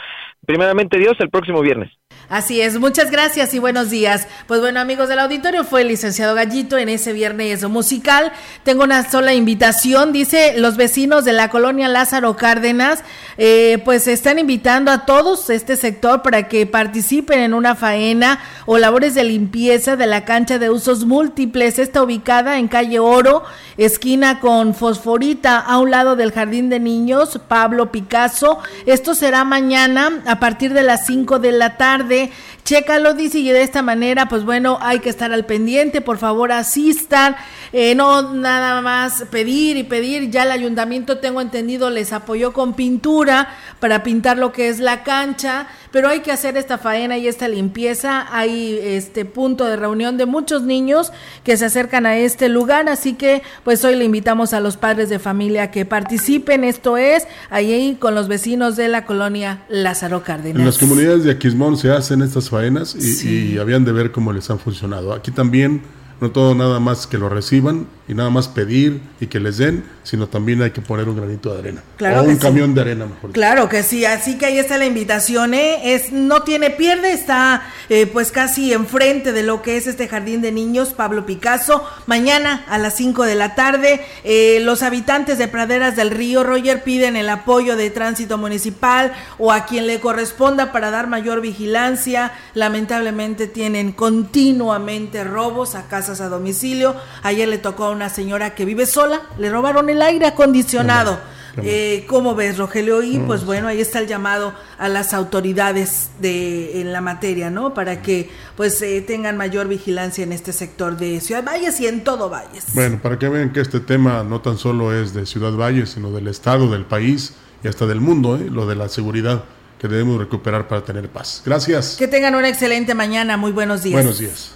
Primeramente 0.46 0.98
Dios, 0.98 1.16
el 1.20 1.30
próximo 1.30 1.62
viernes. 1.62 1.90
Así 2.30 2.62
es, 2.62 2.80
muchas 2.80 3.10
gracias 3.10 3.56
y 3.56 3.60
buenos 3.60 3.90
días. 3.90 4.28
Pues 4.46 4.62
bueno, 4.62 4.80
amigos 4.80 5.10
del 5.10 5.18
auditorio, 5.18 5.64
fue 5.64 5.82
el 5.82 5.88
licenciado 5.88 6.36
Gallito 6.36 6.78
en 6.78 6.88
ese 6.88 7.12
viernes 7.12 7.68
musical. 7.68 8.32
Tengo 8.64 8.84
una 8.84 9.10
sola 9.10 9.34
invitación, 9.34 10.14
dice 10.14 10.54
los 10.60 10.78
vecinos 10.78 11.26
de 11.26 11.34
la 11.34 11.50
colonia 11.50 11.88
Lázaro 11.88 12.36
Cárdenas, 12.36 13.04
eh, 13.40 13.82
pues 13.84 14.08
están 14.08 14.38
invitando 14.38 14.92
a 14.92 15.08
todos 15.08 15.50
este 15.50 15.76
sector 15.76 16.22
para 16.22 16.48
que 16.48 16.68
participen 16.68 17.40
en 17.40 17.56
una 17.56 17.74
faena 17.74 18.40
o 18.68 18.78
labores 18.78 19.16
de 19.16 19.24
limpieza 19.24 19.96
de 19.96 20.06
la 20.06 20.24
cancha 20.24 20.60
de 20.60 20.70
usos 20.70 21.06
múltiples. 21.06 21.80
Está 21.80 22.04
ubicada 22.04 22.60
en 22.60 22.68
calle 22.68 23.00
Oro, 23.00 23.44
esquina 23.78 24.40
con 24.40 24.76
Fosforita, 24.76 25.58
a 25.58 25.80
un 25.80 25.90
lado 25.90 26.16
del 26.16 26.32
Jardín 26.32 26.70
de 26.70 26.80
Niños, 26.80 27.40
Pablo 27.48 27.92
Picasso. 27.92 28.60
Esto 28.86 29.16
será 29.16 29.44
mañana 29.46 30.22
a 30.28 30.40
partir 30.40 30.74
de 30.74 30.84
las 30.84 31.08
5 31.08 31.40
de 31.40 31.54
la 31.54 31.76
tarde 31.76 32.19
tarde 32.20 32.32
Chécalo, 32.70 33.16
dice, 33.16 33.40
y 33.40 33.50
de 33.50 33.64
esta 33.64 33.82
manera, 33.82 34.30
pues 34.30 34.46
bueno, 34.46 34.78
hay 34.80 35.00
que 35.00 35.10
estar 35.10 35.34
al 35.34 35.44
pendiente, 35.44 36.02
por 36.02 36.20
favor 36.20 36.52
asistan, 36.52 37.36
eh, 37.74 37.96
no 37.96 38.32
nada 38.36 38.80
más 38.84 39.24
pedir 39.32 39.76
y 39.76 39.82
pedir, 39.82 40.30
ya 40.30 40.44
el 40.44 40.52
ayuntamiento, 40.52 41.18
tengo 41.18 41.42
entendido, 41.42 41.90
les 41.90 42.14
apoyó 42.14 42.54
con 42.54 42.76
pintura 42.76 43.56
para 43.80 44.04
pintar 44.04 44.38
lo 44.38 44.52
que 44.52 44.70
es 44.70 44.80
la 44.80 45.02
cancha, 45.02 45.66
pero 45.92 46.10
hay 46.10 46.20
que 46.20 46.32
hacer 46.32 46.58
esta 46.58 46.78
faena 46.78 47.18
y 47.18 47.28
esta 47.28 47.48
limpieza, 47.48 48.28
hay 48.30 48.78
este 48.80 49.26
punto 49.26 49.66
de 49.66 49.76
reunión 49.76 50.18
de 50.18 50.28
muchos 50.28 50.62
niños 50.62 51.12
que 51.44 51.58
se 51.58 51.66
acercan 51.66 52.06
a 52.06 52.18
este 52.18 52.50
lugar, 52.50 52.88
así 52.88 53.14
que 53.14 53.42
pues 53.64 53.84
hoy 53.84 53.96
le 53.96 54.06
invitamos 54.06 54.54
a 54.54 54.60
los 54.60 54.78
padres 54.78 55.10
de 55.10 55.18
familia 55.18 55.72
que 55.72 55.86
participen, 55.86 56.64
esto 56.64 56.98
es, 56.98 57.26
ahí 57.50 57.98
con 58.00 58.14
los 58.14 58.28
vecinos 58.28 58.76
de 58.76 58.90
la 58.90 59.08
colonia 59.08 59.64
Lázaro 59.70 60.22
Cárdenas. 60.22 60.60
En 60.60 60.66
las 60.68 60.78
comunidades 60.78 61.24
de 61.24 61.32
Aquismón 61.32 61.76
se 61.76 61.90
hacen 61.90 62.22
estas 62.22 62.48
faenas 62.48 62.59
y, 62.96 63.28
y 63.28 63.58
habían 63.58 63.86
de 63.86 63.92
ver 63.92 64.12
cómo 64.12 64.34
les 64.34 64.50
han 64.50 64.60
funcionado. 64.60 65.14
Aquí 65.14 65.32
también 65.32 65.82
no 66.22 66.32
todo 66.32 66.56
nada 66.56 66.80
más 66.80 67.08
que 67.08 67.18
lo 67.18 67.30
reciban 67.30 67.88
y 68.10 68.16
nada 68.16 68.32
más 68.32 68.48
pedir 68.48 69.02
y 69.20 69.28
que 69.28 69.40
les 69.40 69.60
den, 69.60 69.84
sino 70.04 70.28
también 70.28 70.64
hay 70.64 70.72
que 70.72 70.82
poner 70.82 71.08
un 71.08 71.16
granito 71.16 71.54
de 71.54 71.60
arena. 71.60 71.84
o 72.00 72.24
un 72.24 72.38
camión 72.38 72.74
de 72.74 72.82
arena, 72.82 73.06
mejor. 73.06 73.32
Claro 73.32 73.70
que 73.70 73.84
sí, 73.84 74.04
así 74.04 74.36
que 74.40 74.48
ahí 74.48 74.58
está 74.58 74.80
la 74.80 74.88
invitación, 74.88 75.54
¿eh? 75.54 75.94
Es, 75.94 76.12
no 76.12 76.42
tiene 76.42 76.72
pierde, 76.72 77.14
está 77.14 77.62
eh, 77.88 78.08
pues 78.08 78.32
casi 78.32 78.74
enfrente 78.74 79.32
de 79.32 79.44
lo 79.44 79.62
que 79.62 79.78
es 79.78 79.86
este 79.86 80.08
jardín 80.08 80.42
de 80.42 80.52
niños, 80.52 80.90
Pablo 80.90 81.28
Picasso. 81.28 81.84
Mañana 82.08 82.66
a 82.68 82.80
las 82.80 82.96
5 82.96 83.26
de 83.26 83.36
la 83.36 83.54
tarde, 83.54 84.02
eh, 84.24 84.60
los 84.64 84.82
habitantes 84.82 85.38
de 85.38 85.48
Praderas 85.48 85.96
del 85.96 86.10
Río, 86.10 86.44
Roger, 86.44 86.82
piden 86.82 87.16
el 87.16 87.30
apoyo 87.30 87.76
de 87.76 87.92
tránsito 87.92 88.40
municipal 88.40 89.14
o 89.38 89.52
a 89.52 89.68
quien 89.68 89.86
le 89.86 90.00
corresponda 90.00 90.72
para 90.72 90.90
dar 90.90 91.06
mayor 91.06 91.42
vigilancia. 91.42 92.32
Lamentablemente 92.56 93.46
tienen 93.46 93.92
continuamente 93.92 95.24
robos 95.24 95.76
a 95.76 95.88
casas 95.88 96.22
a 96.22 96.30
domicilio. 96.30 96.96
Ayer 97.22 97.48
le 97.48 97.60
tocó 97.60 97.86
a 97.86 97.99
una 98.00 98.08
señora 98.08 98.56
que 98.56 98.64
vive 98.64 98.86
sola, 98.86 99.24
le 99.38 99.50
robaron 99.50 99.90
el 99.90 100.02
aire 100.02 100.26
acondicionado. 100.26 101.20
Eh, 101.62 102.06
¿Cómo 102.08 102.34
ves, 102.34 102.58
Rogelio? 102.58 103.04
Y 103.04 103.20
pues 103.20 103.44
bueno, 103.44 103.68
ahí 103.68 103.82
está 103.82 104.00
el 104.00 104.08
llamado 104.08 104.54
a 104.78 104.88
las 104.88 105.14
autoridades 105.14 106.12
de 106.22 106.80
en 106.80 106.94
la 106.94 107.02
materia, 107.02 107.50
¿no? 107.50 107.74
Para 107.74 108.02
que 108.02 108.30
pues 108.56 108.82
eh, 108.82 109.04
tengan 109.06 109.36
mayor 109.36 109.68
vigilancia 109.68 110.24
en 110.24 110.32
este 110.32 110.54
sector 110.54 110.96
de 110.96 111.20
Ciudad 111.20 111.44
Valles 111.44 111.78
y 111.82 111.88
en 111.88 112.06
todo 112.06 112.30
Valles. 112.30 112.68
Bueno, 112.74 113.02
para 113.02 113.20
que 113.20 113.28
vean 113.28 113.52
que 113.52 113.60
este 113.60 113.82
tema 113.82 114.24
no 114.24 114.40
tan 114.40 114.58
solo 114.58 114.94
es 114.94 115.14
de 115.14 115.26
Ciudad 115.26 115.52
Valles, 115.52 115.90
sino 115.90 116.10
del 116.12 116.30
Estado, 116.30 116.72
del 116.72 116.86
país 116.86 117.34
y 117.62 117.68
hasta 117.68 117.86
del 117.86 118.00
mundo, 118.00 118.38
¿eh? 118.38 118.48
lo 118.50 118.66
de 118.66 118.78
la 118.78 118.88
seguridad 118.88 119.44
que 119.78 119.90
debemos 119.90 120.20
recuperar 120.20 120.70
para 120.70 120.86
tener 120.86 121.10
paz. 121.10 121.42
Gracias. 121.46 121.98
Que 122.00 122.08
tengan 122.08 122.36
una 122.36 122.48
excelente 122.48 122.94
mañana. 122.94 123.36
Muy 123.36 123.52
buenos 123.52 123.84
días. 123.84 123.96
Buenos 123.96 124.20
días. 124.20 124.56